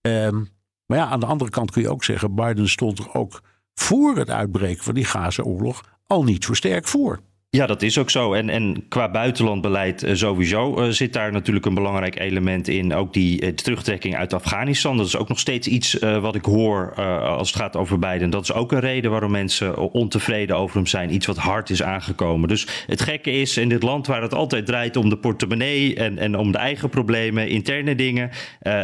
Ehm, 0.00 0.44
maar 0.86 0.98
ja, 0.98 1.06
aan 1.06 1.20
de 1.20 1.26
andere 1.26 1.50
kant 1.50 1.70
kun 1.70 1.82
je 1.82 1.90
ook 1.90 2.04
zeggen: 2.04 2.34
Biden 2.34 2.68
stond 2.68 2.98
er 2.98 3.14
ook 3.14 3.40
voor 3.74 4.16
het 4.16 4.30
uitbreken 4.30 4.84
van 4.84 4.94
die 4.94 5.04
Gaza-oorlog 5.04 5.82
al 6.06 6.24
niet 6.24 6.44
zo 6.44 6.54
sterk 6.54 6.86
voor. 6.86 7.20
Ja, 7.56 7.66
dat 7.66 7.82
is 7.82 7.98
ook 7.98 8.10
zo. 8.10 8.32
En, 8.32 8.48
en 8.48 8.84
qua 8.88 9.10
buitenlandbeleid 9.10 10.02
eh, 10.02 10.14
sowieso 10.14 10.76
eh, 10.76 10.88
zit 10.88 11.12
daar 11.12 11.32
natuurlijk 11.32 11.66
een 11.66 11.74
belangrijk 11.74 12.18
element 12.18 12.68
in. 12.68 12.94
Ook 12.94 13.12
die 13.12 13.40
eh, 13.40 13.48
terugtrekking 13.48 14.16
uit 14.16 14.32
Afghanistan. 14.32 14.96
Dat 14.96 15.06
is 15.06 15.16
ook 15.16 15.28
nog 15.28 15.38
steeds 15.38 15.68
iets 15.68 15.98
wat 16.20 16.34
ik 16.34 16.44
hoor 16.44 16.94
als 17.22 17.48
het 17.48 17.60
gaat 17.60 17.76
over 17.76 17.98
Biden. 17.98 18.30
Dat 18.30 18.42
is 18.42 18.52
ook 18.52 18.72
een 18.72 18.80
reden 18.80 19.10
waarom 19.10 19.30
mensen 19.30 19.92
ontevreden 19.92 20.56
over 20.56 20.76
hem 20.76 20.86
zijn. 20.86 21.14
Iets 21.14 21.26
wat 21.26 21.36
hard 21.36 21.70
is 21.70 21.82
aangekomen. 21.82 22.48
Dus 22.48 22.66
het 22.86 23.00
gekke 23.00 23.30
is, 23.30 23.56
in 23.56 23.68
dit 23.68 23.82
land 23.82 24.06
waar 24.06 24.22
het 24.22 24.34
altijd 24.34 24.66
draait 24.66 24.96
om 24.96 25.08
de 25.08 25.18
portemonnee 25.18 25.94
en, 25.94 26.18
en 26.18 26.36
om 26.38 26.52
de 26.52 26.58
eigen 26.58 26.88
problemen, 26.88 27.48
interne 27.48 27.94
dingen, 27.94 28.30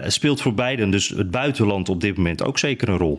speelt 0.07 0.41
voor 0.41 0.55
Biden 0.55 0.91
dus 0.91 1.09
het 1.09 1.31
buitenland 1.31 1.89
op 1.89 2.01
dit 2.01 2.17
moment 2.17 2.45
ook 2.45 2.59
zeker 2.59 2.89
een 2.89 2.99
rol. 2.99 3.19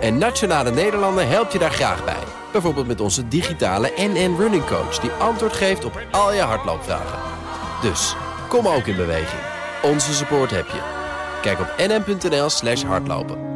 En 0.00 0.18
Nationale 0.18 0.70
Nederlanden 0.70 1.28
helpt 1.28 1.52
je 1.52 1.58
daar 1.58 1.70
graag 1.70 2.04
bij. 2.04 2.22
Bijvoorbeeld 2.52 2.86
met 2.86 3.00
onze 3.00 3.28
digitale 3.28 3.92
NN 3.96 4.36
Running 4.38 4.64
Coach... 4.66 4.98
die 4.98 5.10
antwoord 5.10 5.52
geeft 5.52 5.84
op 5.84 6.06
al 6.10 6.34
je 6.34 6.40
hardloopvragen. 6.40 7.18
Dus, 7.82 8.16
kom 8.48 8.66
ook 8.66 8.86
in 8.86 8.96
beweging. 8.96 9.42
Onze 9.82 10.14
support 10.14 10.50
heb 10.50 10.66
je. 10.66 10.80
Kijk 11.42 11.60
op 11.60 11.74
nn.nl 11.78 12.48
slash 12.48 12.82
hardlopen. 12.82 13.48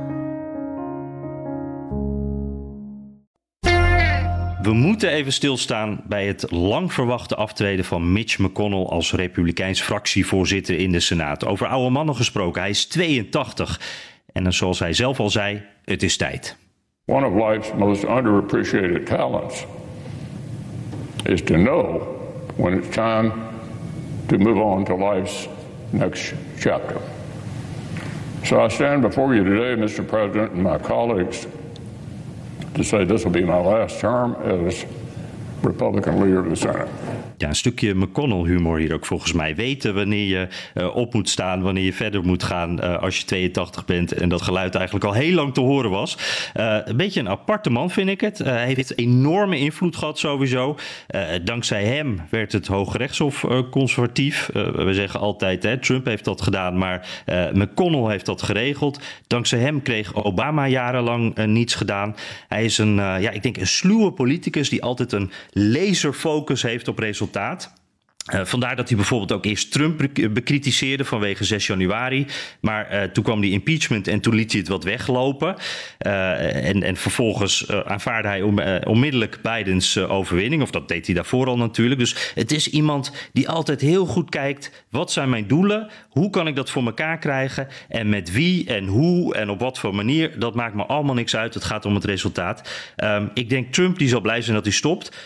We 4.62 4.72
moeten 4.72 5.11
even 5.11 5.33
stilstaan 5.33 6.02
bij 6.07 6.26
het 6.26 6.50
lang 6.50 6.92
verwachte 6.92 7.35
aftreden 7.35 7.85
van 7.85 8.12
Mitch 8.12 8.38
McConnell 8.38 8.85
als 8.85 9.12
Republikeins 9.12 9.83
fractievoorzitter 9.83 10.78
in 10.78 10.92
de 10.92 11.00
Senaat. 11.00 11.44
Over 11.46 11.66
oude 11.66 11.90
mannen 11.90 12.16
gesproken, 12.16 12.61
hij 12.61 12.70
is 12.70 12.87
82. 12.87 13.80
En 14.34 14.52
zoals 14.52 14.78
hij 14.78 14.92
zelf 14.92 15.20
al 15.20 15.30
zei, 15.30 15.62
het 15.84 16.02
is 16.02 16.16
tijd. 16.16 16.56
One 17.06 17.26
of 17.26 17.34
life's 17.34 17.72
most 17.78 18.04
underappreciated 18.04 19.06
talents 19.06 19.66
is 21.24 21.42
to 21.42 21.54
know 21.54 22.02
when 22.56 22.78
it's 22.78 22.96
time 22.96 23.32
to 24.26 24.38
move 24.38 24.60
on 24.60 24.84
to 24.84 24.96
life's 24.96 25.48
next 25.90 26.34
chapter. 26.58 26.96
So 28.42 28.64
I 28.64 28.68
stand 28.68 29.02
before 29.02 29.34
you 29.34 29.44
today, 29.44 29.82
Mr. 29.82 30.06
President, 30.06 30.52
and 30.52 30.62
my 30.62 30.78
colleagues, 30.78 31.46
to 32.74 32.82
say 32.82 33.04
this 33.04 33.24
will 33.24 33.32
be 33.32 33.44
my 33.44 33.60
last 33.60 34.00
term 34.00 34.34
as 34.42 34.84
Republican 35.62 36.20
leader 36.20 36.40
of 36.40 36.50
the 36.50 36.56
Senate. 36.56 36.88
Ja, 37.44 37.50
een 37.50 37.57
stukje 37.57 37.94
McConnell-humor 37.94 38.78
hier 38.78 38.94
ook 38.94 39.07
volgens 39.07 39.33
mij. 39.33 39.54
Weten 39.54 39.94
wanneer 39.94 40.26
je 40.26 40.48
eh, 40.74 40.96
op 40.96 41.14
moet 41.14 41.28
staan, 41.28 41.62
wanneer 41.62 41.85
je 41.85 41.92
verder 41.92 42.24
moet 42.24 42.42
gaan 42.42 42.80
eh, 42.80 43.02
als 43.02 43.18
je 43.18 43.24
82 43.24 43.85
bent. 43.85 44.12
En 44.12 44.28
dat 44.28 44.42
geluid 44.42 44.74
eigenlijk 44.74 45.04
al 45.04 45.12
heel 45.12 45.35
lang 45.35 45.54
te 45.54 45.61
horen 45.61 45.90
was. 45.90 46.18
Eh, 46.52 46.76
een 46.85 46.96
beetje 46.96 47.20
een 47.20 47.28
aparte 47.28 47.70
man 47.70 47.90
vind 47.90 48.09
ik 48.09 48.20
het. 48.20 48.38
Hij 48.38 48.66
heeft 48.66 48.98
enorme 48.98 49.59
invloed 49.59 49.96
gehad 49.96 50.18
sowieso. 50.18 50.76
Dankzij 51.44 51.85
hem 51.85 52.20
werd 52.30 52.52
het 52.52 52.66
Hoge 52.66 52.98
Rechtshof 52.98 53.44
conservatief. 53.70 54.50
We 54.52 54.94
zeggen 54.94 55.20
altijd, 55.20 55.62
hè, 55.62 55.78
Trump 55.78 56.07
heeft 56.07 56.24
dat 56.24 56.42
gedaan, 56.42 56.78
maar 56.78 57.24
McConnell 57.52 58.11
heeft 58.11 58.26
dat 58.26 58.42
geregeld. 58.42 59.00
Dankzij 59.26 59.59
hem 59.59 59.83
kreeg 59.83 60.14
Obama 60.14 60.68
jarenlang 60.68 61.37
niets 61.46 61.74
gedaan. 61.74 62.16
Hij 62.48 62.64
is 62.64 62.78
een, 62.78 62.94
ja, 62.94 63.30
ik 63.30 63.42
denk 63.42 63.57
een 63.57 63.66
sluwe 63.66 64.12
politicus 64.12 64.68
die 64.68 64.83
altijd 64.83 65.12
een 65.12 65.30
laserfocus 65.52 66.62
heeft 66.62 66.88
op 66.88 66.98
resultaat. 67.34 67.82
Uh, 68.32 68.44
vandaar 68.44 68.76
dat 68.76 68.88
hij 68.88 68.96
bijvoorbeeld 68.96 69.32
ook 69.32 69.44
eerst 69.44 69.72
Trump 69.72 70.08
bekritiseerde 70.30 71.04
vanwege 71.04 71.44
6 71.44 71.66
januari. 71.66 72.26
Maar 72.60 72.92
uh, 72.92 73.02
toen 73.02 73.24
kwam 73.24 73.40
die 73.40 73.52
impeachment 73.52 74.08
en 74.08 74.20
toen 74.20 74.34
liet 74.34 74.50
hij 74.50 74.60
het 74.60 74.68
wat 74.68 74.84
weglopen. 74.84 75.54
Uh, 76.06 76.68
en, 76.68 76.82
en 76.82 76.96
vervolgens 76.96 77.70
aanvaarde 77.70 78.28
hij 78.28 78.42
om, 78.42 78.60
onmiddellijk 78.84 79.38
Bidens 79.42 79.98
overwinning. 79.98 80.62
Of 80.62 80.70
dat 80.70 80.88
deed 80.88 81.06
hij 81.06 81.14
daarvoor 81.14 81.46
al 81.46 81.56
natuurlijk. 81.56 82.00
Dus 82.00 82.32
het 82.34 82.52
is 82.52 82.70
iemand 82.70 83.12
die 83.32 83.48
altijd 83.48 83.80
heel 83.80 84.06
goed 84.06 84.30
kijkt. 84.30 84.84
Wat 84.90 85.12
zijn 85.12 85.30
mijn 85.30 85.46
doelen? 85.46 85.90
Hoe 86.08 86.30
kan 86.30 86.46
ik 86.46 86.56
dat 86.56 86.70
voor 86.70 86.84
elkaar 86.84 87.18
krijgen? 87.18 87.68
En 87.88 88.08
met 88.08 88.32
wie 88.32 88.66
en 88.66 88.87
hoe 88.87 89.34
en 89.34 89.50
op 89.50 89.60
wat 89.60 89.78
voor 89.78 89.94
manier? 89.94 90.38
Dat 90.38 90.54
maakt 90.54 90.74
me 90.74 90.84
allemaal 90.84 91.14
niks 91.14 91.37
uit. 91.37 91.54
Het 91.54 91.64
gaat 91.64 91.84
om 91.84 91.94
het 91.94 92.04
resultaat. 92.04 92.92
Um, 92.96 93.30
ik 93.34 93.48
denk 93.48 93.72
Trump 93.72 93.98
die 93.98 94.08
zal 94.08 94.20
blij 94.20 94.42
zijn 94.42 94.54
dat 94.54 94.64
hij 94.64 94.74
stopt. 94.74 95.16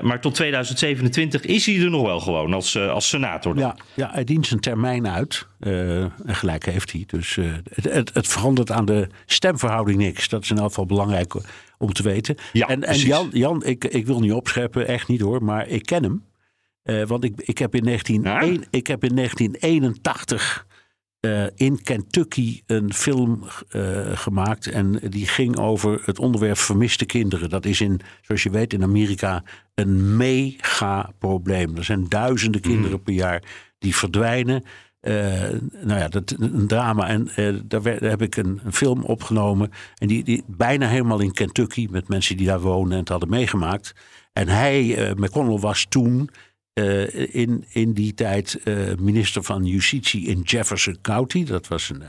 maar 0.00 0.20
tot 0.20 0.34
2027 0.34 1.42
is 1.42 1.66
hij 1.66 1.80
er 1.80 1.90
nog 1.90 2.02
wel 2.02 2.20
gewoon 2.20 2.46
als, 2.52 2.74
uh, 2.74 2.90
als 2.90 3.08
senator. 3.08 3.58
Ja, 3.58 3.76
ja, 3.94 4.10
hij 4.12 4.24
dient 4.24 4.46
zijn 4.46 4.60
termijn 4.60 5.08
uit. 5.08 5.46
Uh, 5.60 6.00
en 6.00 6.12
gelijk 6.26 6.66
heeft 6.66 6.92
hij. 6.92 7.04
Dus 7.06 7.36
uh, 7.36 7.52
het, 7.70 7.84
het, 7.84 8.14
het, 8.14 8.28
verandert 8.28 8.70
aan 8.70 8.84
de 8.84 9.08
stemverhouding 9.26 9.98
niks. 9.98 10.28
Dat 10.28 10.42
is 10.42 10.50
in 10.50 10.58
elk 10.58 10.68
geval 10.68 10.86
belangrijk 10.86 11.34
om 11.78 11.92
te 11.92 12.02
weten. 12.02 12.36
Ja, 12.52 12.66
en, 12.66 12.84
en 12.84 12.98
Jan, 12.98 13.28
Jan 13.32 13.64
ik, 13.64 13.84
ik 13.84 14.06
wil 14.06 14.20
niet 14.20 14.32
opscheppen, 14.32 14.86
echt 14.86 15.08
niet 15.08 15.20
hoor. 15.20 15.44
Maar 15.44 15.68
ik 15.68 15.86
ken 15.86 16.02
hem. 16.02 16.24
want 17.06 17.24
ik, 17.24 17.40
ik, 17.40 17.58
heb 17.58 17.74
in 17.74 17.84
19, 17.84 18.22
ja? 18.22 18.40
ik 18.70 18.86
heb 18.86 19.04
in 19.04 19.14
1981 19.14 20.66
eh, 21.20 21.44
in 21.54 21.82
Kentucky 21.82 22.62
een 22.66 22.94
film 22.94 23.42
eh, 23.68 24.16
gemaakt. 24.16 24.66
En 24.66 24.92
die 24.92 25.26
ging 25.26 25.56
over 25.56 26.02
het 26.04 26.18
onderwerp 26.18 26.58
vermiste 26.58 27.04
kinderen. 27.04 27.50
Dat 27.50 27.64
is 27.64 27.80
in, 27.80 28.00
zoals 28.22 28.42
je 28.42 28.50
weet, 28.50 28.72
in 28.72 28.82
Amerika 28.82 29.42
een 29.74 30.16
mega 30.16 31.12
probleem. 31.18 31.76
Er 31.76 31.84
zijn 31.84 32.08
duizenden 32.08 32.60
kinderen 32.60 33.02
per 33.02 33.12
jaar 33.12 33.42
die 33.78 33.96
verdwijnen. 33.96 34.62
Uh, 35.02 35.14
nou 35.82 36.00
ja, 36.00 36.08
dat 36.08 36.34
een 36.38 36.66
drama. 36.66 37.08
En 37.08 37.28
daar, 37.64 37.82
daar, 37.82 38.00
heb 38.00 38.22
ik 38.22 38.36
een, 38.36 38.60
een, 38.64 38.72
film 38.72 39.02
opgenomen. 39.02 39.70
En 39.94 40.08
die, 40.08 40.24
die 40.24 40.44
bijna 40.46 40.88
helemaal 40.88 41.20
in 41.20 41.32
Kentucky. 41.32 41.88
Met 41.90 42.08
mensen 42.08 42.36
die 42.36 42.46
daar 42.46 42.60
wonen 42.60 42.92
en 42.92 42.98
het 42.98 43.08
hadden 43.08 43.28
meegemaakt. 43.28 43.94
En 44.32 44.48
hij, 44.48 45.12
McConnell, 45.16 45.58
was 45.58 45.86
toen 45.88 46.30
uh, 46.78 47.34
in, 47.34 47.64
in 47.68 47.92
die 47.92 48.14
tijd 48.14 48.60
uh, 48.64 48.94
minister 48.98 49.42
van 49.42 49.64
Justitie 49.64 50.26
in 50.26 50.40
Jefferson 50.40 50.98
County. 51.02 51.44
Dat 51.44 51.68
was 51.68 51.90
een, 51.90 52.00
uh, 52.00 52.08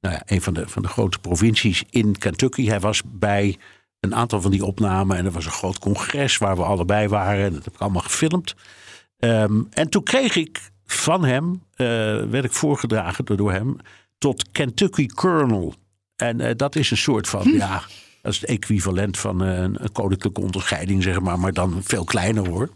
nou 0.00 0.14
ja, 0.14 0.22
een 0.26 0.42
van 0.42 0.54
de, 0.54 0.68
van 0.68 0.82
de 0.82 0.88
grote 0.88 1.18
provincies 1.18 1.84
in 1.90 2.18
Kentucky. 2.18 2.66
Hij 2.66 2.80
was 2.80 3.02
bij 3.04 3.56
een 4.00 4.14
aantal 4.14 4.40
van 4.40 4.50
die 4.50 4.64
opnamen 4.64 5.16
en 5.16 5.24
er 5.24 5.30
was 5.30 5.44
een 5.44 5.50
groot 5.50 5.78
congres 5.78 6.38
waar 6.38 6.56
we 6.56 6.62
allebei 6.62 7.08
waren. 7.08 7.44
En 7.44 7.52
dat 7.52 7.64
heb 7.64 7.74
ik 7.74 7.80
allemaal 7.80 8.02
gefilmd. 8.02 8.54
Um, 9.18 9.66
en 9.70 9.88
toen 9.88 10.02
kreeg 10.02 10.36
ik 10.36 10.70
van 10.86 11.24
hem, 11.24 11.62
werd 12.30 12.44
ik 12.44 12.52
voorgedragen 12.52 13.24
door 13.24 13.52
hem, 13.52 13.76
tot 14.18 14.50
Kentucky 14.50 15.06
Colonel. 15.06 15.74
En 16.16 16.56
dat 16.56 16.76
is 16.76 16.90
een 16.90 16.96
soort 16.96 17.28
van, 17.28 17.42
hm. 17.42 17.56
ja, 17.56 17.82
dat 18.22 18.32
is 18.32 18.40
het 18.40 18.50
equivalent 18.50 19.18
van 19.18 19.40
een, 19.40 19.82
een 19.82 19.92
koninklijke 19.92 20.40
onderscheiding, 20.40 21.02
zeg 21.02 21.20
maar, 21.20 21.38
maar 21.38 21.52
dan 21.52 21.80
veel 21.82 22.04
kleiner 22.04 22.48
hoor. 22.48 22.70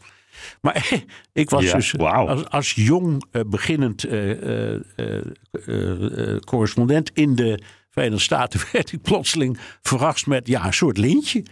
Maar 0.61 0.89
ik 1.33 1.51
was 1.51 1.71
dus 1.71 1.99
als, 1.99 2.49
als, 2.49 2.73
jong 2.73 3.25
uh, 3.33 3.43
beginnend 3.47 4.07
uh, 4.07 4.75
uh, 4.97 6.37
correspondent 6.45 7.11
in 7.15 7.35
de 7.35 7.63
Verenigde 7.91 8.23
Staten 8.23 8.61
werd 8.73 8.93
ik 8.93 9.03
plotseling 9.03 9.59
verrast 9.83 10.27
met 10.27 10.47
ja, 10.47 10.67
een 10.67 10.73
soort 10.73 10.99
lintje. 10.99 11.43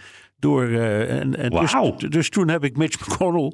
Door, 0.40 0.68
en, 0.68 1.36
en 1.36 1.50
dus, 1.50 1.74
dus, 2.08 2.28
toen 2.28 2.48
heb 2.48 2.64
ik 2.64 2.76
Mitch 2.76 3.00
McConnell 3.00 3.52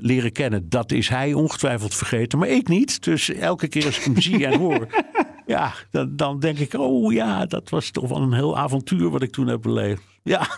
leren 0.00 0.32
kennen. 0.32 0.68
Dat 0.68 0.92
is 0.92 1.08
hij 1.08 1.32
ongetwijfeld 1.32 1.94
vergeten, 1.94 2.38
maar 2.38 2.48
ik 2.48 2.68
niet. 2.68 3.04
Dus 3.04 3.28
elke 3.28 3.68
keer 3.68 3.86
als 3.86 3.98
ik 3.98 4.04
hem 4.04 4.20
zie 4.20 4.46
en 4.46 4.58
hoor, 4.58 4.86
ja, 5.46 5.72
dan, 5.90 6.16
dan 6.16 6.40
denk 6.40 6.58
ik: 6.58 6.74
oh 6.74 7.12
ja, 7.12 7.46
dat 7.46 7.70
was 7.70 7.90
toch 7.90 8.08
wel 8.08 8.22
een 8.22 8.32
heel 8.32 8.58
avontuur 8.58 9.10
wat 9.10 9.22
ik 9.22 9.32
toen 9.32 9.46
heb 9.46 9.62
beleefd. 9.62 10.02
Ja. 10.22 10.48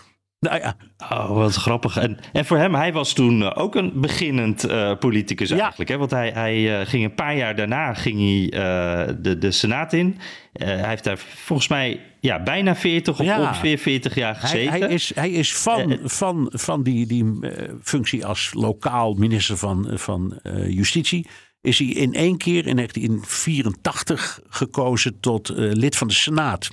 Nou 0.44 0.58
ja. 0.58 0.76
Oh, 1.10 1.28
wat 1.28 1.54
grappig. 1.54 1.96
En, 1.96 2.18
en 2.32 2.44
voor 2.44 2.56
hem, 2.56 2.74
hij 2.74 2.92
was 2.92 3.12
toen 3.12 3.42
eh, 3.42 3.62
ook 3.62 3.74
een 3.74 3.92
beginnend 3.94 4.68
uh, 4.68 4.98
politicus 4.98 5.50
eigenlijk. 5.50 5.90
Hè? 5.90 5.96
Want 5.96 6.10
hij, 6.10 6.30
hij 6.30 6.80
uh, 6.80 6.86
ging 6.86 7.04
een 7.04 7.14
paar 7.14 7.36
jaar 7.36 7.56
daarna 7.56 7.94
ging 7.94 8.18
hij, 8.18 8.60
uh, 9.08 9.14
de, 9.20 9.38
de 9.38 9.50
Senaat 9.50 9.92
in. 9.92 10.18
hij 10.52 10.88
heeft 10.88 11.04
daar 11.04 11.18
volgens 11.18 11.68
mij 11.68 12.00
ja, 12.20 12.42
bijna 12.42 12.76
40 12.76 13.20
of 13.20 13.26
ja. 13.26 13.40
ongeveer 13.40 13.78
40 13.78 14.14
jaar 14.14 14.34
gezeten. 14.34 14.70
Hij, 14.70 14.78
hij 14.78 14.88
is, 14.88 15.12
hij 15.14 15.30
is 15.30 15.56
van, 15.56 15.98
van, 16.02 16.50
van 16.52 16.82
die, 16.82 17.06
die 17.06 17.38
functie 17.82 18.26
als 18.26 18.50
lokaal 18.54 19.14
minister 19.14 19.56
van, 19.56 19.90
van 19.92 20.40
Justitie... 20.68 21.26
is 21.60 21.78
hij 21.78 21.88
in 21.88 22.14
één 22.14 22.36
keer 22.36 22.66
in 22.66 22.76
1984 22.76 24.40
gekozen 24.48 25.20
tot 25.20 25.48
lid 25.54 25.96
van 25.96 26.08
de 26.08 26.14
Senaat. 26.14 26.70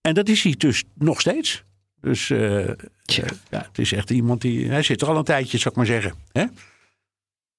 En 0.00 0.14
dat 0.14 0.28
is 0.28 0.42
hij 0.42 0.54
dus 0.58 0.84
nog 0.94 1.20
steeds. 1.20 1.64
Dus 2.04 2.28
uh, 2.28 2.66
ja, 3.04 3.24
het 3.50 3.78
is 3.78 3.92
echt 3.92 4.10
iemand 4.10 4.40
die. 4.40 4.68
Hij 4.68 4.82
zit 4.82 5.02
er 5.02 5.08
al 5.08 5.16
een 5.16 5.24
tijdje, 5.24 5.58
zou 5.58 5.70
ik 5.70 5.76
maar 5.76 5.86
zeggen. 5.86 6.12
Hè? 6.32 6.44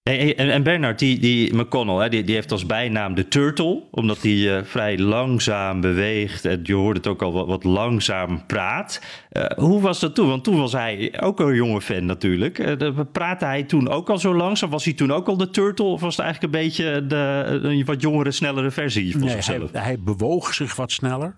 En, 0.06 0.52
en 0.52 0.64
Bernard, 0.64 1.00
die, 1.00 1.20
die 1.20 1.56
McConnell, 1.56 1.96
hè, 1.96 2.10
die, 2.10 2.24
die 2.24 2.36
heeft 2.36 2.52
als 2.52 2.66
bijnaam 2.66 3.16
de 3.16 3.28
Turtle, 3.28 3.84
omdat 3.92 4.22
hij 4.22 4.32
uh, 4.32 4.64
vrij 4.64 4.98
langzaam 4.98 5.82
beweegt. 5.82 6.46
En 6.46 6.60
je 6.64 6.74
hoort 6.74 6.98
het 6.98 7.08
ook 7.08 7.22
al 7.22 7.34
wat, 7.34 7.48
wat 7.48 7.64
langzaam 7.64 8.46
praat. 8.46 9.02
Uh, 9.32 9.46
hoe 9.46 9.82
was 9.82 10.00
dat 10.00 10.16
toen? 10.16 10.28
Want 10.28 10.44
toen 10.44 10.58
was 10.58 10.72
hij 10.72 11.14
ook 11.22 11.40
een 11.40 11.56
jonge 11.56 11.82
fan 11.82 12.06
natuurlijk. 12.06 12.82
Uh, 12.82 13.00
praatte 13.12 13.46
hij 13.46 13.64
toen 13.64 13.90
ook 13.90 14.10
al 14.10 14.18
zo 14.18 14.36
langzaam? 14.36 14.70
Was 14.70 14.86
hij 14.86 14.94
toen 14.94 15.12
ook 15.12 15.28
al 15.28 15.38
de 15.38 15.50
Turtle? 15.50 15.86
Of 15.86 16.02
was 16.02 16.18
het 16.18 16.26
eigenlijk 16.26 16.54
een 16.54 16.62
beetje 16.62 17.06
de, 17.06 17.60
een 17.64 17.86
wat 17.86 18.02
jongere, 18.02 18.32
snellere 18.32 18.72
versie 18.72 19.12
van 19.12 19.22
nee, 19.22 19.30
zichzelf? 19.30 19.72
Hij, 19.72 19.82
hij 19.82 20.00
bewoog 20.00 20.54
zich 20.54 20.76
wat 20.76 20.92
sneller. 20.92 21.36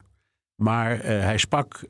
Maar 0.56 1.00
hij 1.04 1.38
sprak 1.38 1.82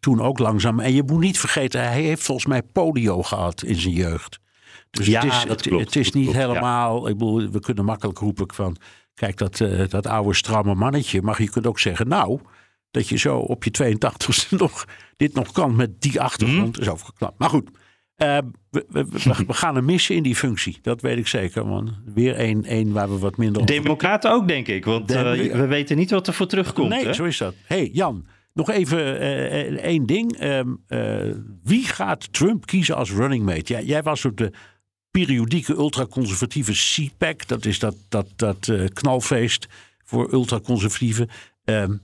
toen 0.00 0.20
ook 0.20 0.38
langzaam. 0.38 0.80
En 0.80 0.92
je 0.92 1.02
moet 1.02 1.20
niet 1.20 1.38
vergeten, 1.38 1.88
hij 1.88 2.02
heeft 2.02 2.22
volgens 2.22 2.46
mij 2.46 2.62
polio 2.62 3.22
gehad 3.22 3.62
in 3.62 3.76
zijn 3.76 3.94
jeugd. 3.94 4.38
Dus 4.90 5.06
ja, 5.06 5.20
het 5.20 5.32
is, 5.32 5.44
dat 5.44 5.62
klopt, 5.62 5.84
het, 5.84 5.96
is 5.96 6.12
niet 6.12 6.24
klopt, 6.24 6.38
helemaal. 6.38 7.04
Ja. 7.04 7.10
Ik 7.10 7.18
bedoel, 7.18 7.50
we 7.50 7.60
kunnen 7.60 7.84
makkelijk 7.84 8.18
roepen 8.18 8.54
van. 8.54 8.76
Kijk, 9.14 9.36
dat, 9.36 9.60
uh, 9.60 9.88
dat 9.88 10.06
oude 10.06 10.34
stramme 10.34 10.74
mannetje. 10.74 11.22
Maar 11.22 11.42
je 11.42 11.50
kunt 11.50 11.66
ook 11.66 11.78
zeggen, 11.78 12.08
nou, 12.08 12.40
dat 12.90 13.08
je 13.08 13.16
zo 13.16 13.38
op 13.38 13.64
je 13.64 13.96
82ste 13.96 14.48
nog 14.58 14.84
dit 15.16 15.34
nog 15.34 15.52
kan 15.52 15.76
met 15.76 16.00
die 16.00 16.20
achtergrond 16.20 16.76
mm. 16.76 16.82
is 16.82 16.88
overgeklapt. 16.88 17.38
Maar 17.38 17.48
goed, 17.48 17.70
uh, 18.22 18.38
we, 18.70 18.86
we, 18.88 19.06
we, 19.46 19.52
gaan 19.52 19.74
hem 19.74 19.84
missen 19.84 20.14
in 20.14 20.22
die 20.22 20.36
functie. 20.36 20.78
Dat 20.82 21.00
weet 21.00 21.18
ik 21.18 21.26
zeker. 21.26 21.66
Man. 21.66 21.94
Weer 22.14 22.34
één, 22.34 22.64
één 22.64 22.92
waar 22.92 23.10
we 23.10 23.18
wat 23.18 23.36
minder 23.36 23.66
Democraten 23.66 24.32
ook, 24.32 24.48
denk 24.48 24.68
ik. 24.68 24.84
Want 24.84 25.10
uh, 25.10 25.22
we 25.32 25.66
weten 25.66 25.96
niet 25.96 26.10
wat 26.10 26.26
er 26.26 26.34
voor 26.34 26.46
terugkomt. 26.46 26.88
Nee, 26.88 27.04
hè? 27.04 27.12
zo 27.12 27.24
is 27.24 27.38
dat. 27.38 27.54
hey, 27.64 27.90
Jan, 27.92 28.26
nog 28.52 28.70
even 28.70 29.22
uh, 29.22 29.84
één 29.84 30.06
ding. 30.06 30.42
Um, 30.42 30.84
wie 31.62 31.84
gaat 31.84 32.32
Trump 32.32 32.66
kiezen 32.66 32.96
als 32.96 33.10
running 33.10 33.44
mate? 33.44 33.72
Ja, 33.72 33.80
jij 33.80 34.02
was 34.02 34.24
op 34.24 34.36
de 34.36 34.52
periodieke 35.10 35.74
ultraconservatieve 35.74 36.72
CPAC. 36.72 37.48
Dat 37.48 37.64
is 37.64 37.78
dat, 37.78 37.96
dat, 38.08 38.26
dat 38.36 38.72
knalfeest 38.92 39.66
voor 40.04 40.32
ultraconservatieven. 40.32 41.28
Um, 41.64 42.02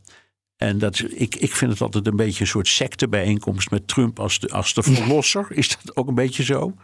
en 0.56 0.78
dat, 0.78 1.02
ik, 1.08 1.34
ik 1.34 1.54
vind 1.54 1.70
het 1.70 1.80
altijd 1.80 2.06
een 2.06 2.16
beetje 2.16 2.40
een 2.40 2.46
soort 2.46 2.68
sectebijeenkomst 2.68 3.70
met 3.70 3.88
Trump 3.88 4.20
als 4.20 4.38
de, 4.38 4.48
als 4.48 4.74
de 4.74 4.82
verlosser. 4.82 5.46
Is 5.50 5.68
dat 5.68 5.96
ook 5.96 6.08
een 6.08 6.14
beetje 6.14 6.44
zo? 6.44 6.74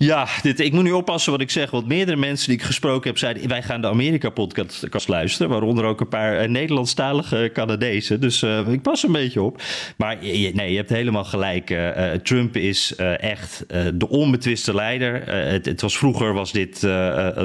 Ja, 0.00 0.28
dit, 0.42 0.60
ik 0.60 0.72
moet 0.72 0.82
nu 0.82 0.92
oppassen 0.92 1.32
wat 1.32 1.40
ik 1.40 1.50
zeg. 1.50 1.70
Want 1.70 1.86
meerdere 1.86 2.16
mensen 2.16 2.48
die 2.48 2.56
ik 2.56 2.62
gesproken 2.62 3.08
heb 3.08 3.18
zeiden... 3.18 3.48
wij 3.48 3.62
gaan 3.62 3.80
de 3.80 3.86
Amerika-podcast 3.86 5.08
luisteren. 5.08 5.50
Waaronder 5.52 5.84
ook 5.84 6.00
een 6.00 6.08
paar 6.08 6.42
uh, 6.42 6.48
Nederlandstalige 6.48 7.50
Canadezen. 7.52 8.20
Dus 8.20 8.42
uh, 8.42 8.68
ik 8.68 8.82
pas 8.82 9.02
een 9.02 9.12
beetje 9.12 9.42
op. 9.42 9.62
Maar 9.96 10.24
je, 10.24 10.54
nee, 10.54 10.70
je 10.70 10.76
hebt 10.76 10.90
helemaal 10.90 11.24
gelijk. 11.24 11.76
Trump 12.22 12.56
is 12.56 12.94
echt 13.16 13.64
de 13.94 14.08
onbetwiste 14.08 14.74
leider. 14.74 15.28
Het, 15.28 15.66
het, 15.66 15.80
was, 15.80 15.98
vroeger 15.98 16.32
was 16.32 16.52
dit 16.52 16.78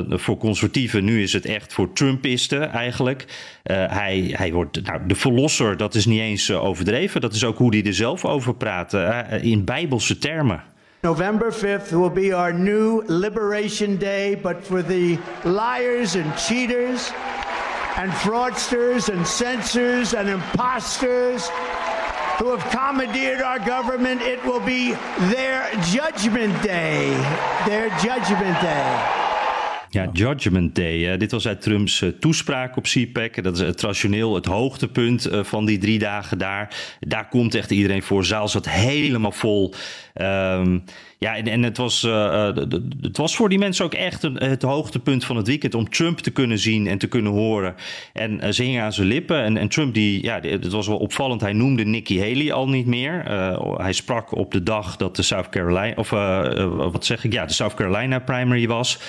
voor 0.10 0.38
conservatieven. 0.38 1.04
Nu 1.04 1.22
is 1.22 1.34
het 1.34 1.46
echt 1.46 1.74
voor 1.74 1.94
Trumpisten 1.94 2.72
eigenlijk. 2.72 3.26
hij, 3.64 4.34
hij 4.38 4.52
wordt 4.52 4.86
nou, 4.86 5.02
de 5.08 5.16
verlosser. 5.16 5.78
Dat 5.78 5.96
is 5.96 6.06
niet 6.06 6.20
eens 6.20 6.52
overdreven. 6.52 7.22
Dat 7.22 7.34
is 7.34 7.44
ook 7.44 7.58
hoe 7.58 7.76
hij 7.76 7.86
er 7.86 7.94
zelf 7.94 8.26
over 8.26 8.56
praat. 8.56 8.94
in 9.42 9.66
bijbelse 9.66 10.18
termen. 10.18 10.73
November 11.04 11.52
5th 11.52 11.92
will 11.92 12.10
be 12.10 12.32
our 12.32 12.54
new 12.54 13.04
Liberation 13.10 13.98
Day, 13.98 14.36
but 14.36 14.64
for 14.64 14.82
the 14.82 15.20
liars 15.44 16.16
and 16.16 16.34
cheaters 16.38 17.12
and 17.98 18.10
fraudsters 18.10 19.10
and 19.10 19.28
censors 19.28 20.14
and 20.14 20.30
imposters 20.30 21.50
who 22.40 22.56
have 22.56 22.64
commandeered 22.72 23.42
our 23.42 23.60
government, 23.60 24.22
it 24.22 24.42
will 24.46 24.62
be 24.62 24.94
their 25.28 25.70
judgment 25.88 26.54
day. 26.64 27.10
Their 27.68 27.90
judgment 28.00 28.62
day. 28.62 29.33
Ja, 29.94 30.10
Judgment 30.14 30.76
Day. 30.76 31.18
Dit 31.18 31.32
was 31.32 31.48
uit 31.48 31.62
Trumps 31.62 32.02
uh, 32.02 32.10
toespraak 32.10 32.78
op 32.78 32.84
CPAC. 32.84 33.44
Dat 33.44 33.54
is 33.54 33.60
het 33.60 33.78
traditioneel 33.78 34.36
het 34.36 34.46
hoogtepunt 34.46 35.28
uh, 35.32 35.44
van 35.44 35.66
die 35.66 35.78
drie 35.78 36.00
dagen 36.00 36.38
daar. 36.38 36.96
Daar 37.00 37.28
komt 37.30 37.56
echt 37.56 37.72
iedereen 37.72 38.04
voor. 38.04 38.26
Zaal 38.26 38.48
zat 38.48 38.70
helemaal 38.70 39.32
vol. 39.32 39.74
Um, 40.22 40.84
ja, 41.24 41.36
en, 41.36 41.64
het, 41.64 41.78
was, 41.78 42.04
uh, 42.04 42.50
het 43.02 43.18
was 43.18 43.36
voor 43.36 43.50
die 43.50 43.60
mensen 43.60 43.86
ook 43.86 43.94
echt 43.94 44.24
een, 44.24 44.36
het 44.36 44.62
hoogtepunt 44.62 45.26
van 45.26 45.36
het 45.36 45.48
weekend 45.48 45.76
om 45.76 45.90
Trump 45.90 46.20
te 46.20 46.32
kunnen 46.32 46.60
zien 46.60 46.88
en 46.88 46.98
te 46.98 47.08
kunnen 47.08 47.32
horen. 47.32 47.76
En 48.14 48.46
uh, 48.46 48.50
ze 48.50 48.64
hingen 48.64 48.84
aan 48.84 48.94
zijn 48.94 49.08
lippen. 49.08 49.44
En, 49.44 49.58
en 49.58 49.68
Trump, 49.68 49.94
die, 49.94 50.24
ja, 50.24 50.40
het 50.40 50.72
was 50.72 50.88
wel 50.88 50.98
opvallend, 50.98 51.42
hij 51.42 51.54
noemde 51.54 51.84
Nikki 51.84 52.20
Haley 52.20 52.54
al 52.54 52.70
niet 52.70 52.86
meer. 52.86 53.24
Hij 53.78 53.94
sprak 53.94 54.36
op 54.36 54.52
de 54.52 54.64
dag 54.64 54.96
dat 54.96 55.16
de 55.16 55.22
South 55.22 55.50
Carolina, 55.50 55.94
of 55.96 56.10
wat 56.92 57.06
zeg 57.06 57.24
ik, 57.24 57.34
ja, 57.34 57.46
de 57.46 57.54
South 57.54 57.74
Carolina 57.74 58.20
primary 58.20 58.68
was. 58.68 59.00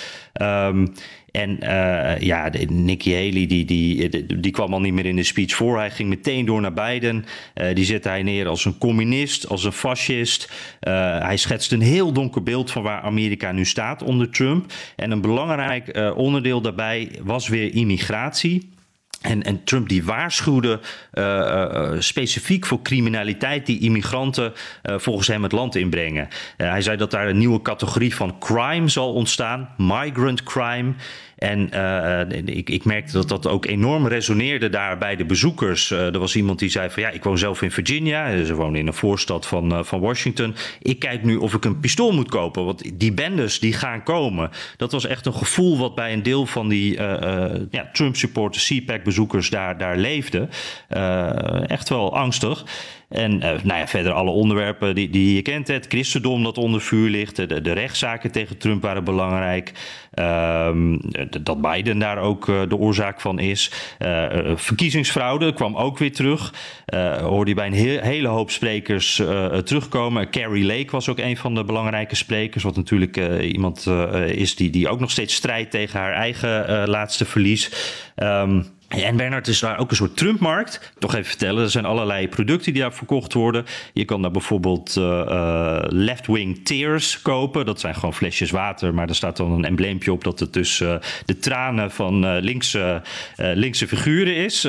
Um, 0.42 0.92
en 1.34 1.58
uh, 1.62 2.18
ja, 2.18 2.50
de, 2.50 2.58
Nikki 2.58 3.14
Haley 3.14 3.46
die, 3.46 3.64
die, 3.64 4.40
die, 4.40 4.50
kwam 4.50 4.72
al 4.72 4.80
niet 4.80 4.92
meer 4.92 5.06
in 5.06 5.16
de 5.16 5.22
speech 5.22 5.54
voor. 5.54 5.78
Hij 5.78 5.90
ging 5.90 6.08
meteen 6.08 6.44
door 6.44 6.60
naar 6.60 6.72
Biden. 6.72 7.24
Uh, 7.54 7.74
die 7.74 7.84
zette 7.84 8.08
hij 8.08 8.22
neer 8.22 8.46
als 8.46 8.64
een 8.64 8.78
communist, 8.78 9.48
als 9.48 9.64
een 9.64 9.72
fascist. 9.72 10.52
Uh, 10.80 11.18
hij 11.18 11.36
schetste 11.36 11.74
een 11.74 11.80
heel 11.80 12.12
donker 12.12 12.42
beeld 12.42 12.70
van 12.70 12.82
waar 12.82 13.00
Amerika 13.00 13.52
nu 13.52 13.64
staat 13.64 14.02
onder 14.02 14.30
Trump. 14.30 14.72
En 14.96 15.10
een 15.10 15.20
belangrijk 15.20 16.12
onderdeel 16.16 16.60
daarbij 16.60 17.10
was 17.22 17.48
weer 17.48 17.74
immigratie. 17.74 18.72
En, 19.20 19.42
en, 19.42 19.64
Trump 19.64 19.88
die 19.88 20.04
waarschuwde 20.04 20.80
specifiek 21.98 22.66
voor 22.66 22.82
criminaliteit 22.82 23.66
die 23.66 23.80
immigranten 23.80 24.52
volgens 24.82 25.26
hem 25.26 25.42
het 25.42 25.52
land 25.52 25.74
inbrengen. 25.74 26.28
hij 26.56 26.82
zei 26.82 26.96
dat 26.96 27.10
daar 27.10 27.28
een 27.28 27.38
nieuwe 27.38 27.62
categorie 27.62 28.14
van 28.14 28.38
crime 28.38 28.88
zal 28.88 29.12
ontstaan, 29.12 29.68
migrant 29.76 30.42
crime. 30.42 30.94
En 31.38 31.70
uh, 31.74 32.56
ik, 32.56 32.70
ik, 32.70 32.84
merkte 32.84 33.12
dat 33.12 33.28
dat 33.28 33.48
ook 33.48 33.66
enorm 33.66 34.06
resoneerde 34.06 34.68
daar 34.68 34.98
bij 34.98 35.16
de 35.16 35.24
bezoekers. 35.24 35.90
Uh, 35.90 36.14
er 36.14 36.18
was 36.18 36.36
iemand 36.36 36.58
die 36.58 36.68
zei 36.68 36.90
van 36.90 37.02
ja, 37.02 37.08
ik 37.08 37.24
woon 37.24 37.38
zelf 37.38 37.62
in 37.62 37.70
Virginia. 37.70 38.44
Ze 38.44 38.54
wonen 38.54 38.80
in 38.80 38.86
een 38.86 38.94
voorstad 38.94 39.46
van, 39.46 39.72
uh, 39.72 39.82
van 39.82 40.00
Washington. 40.00 40.54
Ik 40.82 40.98
kijk 40.98 41.24
nu 41.24 41.36
of 41.36 41.54
ik 41.54 41.64
een 41.64 41.80
pistool 41.80 42.12
moet 42.12 42.28
kopen. 42.28 42.64
Want 42.64 42.98
die 42.98 43.12
bendes 43.12 43.58
die 43.58 43.72
gaan 43.72 44.02
komen. 44.02 44.50
Dat 44.76 44.92
was 44.92 45.06
echt 45.06 45.26
een 45.26 45.34
gevoel 45.34 45.78
wat 45.78 45.94
bij 45.94 46.12
een 46.12 46.22
deel 46.22 46.46
van 46.46 46.68
die 46.68 46.92
ja, 47.70 47.90
Trump-supporters, 47.92 48.66
CPAC-bezoekers 48.66 49.50
daar, 49.50 49.78
daar 49.78 49.96
leefde. 49.96 50.48
echt 51.66 51.88
wel 51.88 52.16
angstig. 52.16 52.64
En 53.14 53.32
uh, 53.32 53.40
nou 53.40 53.78
ja, 53.78 53.86
verder 53.86 54.12
alle 54.12 54.30
onderwerpen 54.30 54.94
die, 54.94 55.10
die 55.10 55.34
je 55.34 55.42
kent. 55.42 55.68
Het 55.68 55.86
christendom 55.88 56.42
dat 56.42 56.58
onder 56.58 56.80
vuur 56.80 57.10
ligt. 57.10 57.36
De, 57.36 57.60
de 57.60 57.72
rechtszaken 57.72 58.30
tegen 58.30 58.58
Trump 58.58 58.82
waren 58.82 59.04
belangrijk. 59.04 59.72
Um, 60.18 61.00
dat 61.42 61.60
Biden 61.60 61.98
daar 61.98 62.18
ook 62.18 62.48
uh, 62.48 62.62
de 62.68 62.76
oorzaak 62.76 63.20
van 63.20 63.38
is. 63.38 63.70
Uh, 63.98 64.26
verkiezingsfraude 64.54 65.52
kwam 65.52 65.76
ook 65.76 65.98
weer 65.98 66.12
terug. 66.12 66.52
hoorde 67.20 67.50
je 67.50 67.56
bij 67.56 67.66
een 67.66 67.74
he 67.74 67.98
hele 68.02 68.28
hoop 68.28 68.50
sprekers 68.50 69.22
terugkomen. 69.64 70.30
Carrie 70.30 70.64
Lake 70.64 70.90
was 70.90 71.08
ook 71.08 71.18
een 71.18 71.36
van 71.36 71.54
de 71.54 71.64
belangrijke 71.64 72.14
sprekers. 72.14 72.62
Wat 72.62 72.76
natuurlijk 72.76 73.40
iemand 73.40 73.86
is 74.26 74.56
die, 74.56 74.70
die 74.70 74.88
ook 74.88 75.00
nog 75.00 75.10
steeds 75.10 75.34
strijdt 75.34 75.70
tegen 75.70 76.00
haar 76.00 76.12
eigen 76.12 76.88
laatste 76.88 77.24
verlies. 77.24 77.70
Um, 78.16 78.66
en 79.02 79.16
Bernard 79.16 79.48
is 79.48 79.60
daar 79.60 79.78
ook 79.78 79.90
een 79.90 79.96
soort 79.96 80.16
Trumpmarkt. 80.16 80.92
Toch 80.98 81.14
even 81.14 81.26
vertellen, 81.26 81.62
er 81.62 81.70
zijn 81.70 81.84
allerlei 81.84 82.28
producten 82.28 82.72
die 82.72 82.82
daar 82.82 82.92
verkocht 82.92 83.32
worden. 83.32 83.64
Je 83.92 84.04
kan 84.04 84.22
daar 84.22 84.30
bijvoorbeeld 84.30 84.96
uh, 84.96 85.04
uh, 85.04 85.78
left-wing 85.88 86.64
tears 86.64 87.22
kopen. 87.22 87.66
Dat 87.66 87.80
zijn 87.80 87.94
gewoon 87.94 88.14
flesjes 88.14 88.50
water, 88.50 88.94
maar 88.94 89.08
er 89.08 89.14
staat 89.14 89.36
dan 89.36 89.52
een 89.52 89.64
embleempje 89.64 90.12
op 90.12 90.24
dat 90.24 90.40
het 90.40 90.52
dus 90.52 90.80
uh, 90.80 90.94
de 91.24 91.38
tranen 91.38 91.90
van 91.90 92.38
linkse, 92.38 93.02
linkse 93.36 93.88
figuren 93.88 94.36
is. 94.36 94.60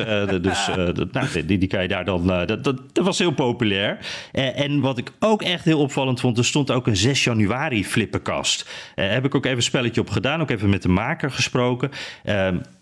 dus 0.41 0.67
nou, 1.11 1.45
die, 1.45 1.57
die 1.57 1.67
kan 1.67 1.81
je 1.81 1.87
daar 1.87 2.05
dan. 2.05 2.27
dat, 2.27 2.63
dat, 2.63 2.65
dat, 2.93 3.05
was 3.05 3.19
heel 3.19 3.31
populair. 3.31 3.97
en 4.31 4.79
wat 4.79 4.97
ik 4.97 5.11
ook 5.19 5.41
echt 5.41 5.65
heel 5.65 5.79
opvallend 5.79 6.19
vond, 6.19 6.37
er 6.37 6.45
stond 6.45 6.71
ook 6.71 6.87
een 6.87 6.97
6 6.97 7.23
januari 7.23 7.85
flippenkast. 7.85 8.69
heb 8.95 9.25
ik 9.25 9.35
ook 9.35 9.45
even 9.45 9.57
een 9.57 9.63
spelletje 9.63 10.01
op 10.01 10.09
gedaan, 10.09 10.41
ook 10.41 10.49
even 10.49 10.69
met 10.69 10.81
de 10.81 10.89
maker 10.89 11.31
gesproken. 11.31 11.91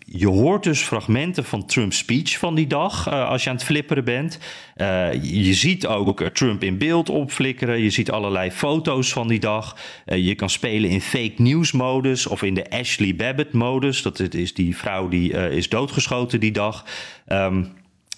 Ehm, 0.06 0.18
je 0.18 0.28
hoort 0.28 0.62
dus 0.62 0.82
fragmenten 0.82 1.44
van 1.44 1.66
Trump's 1.66 1.96
speech 1.98 2.38
van 2.38 2.54
die 2.54 2.66
dag 2.66 3.08
uh, 3.08 3.28
als 3.28 3.44
je 3.44 3.50
aan 3.50 3.56
het 3.56 3.64
flipperen 3.64 4.04
bent. 4.04 4.38
Uh, 4.76 5.12
je 5.22 5.54
ziet 5.54 5.86
ook 5.86 6.22
Trump 6.22 6.62
in 6.62 6.78
beeld 6.78 7.08
opflikkeren. 7.08 7.82
Je 7.82 7.90
ziet 7.90 8.10
allerlei 8.10 8.50
foto's 8.50 9.12
van 9.12 9.28
die 9.28 9.40
dag. 9.40 9.76
Je 10.04 10.34
kan 10.34 10.50
spelen 10.50 10.90
in 10.90 11.00
fake 11.00 11.34
news 11.36 11.72
modus 11.72 12.26
of 12.26 12.42
in 12.42 12.54
de 12.54 12.70
Ashley 12.70 13.16
Babbitt 13.16 13.52
modus. 13.52 14.02
Dat 14.02 14.34
is 14.34 14.54
die 14.54 14.76
vrouw 14.76 15.08
die 15.08 15.32
is 15.32 15.68
doodgeschoten 15.68 16.40
die 16.40 16.52
dag. 16.52 16.84
Um, 17.28 17.72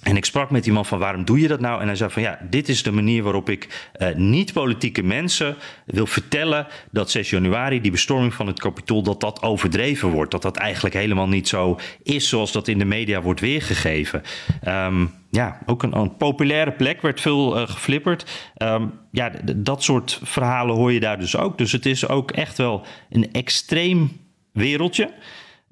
en 0.07 0.17
ik 0.17 0.25
sprak 0.25 0.51
met 0.51 0.65
die 0.65 0.73
man 0.73 0.87
van 0.87 0.99
waarom 0.99 1.25
doe 1.25 1.41
je 1.41 1.49
dat 1.49 1.61
nou? 1.61 1.81
En 1.81 1.87
hij 1.87 1.97
zei 1.97 2.11
van 2.11 2.23
ja, 2.23 2.39
dit 2.51 2.69
is 2.69 2.83
de 2.83 2.91
manier 2.91 3.23
waarop 3.23 3.49
ik 3.49 3.91
uh, 3.99 4.15
niet-politieke 4.15 5.03
mensen 5.03 5.57
wil 5.85 6.07
vertellen 6.07 6.67
dat 6.91 7.11
6 7.11 7.31
januari, 7.31 7.81
die 7.81 7.91
bestorming 7.91 8.35
van 8.35 8.47
het 8.47 8.61
kapitool, 8.61 9.03
dat 9.03 9.21
dat 9.21 9.43
overdreven 9.43 10.09
wordt. 10.09 10.31
Dat 10.31 10.43
dat 10.43 10.57
eigenlijk 10.57 10.95
helemaal 10.95 11.29
niet 11.29 11.49
zo 11.49 11.79
is 12.03 12.29
zoals 12.29 12.53
dat 12.53 12.69
in 12.69 12.79
de 12.79 12.85
media 12.85 13.23
wordt 13.23 13.41
weergegeven. 13.41 14.23
Um, 14.69 15.11
ja, 15.31 15.59
ook 15.67 15.83
een, 15.83 15.97
een, 15.97 16.17
populaire 16.17 16.73
plek, 16.73 17.03
werd 17.03 17.21
veel 17.21 17.59
uh, 17.59 17.69
geflipperd. 17.69 18.51
Um, 18.57 18.93
ja, 19.11 19.33
dat 19.57 19.83
soort 19.83 20.21
verhalen 20.23 20.75
hoor 20.75 20.93
je 20.93 21.01
daar 21.01 21.19
dus 21.19 21.37
ook. 21.37 21.59
Dus 21.59 21.73
het 21.73 21.87
is 21.87 22.09
ook 22.09 22.31
echt 22.31 22.59
wel 22.59 22.87
een 23.11 23.33
extreem 23.33 24.21
wereldje. 24.53 25.11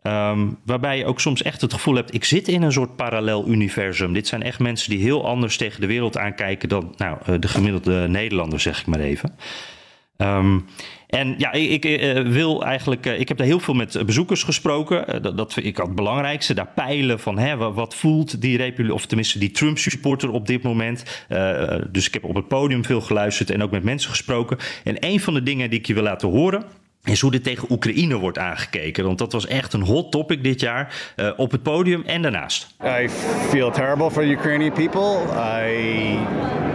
Um, 0.07 0.59
waarbij 0.65 0.99
je 0.99 1.05
ook 1.05 1.21
soms 1.21 1.43
echt 1.43 1.61
het 1.61 1.73
gevoel 1.73 1.95
hebt: 1.95 2.15
ik 2.15 2.25
zit 2.25 2.49
in 2.49 2.63
een 2.63 2.73
soort 2.73 2.97
parallel 2.97 3.49
universum. 3.49 4.13
Dit 4.13 4.27
zijn 4.27 4.43
echt 4.43 4.59
mensen 4.59 4.91
die 4.91 4.99
heel 4.99 5.27
anders 5.27 5.57
tegen 5.57 5.81
de 5.81 5.87
wereld 5.87 6.19
aankijken 6.19 6.69
dan 6.69 6.95
nou, 6.97 7.19
eh, 7.25 7.35
de 7.41 7.49
gemiddelde 7.49 8.09
Nederlander, 8.09 8.61
zeg 8.61 8.81
ik 8.81 8.87
maar 8.87 9.01
even. 9.01 9.37
Um, 10.17 10.65
en 11.07 11.35
ja, 11.39 11.53
ik, 11.53 11.85
ik 11.85 12.01
uh, 12.01 12.33
wil 12.33 12.65
eigenlijk. 12.65 13.07
Uh, 13.07 13.21
ik 13.21 13.29
heb 13.29 13.37
daar 13.37 13.47
heel 13.47 13.61
veel 13.61 13.75
met 13.75 14.03
bezoekers 14.07 14.43
gesproken. 14.43 15.23
Dat, 15.23 15.37
dat 15.37 15.53
vind 15.53 15.67
ik 15.67 15.77
het 15.77 15.95
belangrijkste. 15.95 16.55
Daar 16.55 16.73
peilen 16.75 17.21
van 17.21 17.39
hè, 17.39 17.57
wat 17.57 17.95
voelt 17.95 18.41
die 18.41 18.57
Republiek, 18.57 18.95
of 18.95 19.07
tenminste 19.07 19.39
die 19.39 19.51
Trump-supporter 19.51 20.31
op 20.31 20.47
dit 20.47 20.63
moment. 20.63 21.25
dus 21.91 22.07
ik 22.07 22.15
heb 22.15 22.25
op 22.25 22.35
het 22.35 22.49
podium 22.49 22.85
veel 22.85 23.01
geluisterd 23.01 23.51
en 23.51 23.63
ook 23.63 23.71
met 23.71 23.85
mensen 23.85 24.11
gesproken. 24.11 24.59
En 24.85 24.97
een 25.01 25.21
van 25.21 25.35
de 25.35 25.43
dingen 25.43 25.71
die 25.71 25.79
ik 25.79 25.87
je 25.87 25.95
wil 25.95 26.03
laten 26.03 26.29
horen 26.29 26.65
is 27.05 27.21
hoe 27.21 27.31
dit 27.31 27.43
tegen 27.43 27.71
Oekraïne 27.71 28.17
wordt 28.17 28.39
aangekeken. 28.39 29.05
Want 29.05 29.19
dat 29.19 29.33
was 29.33 29.47
echt 29.47 29.73
een 29.73 29.83
hot 29.83 30.11
topic 30.11 30.43
dit 30.43 30.61
jaar 30.61 31.13
uh, 31.17 31.31
op 31.37 31.51
het 31.51 31.63
podium 31.63 32.03
en 32.07 32.23
daarnaast. 32.23 32.75
I 32.85 33.09
feel 33.49 33.71
terrible 33.71 34.11
for 34.11 34.23
the 34.23 34.29
Ukrainian 34.29 34.73
people. 34.73 35.19
I 35.67 36.19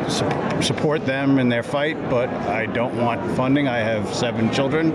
su 0.08 0.26
support 0.60 1.06
them 1.06 1.38
in 1.40 1.50
their 1.50 1.64
fight, 1.64 2.10
but 2.10 2.30
I 2.48 2.68
don't 2.72 2.96
want 2.96 3.20
funding. 3.36 3.68
I 3.68 3.80
have 3.80 4.14
seven 4.14 4.50
children 4.54 4.94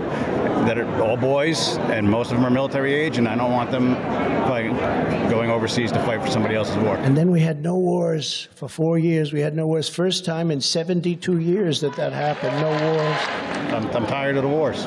that 0.65 0.77
are 0.77 1.01
all 1.01 1.17
boys, 1.17 1.77
and 1.77 2.09
most 2.09 2.31
of 2.31 2.37
them 2.37 2.45
are 2.45 2.53
military 2.53 2.93
age, 2.93 3.17
and 3.17 3.27
I 3.27 3.35
don't 3.35 3.51
want 3.51 3.71
them 3.71 3.95
fighting, 4.47 4.75
going 5.29 5.49
overseas 5.51 5.91
to 5.91 5.99
fight 5.99 6.21
for 6.21 6.29
somebody 6.29 6.55
else's 6.55 6.77
war. 6.77 6.97
And 6.97 7.15
then 7.15 7.31
we 7.31 7.41
had 7.41 7.61
no 7.61 7.75
wars 7.75 8.47
for 8.55 8.69
four 8.69 8.97
years. 8.97 9.33
We 9.33 9.41
had 9.41 9.55
no 9.55 9.65
wars. 9.65 9.89
First 9.89 10.25
time 10.25 10.51
in 10.51 10.61
72 10.61 11.39
years 11.39 11.79
that 11.81 11.95
that 11.95 12.13
happened. 12.13 12.55
No 12.61 12.69
wars. 12.69 13.21
I'm, 13.73 13.95
I'm 13.95 14.07
tired 14.07 14.37
of 14.37 14.43
the 14.43 14.49
wars. 14.49 14.85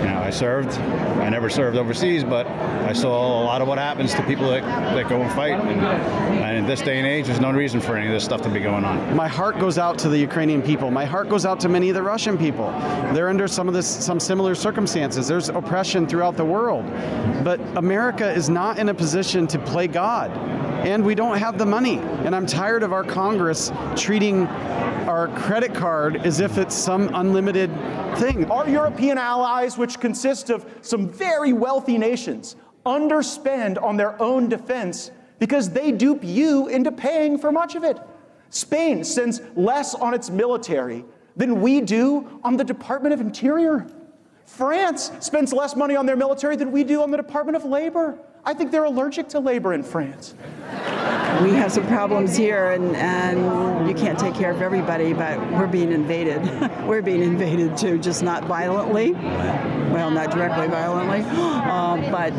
You 0.00 0.06
know, 0.06 0.20
I 0.22 0.30
served. 0.30 0.70
I 0.78 1.28
never 1.28 1.50
served 1.50 1.76
overseas, 1.76 2.24
but 2.24 2.46
I 2.46 2.92
saw 2.92 3.42
a 3.42 3.44
lot 3.44 3.62
of 3.62 3.68
what 3.68 3.78
happens 3.78 4.14
to 4.14 4.22
people 4.22 4.48
that, 4.50 4.62
that 4.62 5.08
go 5.08 5.20
and 5.20 5.32
fight. 5.32 5.52
And, 5.52 5.80
and 5.80 6.56
in 6.58 6.66
this 6.66 6.80
day 6.80 6.98
and 6.98 7.06
age, 7.06 7.26
there's 7.26 7.40
no 7.40 7.50
reason 7.50 7.80
for 7.80 7.96
any 7.96 8.06
of 8.06 8.12
this 8.12 8.24
stuff 8.24 8.42
to 8.42 8.48
be 8.48 8.60
going 8.60 8.84
on. 8.84 9.14
My 9.14 9.28
heart 9.28 9.58
goes 9.58 9.78
out 9.78 9.98
to 9.98 10.08
the 10.08 10.18
Ukrainian 10.18 10.62
people. 10.62 10.90
My 10.90 11.04
heart 11.04 11.28
goes 11.28 11.44
out 11.44 11.60
to 11.60 11.68
many 11.68 11.88
of 11.90 11.94
the 11.94 12.02
Russian 12.02 12.38
people. 12.38 12.70
They're 13.12 13.28
under 13.28 13.48
some 13.48 13.68
of 13.68 13.74
this, 13.74 13.86
some 13.86 14.18
similar 14.18 14.54
circumstances. 14.54 15.28
There's 15.28 15.48
oppression 15.48 16.06
throughout 16.06 16.36
the 16.36 16.44
world, 16.44 16.84
but 17.44 17.60
America 17.76 18.32
is 18.32 18.48
not 18.48 18.78
in 18.78 18.88
a 18.88 18.94
position 18.94 19.46
to 19.48 19.58
play 19.58 19.86
God 19.86 20.30
and 20.80 21.04
we 21.04 21.14
don't 21.14 21.38
have 21.38 21.58
the 21.58 21.66
money. 21.66 21.98
And 21.98 22.34
I'm 22.34 22.46
tired 22.46 22.82
of 22.82 22.92
our 22.92 23.04
Congress 23.04 23.70
treating 23.96 24.46
our 25.06 25.28
credit 25.28 25.74
card 25.74 26.16
as 26.16 26.40
if 26.40 26.58
it's 26.58 26.74
some 26.74 27.10
unlimited 27.14 27.70
thing. 28.16 28.50
Our 28.50 28.68
European 28.68 29.18
allies, 29.18 29.76
which 29.76 30.00
consist 30.00 30.50
of 30.50 30.66
some 30.82 31.08
very 31.08 31.52
wealthy 31.52 31.98
nations, 31.98 32.56
underspend 32.86 33.82
on 33.82 33.96
their 33.96 34.20
own 34.20 34.48
defense 34.48 35.10
because 35.38 35.70
they 35.70 35.92
dupe 35.92 36.24
you 36.24 36.68
into 36.68 36.92
paying 36.92 37.38
for 37.38 37.52
much 37.52 37.74
of 37.74 37.84
it. 37.84 37.98
Spain 38.50 39.04
spends 39.04 39.40
less 39.54 39.94
on 39.94 40.14
its 40.14 40.30
military 40.30 41.04
than 41.36 41.60
we 41.60 41.80
do 41.80 42.40
on 42.42 42.56
the 42.56 42.64
Department 42.64 43.14
of 43.14 43.20
Interior. 43.20 43.86
France 44.44 45.12
spends 45.20 45.52
less 45.52 45.76
money 45.76 45.94
on 45.94 46.06
their 46.06 46.16
military 46.16 46.56
than 46.56 46.72
we 46.72 46.84
do 46.84 47.02
on 47.02 47.10
the 47.10 47.16
Department 47.16 47.56
of 47.56 47.64
Labor. 47.64 48.18
I 48.44 48.54
think 48.54 48.70
they're 48.70 48.84
allergic 48.84 49.28
to 49.30 49.40
labor 49.40 49.72
in 49.74 49.82
France. 49.82 50.34
We 51.42 51.50
have 51.52 51.72
some 51.72 51.86
problems 51.86 52.36
here, 52.36 52.72
and, 52.72 52.96
and 52.96 53.88
you 53.88 53.94
can't 53.94 54.18
take 54.18 54.34
care 54.34 54.50
of 54.50 54.62
everybody, 54.62 55.12
but 55.12 55.38
we're 55.52 55.66
being 55.66 55.92
invaded. 55.92 56.42
we're 56.86 57.02
being 57.02 57.22
invaded 57.22 57.76
too, 57.76 57.98
just 57.98 58.22
not 58.22 58.44
violently. 58.44 59.12
Well, 59.12 60.10
not 60.10 60.30
directly 60.30 60.68
violently, 60.68 61.22
uh, 61.26 61.96
but 62.10 62.34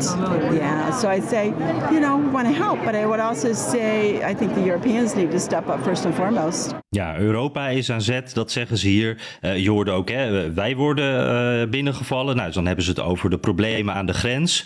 yeah. 0.54 0.90
So 0.90 1.08
I 1.08 1.20
say, 1.20 1.48
you 1.92 2.00
know, 2.00 2.16
want 2.16 2.48
to 2.48 2.54
help, 2.54 2.80
but 2.84 2.94
I 2.94 3.06
would 3.06 3.20
also 3.20 3.52
say 3.52 4.22
I 4.24 4.34
think 4.34 4.54
the 4.54 4.62
Europeans 4.62 5.14
need 5.14 5.30
to 5.30 5.40
step 5.40 5.68
up 5.68 5.84
first 5.84 6.04
and 6.04 6.14
foremost. 6.14 6.74
Ja, 6.94 7.18
Europa 7.18 7.68
is 7.68 7.90
aan 7.90 8.02
zet, 8.02 8.34
dat 8.34 8.50
zeggen 8.50 8.78
ze 8.78 8.88
hier. 8.88 9.18
Uh, 9.42 9.58
je 9.58 9.70
hoorde 9.70 9.90
ook, 9.90 10.10
hè, 10.10 10.52
wij 10.52 10.76
worden 10.76 11.60
uh, 11.62 11.68
binnengevallen. 11.68 12.36
Nou, 12.36 12.52
dan 12.52 12.66
hebben 12.66 12.84
ze 12.84 12.90
het 12.90 13.00
over 13.00 13.30
de 13.30 13.38
problemen 13.38 13.94
aan 13.94 14.06
de 14.06 14.12
grens. 14.12 14.64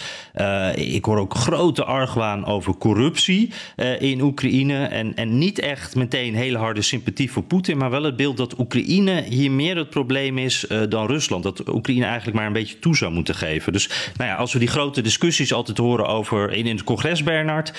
Ik 0.74 1.04
hoor 1.04 1.18
ook 1.18 1.34
grote 1.34 1.84
argwaan 1.84 2.46
over 2.46 2.76
corruptie 2.76 3.52
in 3.98 4.20
Oekraïne. 4.20 4.84
En, 4.84 5.14
en 5.14 5.38
niet 5.38 5.58
echt 5.58 5.94
meteen 5.94 6.34
hele 6.34 6.58
harde 6.58 6.82
sympathie 6.82 7.32
voor 7.32 7.42
Poetin, 7.42 7.76
maar 7.76 7.90
wel 7.90 8.02
het 8.02 8.16
beeld 8.16 8.36
dat 8.36 8.58
Oekraïne 8.58 9.22
hier 9.22 9.50
meer 9.50 9.76
het 9.76 9.90
probleem 9.90 10.38
is 10.38 10.66
dan 10.88 11.06
Rusland. 11.06 11.42
Dat 11.42 11.68
Oekraïne 11.68 12.04
eigenlijk 12.04 12.36
maar 12.36 12.46
een 12.46 12.52
beetje 12.52 12.78
toe 12.78 12.96
zou 12.96 13.12
moeten 13.12 13.34
geven. 13.34 13.72
Dus 13.72 14.12
nou 14.16 14.30
ja, 14.30 14.36
als 14.36 14.52
we 14.52 14.58
die 14.58 14.68
grote 14.68 15.00
discussies 15.00 15.52
altijd 15.52 15.78
horen 15.78 16.06
over 16.06 16.52
in, 16.52 16.66
in 16.66 16.76
het 16.76 16.84
congres, 16.84 17.22
Bernard, 17.22 17.72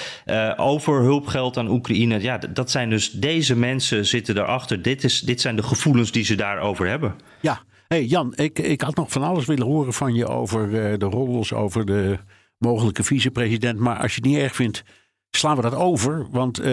over 0.58 1.02
hulpgeld 1.02 1.58
aan 1.58 1.70
Oekraïne. 1.70 2.22
Ja, 2.22 2.40
dat 2.50 2.72
zijn 2.72 2.90
dus 2.90 3.12
deze 3.12 3.56
mensen 3.56 4.06
zitten 4.06 4.36
daarachter. 4.38 4.82
Dit, 4.82 5.04
is, 5.04 5.20
dit 5.20 5.42
zijn 5.42 5.56
de 5.56 5.64
gevoelens 5.64 6.12
die 6.12 6.24
ze 6.24 6.36
daarover 6.36 6.88
hebben. 6.88 7.16
Ja, 7.42 7.62
hey 7.88 8.06
Jan, 8.06 8.34
ik, 8.36 8.60
ik 8.60 8.82
had 8.82 8.96
nog 8.96 9.12
van 9.12 9.24
alles 9.24 9.46
willen 9.46 9.66
horen 9.66 9.94
van 9.94 10.14
je 10.14 10.28
over 10.28 10.68
uh, 10.68 10.98
de 10.98 11.06
roddels, 11.06 11.54
over 11.54 11.86
de 11.86 12.18
mogelijke 12.58 13.04
vicepresident. 13.04 13.80
Maar 13.80 13.98
als 13.98 14.16
je 14.16 14.22
het 14.22 14.30
niet 14.30 14.40
erg 14.40 14.56
vindt, 14.56 14.84
slaan 15.32 15.56
we 15.56 15.62
dat 15.62 15.76
over, 15.76 16.28
want 16.32 16.60
eh, 16.60 16.66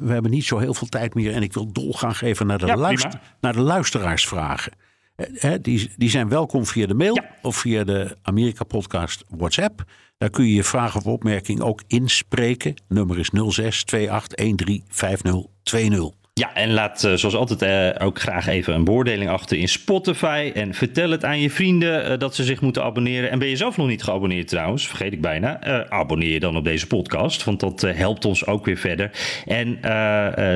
we 0.00 0.12
hebben 0.12 0.30
niet 0.30 0.44
zo 0.44 0.58
heel 0.58 0.74
veel 0.74 0.88
tijd 0.88 1.14
meer. 1.14 1.32
En 1.34 1.42
ik 1.42 1.52
wil 1.52 1.72
dolgaan 1.72 2.14
geven 2.14 2.46
naar 2.46 2.58
de, 2.58 2.66
Ja, 2.66 2.76
luister, 2.76 3.20
naar 3.40 3.52
de 3.52 3.60
luisteraarsvragen. 3.60 4.72
Eh, 5.14 5.26
hè, 5.32 5.60
die, 5.60 5.90
die 5.96 6.10
zijn 6.10 6.28
welkom 6.28 6.66
via 6.66 6.86
de 6.86 6.94
mail 6.94 7.18
of 7.42 7.56
via 7.56 7.84
de 7.84 8.16
Amerika 8.22 8.64
Podcast 8.64 9.24
WhatsApp. 9.28 9.84
Daar 10.18 10.30
kun 10.30 10.44
je 10.44 10.54
je 10.54 10.64
vraag 10.64 10.96
of 10.96 11.06
opmerking 11.06 11.60
ook 11.60 11.82
inspreken. 11.86 12.74
Nummer 12.88 13.18
is 13.18 13.30
06 13.48 13.84
28 14.08 14.66
13 14.66 14.84
5020. 14.88 16.21
Ja, 16.34 16.54
en 16.54 16.72
laat 16.72 17.04
eh, 17.04 17.14
zoals 17.14 17.34
altijd 17.34 17.62
eh, 17.62 18.06
ook 18.06 18.20
graag 18.20 18.46
even 18.46 18.74
een 18.74 18.84
beoordeling 18.84 19.30
achter 19.30 19.58
in 19.58 19.68
Spotify. 19.68 20.50
En 20.54 20.74
vertel 20.74 21.10
het 21.10 21.24
aan 21.24 21.40
je 21.40 21.50
vrienden 21.50 22.04
eh, 22.04 22.18
dat 22.18 22.34
ze 22.34 22.44
zich 22.44 22.60
moeten 22.60 22.82
abonneren. 22.82 23.30
En 23.30 23.38
ben 23.38 23.48
je 23.48 23.56
zelf 23.56 23.76
nog 23.76 23.86
niet 23.86 24.02
geabonneerd 24.02 24.48
trouwens, 24.48 24.86
vergeet 24.88 25.12
ik 25.12 25.20
bijna. 25.20 25.60
eh, 25.60 25.80
abonneer 25.88 26.32
je 26.32 26.40
dan 26.40 26.56
op 26.56 26.64
deze 26.64 26.86
podcast, 26.86 27.44
want 27.44 27.60
dat 27.60 27.80
helpt 27.80 28.24
ons 28.24 28.46
ook 28.46 28.64
weer 28.64 28.76
verder. 28.76 29.10
En 29.46 29.78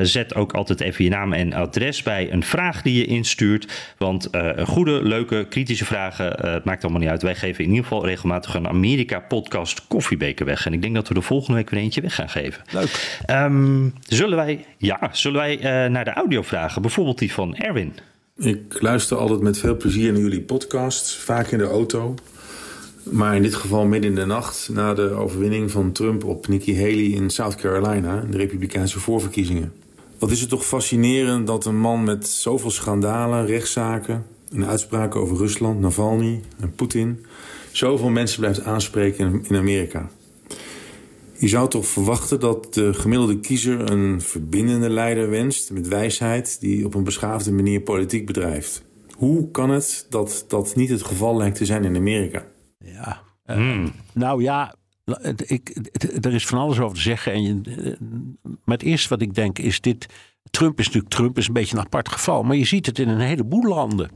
zet 0.07 0.35
ook 0.35 0.53
altijd 0.53 0.81
even 0.81 1.03
je 1.03 1.09
naam 1.09 1.33
en 1.33 1.53
adres 1.53 2.03
bij 2.03 2.31
een 2.31 2.43
vraag 2.43 2.81
die 2.81 2.97
je 2.97 3.05
instuurt. 3.05 3.93
Want 3.97 4.29
goede, 4.65 5.03
leuke, 5.03 5.45
kritische 5.49 5.85
vragen, 5.85 6.51
het 6.51 6.63
maakt 6.63 6.83
allemaal 6.83 7.01
niet 7.01 7.09
uit. 7.09 7.21
Wij 7.21 7.35
geven 7.35 7.63
in 7.63 7.69
ieder 7.69 7.83
geval 7.83 8.05
regelmatig 8.05 8.53
een 8.53 8.67
Amerika-podcast 8.67 9.87
koffiebeker 9.87 10.45
weg. 10.45 10.65
En 10.65 10.73
ik 10.73 10.81
denk 10.81 10.95
dat 10.95 11.07
we 11.07 11.13
de 11.13 11.21
volgende 11.21 11.57
week 11.57 11.69
weer 11.69 11.79
eentje 11.81 12.01
weg 12.01 12.15
gaan 12.15 12.29
geven. 12.29 12.61
Leuk. 12.71 13.19
Ehm, 13.25 13.89
zullen 14.07 14.37
wij, 14.37 14.65
ja, 14.77 15.09
zullen 15.11 15.39
wij 15.39 15.59
naar 15.89 16.05
de 16.05 16.13
audiovragen? 16.13 16.81
Bijvoorbeeld 16.81 17.19
die 17.19 17.33
van 17.33 17.55
Erwin. 17.55 17.93
Ik 18.37 18.81
luister 18.81 19.17
altijd 19.17 19.41
met 19.41 19.57
veel 19.57 19.77
plezier 19.77 20.11
naar 20.11 20.21
jullie 20.21 20.41
podcasts, 20.41 21.17
vaak 21.17 21.47
in 21.47 21.57
de 21.57 21.67
auto. 21.67 22.15
Maar 23.03 23.35
in 23.35 23.41
dit 23.41 23.55
geval 23.55 23.85
midden 23.85 24.09
in 24.09 24.15
de 24.15 24.25
nacht 24.25 24.69
na 24.71 24.93
de 24.93 25.09
overwinning 25.09 25.71
van 25.71 25.91
Trump 25.91 26.23
op 26.23 26.47
Nikki 26.47 26.75
Haley 26.75 27.03
in 27.03 27.29
South 27.29 27.55
Carolina, 27.55 28.21
in 28.21 28.31
de 28.31 28.37
Republikeinse 28.37 28.99
voorverkiezingen. 28.99 29.73
Wat 30.19 30.31
is 30.31 30.39
het 30.39 30.49
toch 30.49 30.65
fascinerend 30.65 31.47
dat 31.47 31.65
een 31.65 31.79
man 31.79 32.03
met 32.03 32.27
zoveel 32.27 32.71
schandalen, 32.71 33.45
rechtszaken 33.45 34.25
en 34.51 34.65
uitspraken 34.65 35.19
over 35.19 35.37
Rusland, 35.37 35.79
Navalny 35.79 36.41
en 36.59 36.75
Poetin 36.75 37.25
zoveel 37.71 38.09
mensen 38.09 38.39
blijft 38.39 38.63
aanspreken 38.63 39.43
in 39.47 39.55
Amerika. 39.55 40.09
Je 41.39 41.47
zou 41.47 41.69
toch 41.69 41.85
verwachten 41.85 42.39
dat 42.39 42.73
de 42.73 42.93
gemiddelde 42.93 43.39
kiezer 43.39 43.91
een 43.91 44.21
verbindende 44.21 44.89
leider 44.89 45.29
wenst 45.29 45.71
met 45.71 45.87
wijsheid 45.87 46.59
die 46.59 46.85
op 46.85 46.93
een 46.93 47.03
beschaafde 47.03 47.51
manier 47.51 47.81
politiek 47.81 48.25
bedrijft. 48.25 48.83
Hoe 49.15 49.51
kan 49.51 49.69
het 49.69 50.05
dat 50.09 50.45
dat 50.47 50.75
niet 50.75 50.89
het 50.89 51.03
geval 51.03 51.37
lijkt 51.37 51.57
te 51.57 51.65
zijn 51.65 51.83
in 51.83 51.95
Amerika? 51.95 52.45
Ja. 52.79 53.21
eh, 53.45 53.83
Nou 54.13 54.41
ja, 54.41 54.75
ik, 55.45 55.75
er 56.21 56.33
is 56.33 56.45
van 56.45 56.59
alles 56.59 56.79
over 56.79 56.95
te 56.95 57.01
zeggen. 57.03 57.33
En 57.33 57.43
je, 57.43 57.61
eh, 57.63 58.07
maar 58.65 58.77
het 58.77 58.83
eerste 58.83 59.09
wat 59.09 59.21
ik 59.21 59.33
denk 59.33 59.59
is 59.59 59.81
dit. 59.81 60.05
Trump 60.49 60.79
is 60.79 60.85
natuurlijk 60.85 61.13
Trump, 61.13 61.37
is 61.37 61.47
een 61.47 61.53
beetje 61.53 61.77
een 61.77 61.83
apart 61.83 62.09
geval. 62.09 62.43
Maar 62.43 62.55
je 62.55 62.65
ziet 62.65 62.85
het 62.85 62.99
in 62.99 63.09
een 63.09 63.19
heleboel 63.19 63.63
landen 63.63 64.09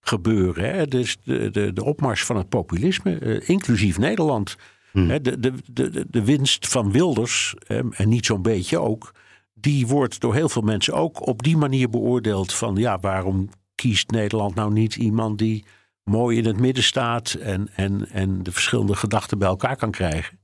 gebeuren. 0.00 0.74
Hè? 0.74 0.86
Dus 0.86 1.16
de, 1.24 1.50
de, 1.50 1.72
de 1.72 1.84
opmars 1.84 2.24
van 2.24 2.36
het 2.36 2.48
populisme, 2.48 3.18
eh, 3.18 3.48
inclusief 3.48 3.98
Nederland. 3.98 4.56
Hè, 4.98 5.20
De, 5.20 5.40
de, 5.40 5.52
de, 5.72 6.06
de 6.08 6.24
winst 6.24 6.68
van 6.68 6.92
Wilders, 6.92 7.54
en 7.66 8.08
niet 8.08 8.26
zo'n 8.26 8.42
beetje 8.42 8.78
ook, 8.78 9.12
die 9.54 9.86
wordt 9.86 10.20
door 10.20 10.34
heel 10.34 10.48
veel 10.48 10.62
mensen 10.62 10.94
ook 10.94 11.26
op 11.26 11.42
die 11.42 11.56
manier 11.56 11.90
beoordeeld 11.90 12.52
van 12.52 12.76
ja, 12.76 12.98
waarom 12.98 13.48
kiest 13.74 14.10
Nederland 14.10 14.54
nou 14.54 14.72
niet 14.72 14.96
iemand 14.96 15.38
die 15.38 15.64
mooi 16.04 16.38
in 16.38 16.46
het 16.46 16.60
midden 16.60 16.84
staat 16.84 17.32
en, 17.32 17.68
en, 17.74 18.08
en 18.10 18.42
de 18.42 18.52
verschillende 18.52 18.96
gedachten 18.96 19.38
bij 19.38 19.48
elkaar 19.48 19.76
kan 19.76 19.90
krijgen. 19.90 20.38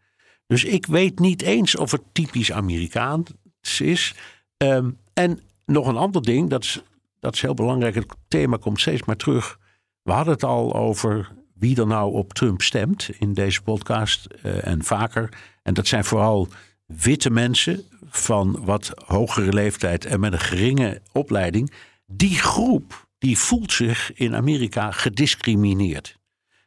Dus 0.47 0.65
ik 0.65 0.87
weet 0.87 1.19
niet 1.19 1.43
eens 1.43 1.77
of 1.77 1.91
het 1.91 2.03
typisch 2.13 2.53
Amerikaans 2.53 3.31
is. 3.79 4.15
Ehm, 4.57 4.91
en 5.13 5.41
nog 5.67 5.87
een 5.87 5.97
ander 5.97 6.23
ding, 6.23 6.51
dat 6.51 6.65
is, 6.65 6.83
dat 7.21 7.35
is 7.35 7.41
heel 7.41 7.55
belangrijk. 7.55 7.95
Het 7.95 8.17
thema 8.29 8.57
komt 8.57 8.81
steeds 8.81 9.05
maar 9.05 9.17
terug. 9.17 9.59
We 10.03 10.13
hadden 10.13 10.33
het 10.33 10.45
al 10.45 10.75
over 10.75 11.31
wie 11.61 11.81
er 11.81 11.87
nou 11.87 12.13
op 12.13 12.33
Trump 12.33 12.63
stemt 12.63 13.11
in 13.19 13.35
deze 13.35 13.63
podcast 13.63 14.25
eh, 14.25 14.67
en 14.67 14.85
vaker. 14.85 15.29
En 15.63 15.75
dat 15.75 15.87
zijn 15.87 16.05
vooral 16.05 16.49
witte 16.87 17.31
mensen 17.31 17.83
van 18.11 18.65
wat 18.65 18.93
hogere 19.05 19.53
leeftijd 19.53 20.05
en 20.05 20.21
met 20.21 20.33
een 20.33 20.41
geringe 20.41 21.01
opleiding. 21.13 21.73
Die 22.07 22.39
groep 22.39 23.09
die 23.19 23.39
voelt 23.39 23.73
zich 23.73 24.13
in 24.15 24.35
Amerika 24.35 24.91
gediscrimineerd. 24.91 26.19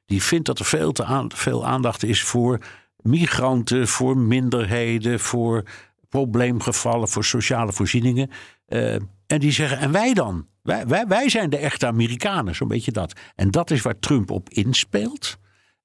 Die 0.06 0.24
vindt 0.24 0.46
dat 0.46 0.60
er 0.60 0.66
veel 0.66 0.92
te 0.92 1.04
aan, 1.04 1.32
veel 1.32 1.66
aandacht 1.66 2.04
is 2.04 2.24
voor 2.24 2.60
migranten, 2.98 3.88
voor 3.88 4.18
minderheden, 4.18 5.20
voor 5.20 5.64
probleemgevallen, 6.10 7.08
voor 7.08 7.24
sociale 7.24 7.74
voorzieningen. 7.74 8.30
Eh, 8.66 8.94
en 9.28 9.40
die 9.40 9.52
zeggen, 9.52 9.78
en 9.78 9.92
wij 9.92 10.14
dan? 10.14 10.48
Wij, 10.64 10.88
wij, 10.88 11.08
wij 11.08 11.30
zijn 11.30 11.50
de 11.50 11.58
echte 11.58 11.88
Amerikanen, 11.88 12.56
zo'n 12.56 12.68
beetje 12.68 12.92
dat. 12.92 13.14
En 13.36 13.52
dat 13.52 13.72
is 13.72 13.82
waar 13.82 14.00
Trump 14.00 14.32
op 14.32 14.50
inspeelt. 14.50 15.38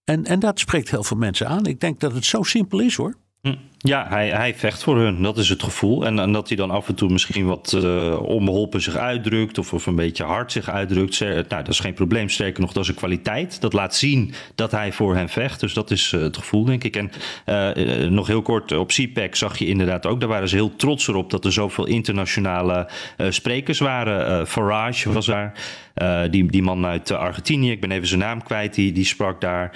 En, 0.04 0.24
en 0.24 0.38
dat 0.40 0.58
spreekt 0.58 0.90
heel 0.90 1.04
veel 1.04 1.16
mensen 1.16 1.48
aan. 1.48 1.66
Ik 1.66 1.80
denk 1.80 2.00
dat 2.00 2.12
het 2.12 2.24
zo 2.24 2.42
simpel 2.42 2.80
is 2.80 2.94
hoor. 2.94 3.14
Hm. 3.40 3.56
Ja, 3.80 4.06
hij, 4.08 4.28
hij 4.28 4.54
vecht 4.54 4.82
voor 4.82 4.96
hun, 4.96 5.22
dat 5.22 5.38
is 5.38 5.48
het 5.48 5.62
gevoel. 5.62 6.06
En, 6.06 6.18
en 6.18 6.32
dat 6.32 6.48
hij 6.48 6.56
dan 6.56 6.70
af 6.70 6.88
en 6.88 6.94
toe 6.94 7.10
misschien 7.10 7.46
wat 7.46 7.72
eh, 7.72 8.22
onbeholpen 8.22 8.82
zich 8.82 8.96
uitdrukt... 8.96 9.58
Of, 9.58 9.72
of 9.72 9.86
een 9.86 9.94
beetje 9.94 10.24
hard 10.24 10.52
zich 10.52 10.70
uitdrukt. 10.70 11.20
Nou, 11.20 11.44
dat 11.48 11.68
is 11.68 11.80
geen 11.80 11.94
probleem. 11.94 12.28
Sterker 12.28 12.60
nog, 12.60 12.72
dat 12.72 12.82
is 12.82 12.88
een 12.88 12.94
kwaliteit. 12.94 13.60
Dat 13.60 13.72
laat 13.72 13.94
zien 13.94 14.34
dat 14.54 14.70
hij 14.70 14.92
voor 14.92 15.16
hen 15.16 15.28
vecht. 15.28 15.60
Dus 15.60 15.72
dat 15.72 15.90
is 15.90 16.12
eh, 16.12 16.20
het 16.20 16.36
gevoel, 16.36 16.64
denk 16.64 16.84
ik. 16.84 16.96
En 16.96 17.10
eh, 17.44 18.08
nog 18.08 18.26
heel 18.26 18.42
kort, 18.42 18.72
op 18.72 18.88
CPAC 18.88 19.34
zag 19.34 19.58
je 19.58 19.66
inderdaad 19.66 20.06
ook... 20.06 20.20
daar 20.20 20.28
waren 20.28 20.48
ze 20.48 20.54
heel 20.54 20.76
trots 20.76 21.08
erop 21.08 21.30
dat 21.30 21.44
er 21.44 21.52
zoveel 21.52 21.86
internationale 21.86 22.88
sprekers 23.28 23.78
waren. 23.78 24.46
Farage 24.46 25.12
was 25.12 25.26
daar, 25.26 25.52
die, 26.30 26.50
die 26.50 26.62
man 26.62 26.86
uit 26.86 27.10
Argentinië. 27.10 27.70
Ik 27.70 27.80
ben 27.80 27.90
even 27.90 28.08
zijn 28.08 28.20
naam 28.20 28.42
kwijt, 28.42 28.74
die, 28.74 28.92
die 28.92 29.04
sprak 29.04 29.40
daar. 29.40 29.70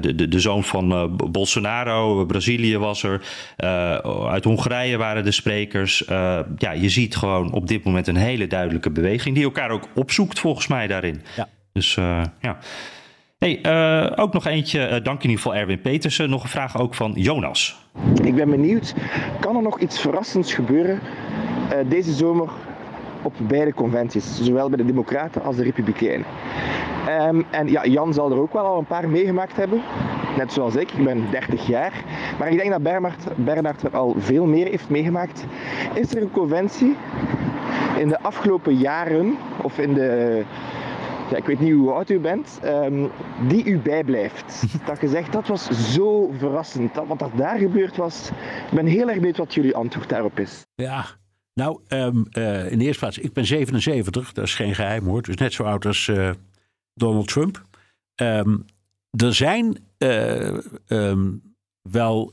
De, 0.00 0.14
de, 0.14 0.28
de 0.28 0.40
zoon 0.40 0.64
van 0.64 0.92
eh, 0.92 1.04
Bolsonaro, 1.30 2.24
Brazilië 2.24 2.78
was 2.78 3.02
er. 3.02 3.20
Eh, 3.56 3.94
uit 4.28 4.44
Hongarije 4.44 4.96
waren 4.96 5.24
de 5.24 5.30
sprekers. 5.30 6.04
Eh, 6.04 6.40
ja, 6.56 6.72
je 6.72 6.88
ziet 6.88 7.16
gewoon 7.16 7.52
op 7.52 7.68
dit 7.68 7.84
moment 7.84 8.06
een 8.06 8.16
hele 8.16 8.46
duidelijke 8.46 8.90
beweging... 8.90 9.34
die 9.34 9.44
elkaar 9.44 9.70
ook 9.70 9.88
opzoekt 9.94 10.38
volgens 10.38 10.66
mij 10.66 10.86
daarin. 10.86 11.22
Ja. 11.36 11.48
Dus 11.72 11.96
eh, 11.96 12.22
ja... 12.40 12.58
Hey, 13.38 13.60
eh, 13.62 14.12
ook 14.24 14.32
nog 14.32 14.46
eentje, 14.46 14.80
eh, 14.80 15.04
dank 15.04 15.22
in 15.22 15.30
ieder 15.30 15.42
geval 15.42 15.54
Erwin 15.54 15.80
Petersen. 15.80 16.30
Nog 16.30 16.42
een 16.42 16.48
vraag 16.48 16.78
ook 16.80 16.94
van 16.94 17.12
Jonas. 17.14 17.88
Ik 18.22 18.34
ben 18.34 18.50
benieuwd, 18.50 18.94
kan 19.40 19.56
er 19.56 19.62
nog 19.62 19.80
iets 19.80 20.00
verrassends 20.00 20.54
gebeuren 20.54 21.00
eh, 21.70 21.78
deze 21.88 22.12
zomer 22.12 22.50
op 23.28 23.48
beide 23.48 23.74
conventies, 23.74 24.42
zowel 24.42 24.68
bij 24.68 24.76
de 24.76 24.84
Democraten 24.84 25.42
als 25.42 25.56
de 25.56 25.62
Republikeinen? 25.62 26.26
Ehm, 27.06 27.42
en 27.50 27.68
ja, 27.68 27.86
Jan 27.86 28.12
zal 28.12 28.30
er 28.30 28.38
ook 28.38 28.52
wel 28.52 28.64
al 28.64 28.78
een 28.78 28.86
paar 28.86 29.08
meegemaakt 29.08 29.56
hebben, 29.56 29.82
net 30.36 30.52
zoals 30.52 30.76
ik. 30.76 30.92
Ik 30.92 31.04
ben 31.04 31.30
30 31.30 31.66
jaar, 31.66 32.04
maar 32.38 32.50
ik 32.50 32.58
denk 32.58 32.70
dat 32.70 32.82
Bernard, 32.82 33.24
Bernard 33.36 33.82
er 33.82 33.96
al 33.96 34.14
veel 34.18 34.46
meer 34.46 34.66
heeft 34.66 34.88
meegemaakt. 34.88 35.44
Is 35.94 36.14
er 36.14 36.22
een 36.22 36.30
conventie 36.30 36.96
in 37.98 38.08
de 38.08 38.20
afgelopen 38.20 38.74
jaren, 38.74 39.36
of 39.62 39.78
in 39.78 39.94
de 39.94 40.42
ja, 41.30 41.36
ik 41.36 41.46
weet 41.46 41.60
niet 41.60 41.74
hoe 41.74 41.92
oud 41.92 42.10
u 42.10 42.18
bent, 42.18 42.58
ehm, 42.62 43.06
die 43.48 43.64
u 43.64 43.78
bijblijft. 43.78 44.64
Dat 44.86 45.00
je 45.00 45.08
zegt, 45.08 45.32
dat 45.32 45.46
was 45.46 45.92
zo 45.94 46.30
verrassend. 46.38 46.94
Dat, 46.94 47.06
wat 47.06 47.20
er 47.20 47.30
daar 47.36 47.58
gebeurd 47.58 47.96
was, 47.96 48.30
ik 48.70 48.74
ben 48.74 48.86
heel 48.86 49.08
erg 49.08 49.16
benieuwd 49.16 49.36
wat 49.36 49.54
jullie 49.54 49.74
antwoord 49.74 50.08
daarop 50.08 50.38
is. 50.38 50.66
Ja, 50.74 51.04
nou, 51.58 51.80
ehm, 51.88 52.22
eh, 52.30 52.70
in 52.70 52.78
de 52.78 52.84
eerste 52.84 52.98
plaats, 52.98 53.18
ik 53.18 53.32
ben 53.32 53.46
77, 53.46 54.32
dat 54.32 54.44
is 54.44 54.54
geen 54.54 54.74
geheim 54.74 55.04
hoor. 55.04 55.22
Dus 55.22 55.36
net 55.36 55.52
zo 55.52 55.62
oud 55.62 55.86
als 55.86 56.08
eh, 56.08 56.30
Donald 56.94 57.28
Trump. 57.28 57.62
Ehm, 58.14 58.56
er 59.10 59.34
zijn 59.34 59.78
eh, 59.98 60.58
ehm, 60.86 61.30
wel 61.82 62.32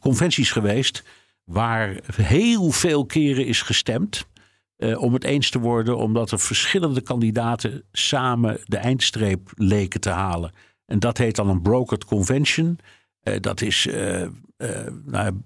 conventies 0.00 0.50
geweest 0.50 1.04
waar 1.44 2.00
heel 2.14 2.70
veel 2.70 3.06
keren 3.06 3.46
is 3.46 3.62
gestemd. 3.62 4.26
om 4.96 5.12
het 5.12 5.24
eens 5.24 5.50
te 5.50 5.58
worden, 5.58 5.96
omdat 5.96 6.30
er 6.30 6.38
verschillende 6.38 7.00
kandidaten 7.00 7.82
samen 7.92 8.60
de 8.64 8.76
eindstreep 8.76 9.52
leken 9.54 10.00
te 10.00 10.10
halen. 10.10 10.52
En 10.86 10.98
dat 10.98 11.18
heet 11.18 11.36
dan 11.36 11.48
een 11.48 11.62
brokered 11.62 12.04
convention. 12.04 12.78
Dat 13.40 13.60
is 13.60 13.88
nou, 15.04 15.42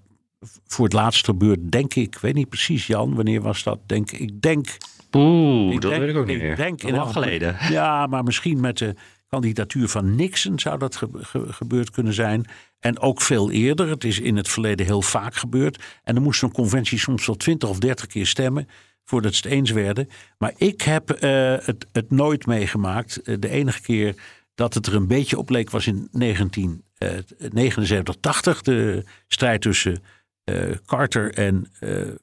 voor 0.67 0.85
het 0.85 0.93
laatst 0.93 1.25
gebeurd, 1.25 1.71
denk 1.71 1.93
ik. 1.95 2.15
Ik 2.15 2.21
weet 2.21 2.33
niet 2.33 2.49
precies, 2.49 2.87
Jan, 2.87 3.15
wanneer 3.15 3.41
was 3.41 3.63
dat? 3.63 3.79
Denk, 3.85 4.11
ik 4.11 4.41
denk. 4.41 4.77
Oeh, 5.15 5.71
dat 5.73 5.81
denk- 5.81 5.99
weet 6.01 6.09
ik 6.09 6.15
ook 6.17 6.25
niet 6.25 6.41
meer. 6.41 6.55
Denk 6.55 6.83
Lang 6.83 7.05
een- 7.05 7.11
geleden. 7.11 7.55
Ja, 7.69 8.07
maar 8.07 8.23
misschien 8.23 8.59
met 8.59 8.77
de 8.77 8.95
kandidatuur 9.27 9.87
van 9.87 10.15
Nixon 10.15 10.59
zou 10.59 10.77
dat 10.77 10.95
ge- 10.95 11.09
ge- 11.13 11.53
gebeurd 11.53 11.89
kunnen 11.89 12.13
zijn. 12.13 12.45
En 12.79 12.99
ook 12.99 13.21
veel 13.21 13.51
eerder. 13.51 13.89
Het 13.89 14.03
is 14.03 14.19
in 14.19 14.35
het 14.37 14.47
verleden 14.49 14.85
heel 14.85 15.01
vaak 15.01 15.35
gebeurd. 15.35 15.83
En 16.03 16.13
dan 16.13 16.23
moest 16.23 16.41
een 16.41 16.51
conventie 16.51 16.99
soms 16.99 17.25
wel 17.25 17.35
twintig 17.35 17.69
of 17.69 17.79
dertig 17.79 18.07
keer 18.07 18.25
stemmen 18.27 18.67
voordat 19.03 19.33
ze 19.35 19.41
het 19.43 19.51
eens 19.51 19.71
werden. 19.71 20.07
Maar 20.37 20.53
ik 20.57 20.81
heb 20.81 21.09
eh, 21.09 21.55
het, 21.65 21.87
het 21.91 22.11
nooit 22.11 22.45
meegemaakt. 22.45 23.21
Eh, 23.21 23.35
de 23.39 23.49
enige 23.49 23.81
keer 23.81 24.15
dat 24.55 24.73
het 24.73 24.87
er 24.87 24.95
een 24.95 25.07
beetje 25.07 25.37
op 25.37 25.49
leek 25.49 25.69
was 25.69 25.87
in 25.87 26.07
1979, 26.11 28.15
80. 28.19 28.61
De 28.61 29.03
strijd 29.27 29.61
tussen 29.61 30.03
eh, 30.43 30.69
Carter 30.85 31.33
en 31.33 31.71
eh, 31.79 32.01
eh, 32.01 32.13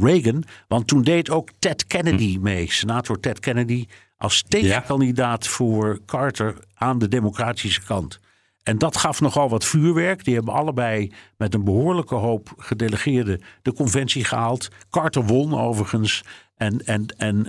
Reagan. 0.00 0.44
Want 0.68 0.86
toen 0.86 1.02
deed 1.02 1.30
ook 1.30 1.50
Ted 1.58 1.86
Kennedy 1.86 2.34
Hm. 2.34 2.42
mee, 2.42 2.72
senator 2.72 3.20
Ted 3.20 3.40
Kennedy, 3.40 3.86
als 4.16 4.42
tegenkandidaat 4.42 5.46
voor 5.46 6.00
Carter 6.06 6.54
aan 6.74 6.98
de 6.98 7.08
democratische 7.08 7.82
kant. 7.82 8.20
En 8.62 8.78
dat 8.78 8.96
gaf 8.96 9.20
nogal 9.20 9.48
wat 9.48 9.64
vuurwerk. 9.64 10.24
Die 10.24 10.34
hebben 10.34 10.54
allebei 10.54 11.12
met 11.36 11.54
een 11.54 11.64
behoorlijke 11.64 12.14
hoop 12.14 12.52
gedelegeerden 12.56 13.42
de 13.62 13.72
conventie 13.72 14.24
gehaald. 14.24 14.68
Carter 14.90 15.24
won 15.24 15.58
overigens. 15.58 16.24
En, 16.56 16.86
en, 16.86 17.06
en 17.16 17.46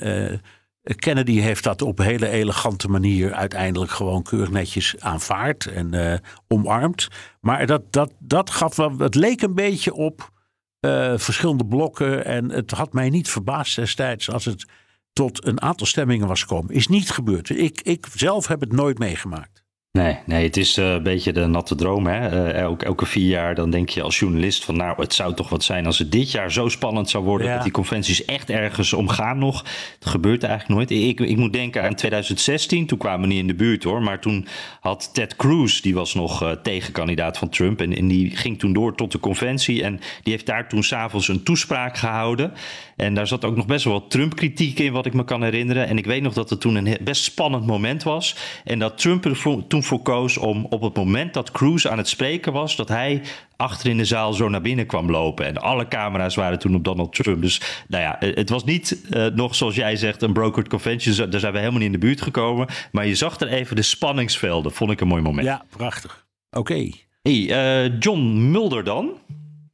Kennedy 0.83 1.39
heeft 1.39 1.63
dat 1.63 1.81
op 1.81 1.99
een 1.99 2.05
hele 2.05 2.29
elegante 2.29 2.87
manier 2.87 3.33
uiteindelijk 3.33 3.91
gewoon 3.91 4.23
keurig 4.23 4.49
netjes 4.51 4.95
aanvaard 4.99 5.65
en 5.65 5.93
eh, 5.93 6.19
omarmd. 6.47 7.07
Maar 7.41 7.65
dat, 7.65 7.91
dat, 7.93 8.13
dat 8.19 8.49
gaf 8.49 8.75
wel, 8.75 8.97
het 8.97 9.15
leek 9.15 9.41
een 9.41 9.55
beetje 9.55 9.93
op 9.93 10.31
eh, 10.79 11.17
verschillende 11.17 11.65
blokken. 11.65 12.25
En 12.25 12.49
het 12.49 12.71
had 12.71 12.93
mij 12.93 13.09
niet 13.09 13.29
verbaasd 13.29 13.75
destijds 13.75 14.31
als 14.31 14.45
het 14.45 14.65
tot 15.13 15.45
een 15.45 15.61
aantal 15.61 15.87
stemmingen 15.87 16.27
was 16.27 16.41
gekomen. 16.41 16.75
Is 16.75 16.87
niet 16.87 17.09
gebeurd. 17.09 17.49
Ik, 17.49 17.81
ik 17.81 18.07
zelf 18.13 18.47
heb 18.47 18.59
het 18.59 18.71
nooit 18.71 18.99
meegemaakt. 18.99 19.58
Nee, 19.91 20.17
nee, 20.25 20.43
het 20.43 20.57
is 20.57 20.77
eh, 20.77 20.91
een 20.91 21.03
beetje 21.03 21.33
de 21.33 21.45
natte 21.45 21.75
droom. 21.75 22.07
Hè? 22.07 22.27
Eh, 22.27 22.61
elke, 22.61 22.85
elke 22.85 23.05
vier 23.05 23.27
jaar 23.29 23.55
dan 23.55 23.69
denk 23.69 23.89
je 23.89 24.01
als 24.01 24.19
journalist 24.19 24.65
van 24.65 24.77
nou, 24.77 25.01
het 25.01 25.13
zou 25.13 25.33
toch 25.33 25.49
wat 25.49 25.63
zijn 25.63 25.85
als 25.85 25.97
het 25.97 26.11
dit 26.11 26.31
jaar 26.31 26.51
zo 26.51 26.67
spannend 26.67 27.09
zou 27.09 27.23
worden 27.23 27.47
Ja. 27.47 27.53
dat 27.53 27.63
die 27.63 27.71
conventies 27.71 28.25
echt 28.25 28.49
ergens 28.49 28.93
omgaan 28.93 29.37
nog. 29.37 29.59
Het 29.99 30.09
gebeurt 30.09 30.43
eigenlijk 30.43 30.75
nooit. 30.79 31.03
Ik, 31.03 31.19
ik 31.19 31.37
moet 31.37 31.53
denken 31.53 31.83
aan 31.83 31.95
2016, 31.95 32.85
toen 32.85 32.97
kwamen 32.97 33.21
we 33.21 33.27
niet 33.27 33.41
in 33.41 33.47
de 33.47 33.55
buurt 33.55 33.83
hoor, 33.83 34.01
maar 34.01 34.19
toen 34.19 34.47
had 34.79 35.13
Ted 35.13 35.35
Cruz, 35.35 35.79
die 35.81 35.93
was 35.93 36.13
nog 36.13 36.43
eh, 36.43 36.51
tegenkandidaat 36.51 37.37
van 37.37 37.49
Trump 37.49 37.81
en, 37.81 37.95
en 37.95 38.07
die 38.07 38.35
ging 38.37 38.59
toen 38.59 38.73
door 38.73 38.95
tot 38.95 39.11
de 39.11 39.19
conventie 39.19 39.83
en 39.83 39.99
die 40.23 40.33
heeft 40.33 40.45
daar 40.45 40.69
toen 40.69 40.83
s'avonds 40.83 41.27
een 41.27 41.43
toespraak 41.43 41.97
gehouden. 41.97 42.53
En 42.99 43.13
daar 43.13 43.27
zat 43.27 43.45
ook 43.45 43.55
nog 43.55 43.65
best 43.65 43.83
wel 43.83 43.93
wat 43.93 44.09
Trump-kritiek 44.11 44.79
in, 44.79 44.91
wat 44.91 45.05
ik 45.05 45.13
me 45.13 45.23
kan 45.23 45.43
herinneren. 45.43 45.87
En 45.87 45.97
ik 45.97 46.05
weet 46.05 46.21
nog 46.21 46.33
dat 46.33 46.49
het 46.49 46.61
toen 46.61 46.75
een 46.75 46.97
best 47.01 47.23
spannend 47.23 47.65
moment 47.65 48.03
was. 48.03 48.35
En 48.63 48.79
dat 48.79 48.97
Trump 48.97 49.25
er 49.25 49.35
vo- 49.35 49.67
toen 49.67 49.83
voor 49.83 50.01
koos 50.01 50.37
om 50.37 50.65
op 50.69 50.81
het 50.81 50.95
moment 50.95 51.33
dat 51.33 51.51
Cruz 51.51 51.85
aan 51.85 51.97
het 51.97 52.07
spreken 52.07 52.53
was, 52.53 52.75
dat 52.75 52.87
hij 52.87 53.21
achter 53.57 53.89
in 53.89 53.97
de 53.97 54.05
zaal 54.05 54.33
zo 54.33 54.49
naar 54.49 54.61
binnen 54.61 54.85
kwam 54.85 55.11
lopen. 55.11 55.45
En 55.45 55.57
alle 55.57 55.87
camera's 55.87 56.35
waren 56.35 56.59
toen 56.59 56.75
op 56.75 56.83
Donald 56.83 57.13
Trump. 57.13 57.41
Dus 57.41 57.61
nou 57.87 58.03
ja, 58.03 58.15
het 58.33 58.49
was 58.49 58.63
niet 58.63 59.01
eh, 59.09 59.25
nog 59.25 59.55
zoals 59.55 59.75
jij 59.75 59.95
zegt 59.95 60.21
een 60.21 60.33
brokered 60.33 60.67
convention. 60.69 61.29
Daar 61.29 61.39
zijn 61.39 61.51
we 61.53 61.59
helemaal 61.59 61.79
niet 61.79 61.93
in 61.93 61.99
de 61.99 62.05
buurt 62.05 62.21
gekomen. 62.21 62.67
Maar 62.91 63.05
je 63.07 63.15
zag 63.15 63.39
er 63.39 63.47
even 63.47 63.75
de 63.75 63.81
spanningsvelden. 63.81 64.71
Vond 64.71 64.91
ik 64.91 65.01
een 65.01 65.07
mooi 65.07 65.21
moment. 65.21 65.47
Ja, 65.47 65.65
prachtig. 65.69 66.25
Oké. 66.57 66.89
Hey, 67.21 67.49
eh, 67.85 67.99
John 67.99 68.51
Mulder 68.51 68.83
dan. 68.83 69.11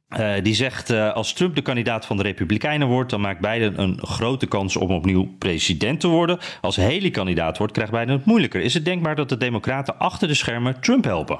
Eh, 0.06 0.42
die 0.42 0.54
zegt, 0.54 0.90
eh, 0.90 1.12
als 1.12 1.32
Trump 1.32 1.54
de 1.54 1.62
kandidaat 1.62 2.06
van 2.06 2.16
de 2.16 2.22
Republikeinen 2.22 2.88
wordt, 2.88 3.10
dan 3.10 3.20
maakt 3.20 3.40
Biden 3.40 3.80
een 3.80 4.06
grote 4.06 4.46
kans 4.46 4.76
om 4.76 4.90
opnieuw 4.90 5.36
president 5.38 6.00
te 6.00 6.08
worden. 6.08 6.38
Als 6.60 6.76
Haley 6.76 7.10
kandidaat 7.10 7.58
wordt, 7.58 7.72
krijgt 7.72 7.92
Biden 7.92 8.16
het 8.16 8.24
moeilijker. 8.24 8.60
Is 8.60 8.74
het 8.74 8.84
denkbaar 8.84 9.14
dat 9.14 9.28
de 9.28 9.36
Democraten 9.36 9.98
achter 9.98 10.28
de 10.28 10.34
schermen 10.34 10.80
Trump 10.80 11.04
helpen? 11.04 11.38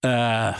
Eh, 0.00 0.56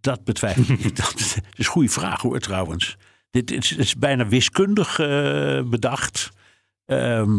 dat 0.00 0.24
betwijfel 0.24 0.74
ik. 0.74 0.96
dat 1.06 1.14
is 1.16 1.36
een 1.56 1.64
goede 1.64 1.88
vraag 1.88 2.22
hoor 2.22 2.40
trouwens. 2.40 2.96
Dit 3.30 3.50
is, 3.50 3.96
bijna 3.96 4.28
wiskundig 4.28 4.96
bedacht. 5.70 6.30
Ehm, 6.86 7.38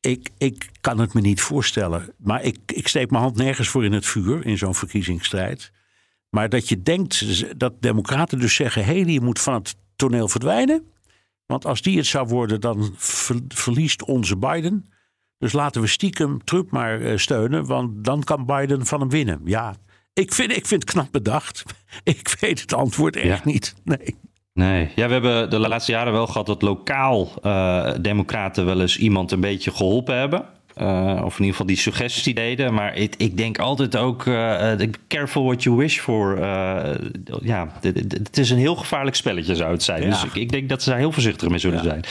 ik, 0.00 0.30
ik 0.38 0.70
kan 0.80 0.98
het 0.98 1.14
me 1.14 1.20
niet 1.20 1.40
voorstellen. 1.40 2.14
Maar 2.16 2.42
ik, 2.42 2.58
ik 2.66 2.88
steek 2.88 3.10
mijn 3.10 3.22
hand 3.22 3.36
nergens 3.36 3.68
voor 3.68 3.84
in 3.84 3.92
het 3.92 4.06
vuur 4.06 4.46
in 4.46 4.58
zo'n 4.58 4.74
verkiezingsstrijd. 4.74 5.72
Maar 6.30 6.48
dat 6.48 6.68
je 6.68 6.82
denkt 6.82 7.44
dat 7.58 7.82
democraten 7.82 8.38
dus 8.40 8.54
zeggen... 8.54 8.84
Haley 8.84 9.20
moet 9.20 9.38
van 9.40 9.54
het 9.54 9.76
toneel 9.96 10.28
verdwijnen. 10.28 10.92
Want 11.46 11.66
als 11.66 11.82
die 11.82 11.96
het 11.96 12.06
zou 12.06 12.28
worden, 12.28 12.60
dan 12.60 12.92
ver- 12.96 13.40
verliest 13.48 14.04
onze 14.04 14.36
Biden. 14.36 14.86
Dus 15.38 15.52
laten 15.52 15.80
we 15.80 15.86
stiekem 15.86 16.44
Trump 16.44 16.70
maar 16.70 17.00
eh, 17.00 17.16
steunen. 17.16 17.66
Want 17.66 18.04
dan 18.04 18.22
kan 18.22 18.46
Biden 18.46 18.86
van 18.86 19.00
hem 19.00 19.08
winnen. 19.10 19.40
Ja, 19.44 19.74
ik 20.12 20.32
vind, 20.32 20.56
ik 20.56 20.66
vind 20.66 20.82
het 20.82 20.90
knap 20.92 21.12
bedacht. 21.12 21.62
Ik 22.04 22.36
weet 22.40 22.60
het 22.60 22.74
antwoord 22.74 23.16
echt 23.16 23.44
niet. 23.44 23.74
Nee. 23.84 24.16
Nee, 24.52 24.90
ja, 24.94 25.06
we 25.06 25.12
hebben 25.12 25.50
de 25.50 25.58
laatste 25.58 25.92
jaren 25.92 26.12
wel 26.12 26.26
gehad 26.26 26.46
dat 26.46 26.62
lokaal 26.62 27.32
eh, 27.42 27.94
democraten 28.00 28.64
wel 28.64 28.80
eens 28.80 28.98
iemand 28.98 29.32
een 29.32 29.40
beetje 29.40 29.70
geholpen 29.70 30.18
hebben. 30.18 30.44
Eh, 30.74 31.22
of 31.24 31.32
in 31.32 31.38
ieder 31.38 31.50
geval 31.50 31.66
die 31.66 31.76
suggestie 31.76 32.34
deden. 32.34 32.74
Maar 32.74 32.96
ik, 32.96 33.14
ik 33.16 33.36
denk 33.36 33.58
altijd 33.58 33.96
ook, 33.96 34.26
eh, 34.26 34.72
eh, 34.72 34.90
careful 35.08 35.44
what 35.44 35.62
you 35.62 35.76
wish 35.76 35.98
for. 35.98 36.38
ja, 37.42 37.72
het 37.80 38.38
is 38.38 38.50
een 38.50 38.58
heel 38.58 38.76
gevaarlijk 38.76 39.16
spelletje 39.16 39.56
zou 39.56 39.72
het 39.72 39.82
zijn. 39.82 40.02
Ja. 40.02 40.08
Dus 40.08 40.24
ik, 40.24 40.34
ik 40.34 40.50
denk 40.50 40.68
dat 40.68 40.82
ze 40.82 40.90
daar 40.90 40.98
heel 40.98 41.12
voorzichtig 41.12 41.48
mee 41.48 41.58
zullen 41.58 41.82
zijn. 41.82 42.04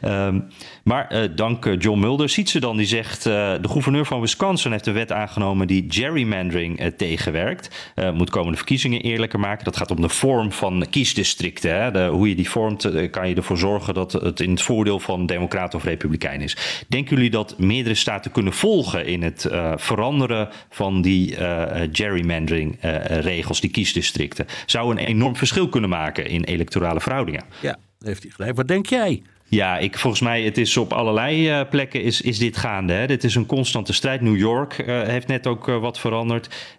Ehm, 0.00 0.40
maar 0.86 1.08
eh, 1.08 1.28
dank 1.34 1.66
eh, 1.66 1.74
John 1.78 2.00
Mulder. 2.00 2.28
Ziet 2.28 2.50
ze 2.50 2.60
dan, 2.60 2.76
die 2.76 2.86
zegt... 2.86 3.26
eh, 3.26 3.32
de 3.60 3.68
gouverneur 3.68 4.06
van 4.06 4.20
Wisconsin 4.20 4.70
heeft 4.70 4.86
een 4.86 4.94
wet 4.94 5.12
aangenomen... 5.12 5.66
die 5.66 5.84
gerrymandering 5.88 6.92
tegenwerkt. 6.96 7.92
Moet 8.14 8.30
komende 8.30 8.56
verkiezingen 8.56 9.00
eerlijker 9.00 9.40
maken. 9.40 9.64
Dat 9.64 9.76
gaat 9.76 9.90
om 9.90 10.00
de 10.00 10.08
vorm 10.08 10.52
van 10.52 10.86
kiesdistricten. 10.90 11.82
Hè? 11.82 11.90
De, 11.90 12.06
hoe 12.06 12.28
je 12.28 12.34
die 12.34 12.50
vormt, 12.50 13.10
kan 13.10 13.28
je 13.28 13.34
ervoor 13.34 13.58
zorgen... 13.58 13.94
dat 13.94 14.12
het 14.12 14.40
in 14.40 14.50
het 14.50 14.62
voordeel 14.62 15.00
van 15.00 15.26
democraten 15.26 15.78
of 15.78 15.84
republikein 15.84 16.40
is. 16.40 16.84
Denken 16.88 17.16
jullie 17.16 17.30
dat 17.30 17.58
meerdere 17.58 17.94
staten 17.94 18.30
kunnen 18.30 18.52
volgen... 18.52 19.06
in 19.06 19.22
het 19.22 19.48
veranderen 19.76 20.48
van 20.70 21.02
die 21.02 21.36
eh, 21.36 21.82
eh, 21.82 21.88
gerrymandering 21.92 22.76
eh, 22.80 23.20
regels, 23.20 23.60
die 23.60 23.70
kiesdistricten? 23.70 24.46
Zou 24.66 24.90
een 24.90 24.98
enorm 24.98 25.36
verschil 25.36 25.68
kunnen 25.68 25.90
maken 25.90 26.26
in 26.26 26.44
electorale 26.44 27.00
verhoudingen? 27.00 27.44
Ja, 27.60 27.76
heeft 27.98 28.22
hij 28.22 28.32
gelijk. 28.32 28.56
Wat 28.56 28.68
denk 28.68 28.86
jij? 28.86 29.22
Ja, 29.48 29.78
ik, 29.78 29.98
volgens 29.98 30.22
mij 30.22 30.42
het 30.42 30.58
is 30.58 30.76
op 30.76 30.92
allerlei 30.92 31.48
eh, 31.48 31.60
plekken 31.70 32.02
is, 32.02 32.20
is 32.20 32.38
dit 32.38 32.56
gaande. 32.56 32.92
Hè? 32.92 33.06
Dit 33.06 33.24
is 33.24 33.34
een 33.34 33.46
constante 33.46 33.92
strijd. 33.92 34.20
New 34.20 34.36
York 34.36 34.78
eh, 34.78 35.02
heeft 35.02 35.26
net 35.26 35.46
ook 35.46 35.68
eh, 35.68 35.80
wat 35.80 35.98
veranderd. 35.98 36.74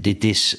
Dit 0.00 0.24
is, 0.24 0.56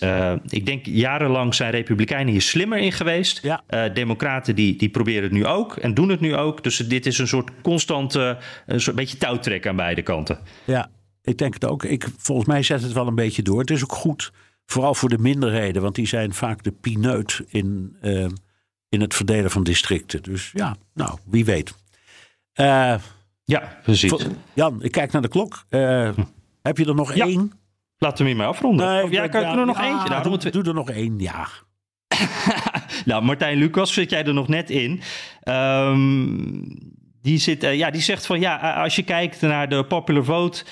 ik 0.47 0.65
denk 0.65 0.85
jarenlang 0.85 1.55
zijn 1.55 1.71
republikeinen 1.71 2.31
hier 2.31 2.41
slimmer 2.41 2.77
in 2.77 2.91
geweest. 2.91 3.41
Eh, 3.67 3.93
democraten 3.93 4.55
die, 4.55 4.75
die 4.75 4.89
proberen 4.89 5.23
het 5.23 5.31
nu 5.31 5.45
ook 5.45 5.75
en 5.75 5.93
doen 5.93 6.09
het 6.09 6.19
nu 6.19 6.35
ook. 6.35 6.63
Dus 6.63 6.77
dit 6.77 7.05
is 7.05 7.17
een 7.17 7.27
soort 7.27 7.51
constante, 7.61 8.37
een 8.65 8.81
soort 8.81 8.95
beetje 8.95 9.17
touwtrek 9.17 9.67
aan 9.67 9.75
beide 9.75 10.01
kanten. 10.01 10.39
Ja, 10.63 10.89
ik 11.21 11.37
denk 11.37 11.53
het 11.53 11.65
ook. 11.65 11.83
Ik, 11.83 12.07
volgens 12.17 12.47
mij 12.47 12.63
zet 12.63 12.81
het 12.81 12.91
wel 12.91 13.07
een 13.07 13.15
beetje 13.15 13.41
door. 13.41 13.59
Het 13.59 13.71
is 13.71 13.83
ook 13.83 13.91
goed, 13.91 14.31
vooral 14.65 14.93
voor 14.93 15.09
de 15.09 15.17
minderheden. 15.17 15.81
Want 15.81 15.95
die 15.95 16.07
zijn 16.07 16.33
vaak 16.33 16.63
de 16.63 16.71
pineut 16.71 17.41
in, 17.47 17.95
in 18.93 19.01
het 19.01 19.13
verdelen 19.15 19.51
van 19.51 19.63
districten. 19.63 20.23
Dus 20.23 20.51
ja, 20.53 20.75
nou, 20.93 21.17
wie 21.25 21.45
weet. 21.45 21.73
Eh, 22.53 22.95
ja, 23.45 23.77
precies. 23.83 24.13
Jan, 24.53 24.83
ik 24.83 24.91
kijk 24.91 25.11
naar 25.11 25.21
de 25.21 25.27
klok. 25.27 25.65
Eh, 25.69 26.09
Heb 26.61 26.77
je 26.77 26.85
er 26.85 26.95
nog 26.95 27.11
één? 27.13 27.51
Laten 27.97 28.23
we 28.23 28.29
hiermee 28.29 28.47
afronden. 28.47 28.87
Nee, 28.87 29.03
Of 29.03 29.11
ja, 29.11 29.27
kan 29.27 29.41
ik 29.41 29.47
er 29.47 29.65
nog 29.65 29.77
ja, 29.77 29.89
eentje? 29.91 30.09
Nou, 30.09 30.23
doe, 30.23 30.37
we- 30.37 30.49
doe 30.49 30.63
er 30.63 30.73
nog 30.73 30.89
één, 30.89 31.19
ja. 31.19 31.47
Nou, 33.05 33.23
Martijn 33.23 33.57
Lucas, 33.57 33.93
zit 33.93 34.09
jij 34.09 34.23
er 34.25 34.33
nog 34.33 34.47
net 34.47 34.69
in? 34.69 35.01
Ehm, 35.41 36.37
die, 37.21 37.37
zit, 37.37 37.63
eh, 37.63 37.77
ja, 37.77 37.91
die 37.91 38.01
zegt 38.01 38.25
van 38.25 38.39
ja, 38.39 38.73
als 38.73 38.95
je 38.95 39.03
kijkt 39.03 39.41
naar 39.41 39.69
de 39.69 39.85
popular 39.85 40.23
vote. 40.23 40.63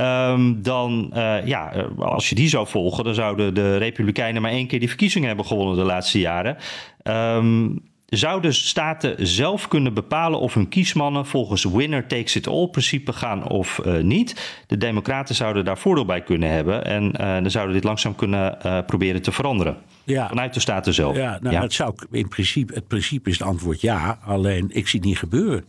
Ehm, 0.00 0.62
dan, 0.62 1.10
eh, 1.12 1.46
ja, 1.46 1.72
eh, 1.72 1.84
als 1.98 2.28
je 2.28 2.34
die 2.34 2.48
zou 2.48 2.66
volgen, 2.66 3.04
dan 3.04 3.14
zouden 3.14 3.54
de 3.54 3.76
Republikeinen 3.76 4.42
maar 4.42 4.50
één 4.50 4.66
keer 4.66 4.78
die 4.78 4.88
verkiezingen 4.88 5.28
hebben 5.28 5.46
gewonnen 5.46 5.76
de 5.76 5.82
laatste 5.82 6.18
jaren. 6.18 6.56
Ehm, 7.02 7.68
zouden 8.06 8.54
staten 8.54 9.26
zelf 9.26 9.68
kunnen 9.68 9.94
bepalen 9.94 10.40
of 10.40 10.54
hun 10.54 10.68
kiesmannen 10.68 11.26
volgens 11.26 11.64
winner 11.64 12.06
takes 12.06 12.36
it 12.36 12.46
all 12.46 12.68
principe 12.68 13.12
gaan 13.12 13.48
of 13.48 13.78
eh, 13.78 14.02
niet? 14.02 14.62
De 14.66 14.76
Democraten 14.76 15.34
zouden 15.34 15.64
daar 15.64 15.78
voordeel 15.78 16.04
bij 16.04 16.22
kunnen 16.22 16.50
hebben 16.50 16.84
en 16.84 17.12
dan 17.42 17.50
zouden 17.50 17.74
dit 17.74 17.84
langzaam 17.84 18.14
kunnen 18.14 18.58
proberen 18.86 19.22
te 19.22 19.32
veranderen. 19.32 19.76
Ja. 20.04 20.28
Vanuit 20.28 20.54
de 20.54 20.60
staten 20.60 20.94
zelf. 20.94 21.16
Ja, 21.16 21.38
nou, 21.40 21.54
Ja. 21.54 21.60
Dat 21.60 21.72
zou 21.72 21.94
in 22.10 22.28
principe, 22.28 22.74
het 22.74 22.88
principe 22.88 23.30
is 23.30 23.38
het 23.38 23.48
antwoord 23.48 23.80
ja. 23.80 24.18
Alleen 24.24 24.70
ik 24.72 24.88
zie 24.88 24.98
het 24.98 25.08
niet 25.08 25.18
gebeuren. 25.18 25.64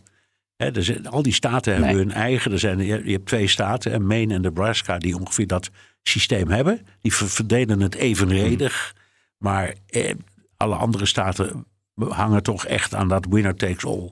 Er 0.70 1.00
al 1.08 1.22
die 1.22 1.32
staten 1.32 1.74
hebben 1.74 1.96
hun 1.96 2.12
eigen. 2.12 2.52
Er 2.52 2.58
zijn, 2.58 2.78
je, 2.78 3.02
je 3.04 3.12
hebt 3.12 3.26
twee 3.26 3.48
staten, 3.48 3.92
en 3.92 4.06
Maine 4.06 4.34
en 4.34 4.40
Nebraska, 4.40 4.98
die 4.98 5.16
ongeveer 5.16 5.46
dat 5.46 5.70
systeem 6.02 6.48
hebben. 6.48 6.86
Die 7.00 7.14
ver- 7.14 7.28
verdelen 7.28 7.80
het 7.80 7.94
evenredig. 7.94 8.94
Maar 9.38 9.74
eh, 9.86 10.14
alle 10.56 10.74
andere 10.74 11.06
staten 11.06 11.66
hangen 12.08 12.42
toch 12.42 12.66
echt 12.66 12.94
aan 12.94 13.08
dat 13.08 13.26
winner 13.30 13.54
takes 13.54 13.84
all 13.84 14.10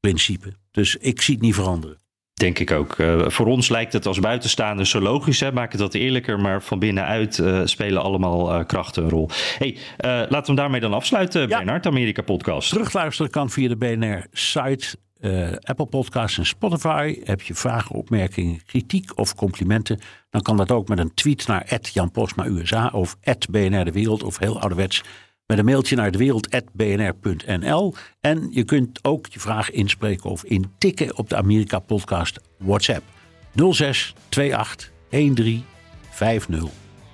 principe. 0.00 0.52
Dus 0.70 0.96
ik 0.96 1.22
zie 1.22 1.34
het 1.34 1.42
niet 1.42 1.54
veranderen. 1.54 2.00
Denk 2.34 2.58
ik 2.58 2.70
ook. 2.70 2.98
Eh, 2.98 3.28
voor 3.28 3.46
ons 3.46 3.68
lijkt 3.68 3.92
het 3.92 4.06
als 4.06 4.20
buitenstaanders 4.20 4.90
zo 4.90 5.00
logisch. 5.00 5.40
Hè? 5.40 5.52
Maakt 5.52 5.72
het 5.72 5.80
wat 5.80 5.94
eerlijker. 5.94 6.40
Maar 6.40 6.62
van 6.62 6.78
binnenuit 6.78 7.38
eh, 7.38 7.60
spelen 7.64 8.02
allemaal 8.02 8.52
eh, 8.54 8.66
krachten 8.66 9.02
een 9.02 9.08
rol. 9.10 9.28
hey, 9.58 9.76
eh, 9.96 10.10
laten 10.10 10.28
we 10.40 10.46
hem 10.46 10.54
daarmee 10.54 10.80
dan 10.80 10.92
afsluiten. 10.94 11.48
Bernard, 11.48 11.86
Amerika 11.86 12.22
Podcast. 12.22 12.68
Terugluisteren 12.68 13.30
kan 13.30 13.50
via 13.50 13.68
de 13.68 13.76
BNR-site. 13.76 14.96
Eh, 15.22 15.52
Apple 15.60 15.86
Podcasts 15.86 16.38
en 16.38 16.46
Spotify. 16.46 17.20
Heb 17.24 17.42
je 17.42 17.54
vragen, 17.54 17.94
opmerkingen, 17.94 18.64
kritiek 18.64 19.18
of 19.18 19.34
complimenten? 19.34 20.00
Dan 20.30 20.42
kan 20.42 20.56
dat 20.56 20.70
ook 20.70 20.88
met 20.88 20.98
een 20.98 21.14
tweet 21.14 21.46
naar 21.46 21.80
Jan 21.92 22.10
Posma 22.10 22.46
USA 22.46 22.90
of 22.92 23.16
BNR 23.50 23.84
De 23.84 23.92
Wereld 23.92 24.22
of 24.22 24.38
heel 24.38 24.60
ouderwets 24.60 25.02
met 25.46 25.58
een 25.58 25.64
mailtje 25.64 25.96
naar 25.96 26.10
dewereld.bnr.nl. 26.10 27.94
En 28.20 28.48
je 28.50 28.64
kunt 28.64 29.04
ook 29.04 29.26
je 29.26 29.40
vraag 29.40 29.70
inspreken 29.70 30.30
of 30.30 30.44
intikken 30.44 31.16
op 31.18 31.28
de 31.28 31.36
Amerika 31.36 31.78
Podcast 31.78 32.40
WhatsApp 32.58 33.04
06 33.54 34.14
28 34.30 34.90
13 35.08 35.64
50 36.10 36.64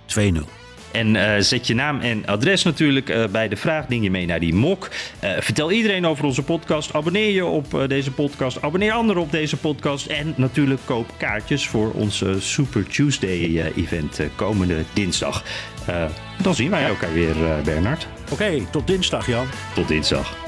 20. 0.06 0.67
En 0.91 1.14
uh, 1.14 1.32
zet 1.39 1.66
je 1.66 1.74
naam 1.74 2.01
en 2.01 2.26
adres 2.26 2.62
natuurlijk 2.62 3.09
uh, 3.09 3.26
bij 3.26 3.49
de 3.49 3.57
vraag. 3.57 3.86
Ding 3.86 4.03
je 4.03 4.11
mee 4.11 4.26
naar 4.26 4.41
die 4.41 4.55
mok. 4.55 4.89
Uh, 5.24 5.30
vertel 5.39 5.72
iedereen 5.72 6.07
over 6.07 6.24
onze 6.24 6.43
podcast. 6.43 6.95
Abonneer 6.95 7.30
je 7.30 7.45
op 7.45 7.84
deze 7.89 8.11
podcast. 8.11 8.62
Abonneer 8.62 8.93
anderen 8.93 9.22
op 9.22 9.30
deze 9.30 9.57
podcast. 9.57 10.07
En 10.07 10.34
natuurlijk 10.36 10.80
koop 10.84 11.11
kaartjes 11.16 11.68
voor 11.68 11.91
onze 11.91 12.41
Super 12.41 12.86
Tuesday 12.86 13.72
event 13.76 14.20
komende 14.34 14.84
dinsdag. 14.93 15.45
dan 16.43 16.55
zien 16.55 16.70
wij 16.70 16.84
elkaar 16.84 17.12
weer, 17.12 17.34
Bernard. 17.64 18.07
Oké, 18.22 18.32
okay, 18.32 18.66
tot 18.70 18.86
dinsdag 18.86 19.26
Jan. 19.26 19.47
Tot 19.74 19.89
dinsdag. 19.89 20.47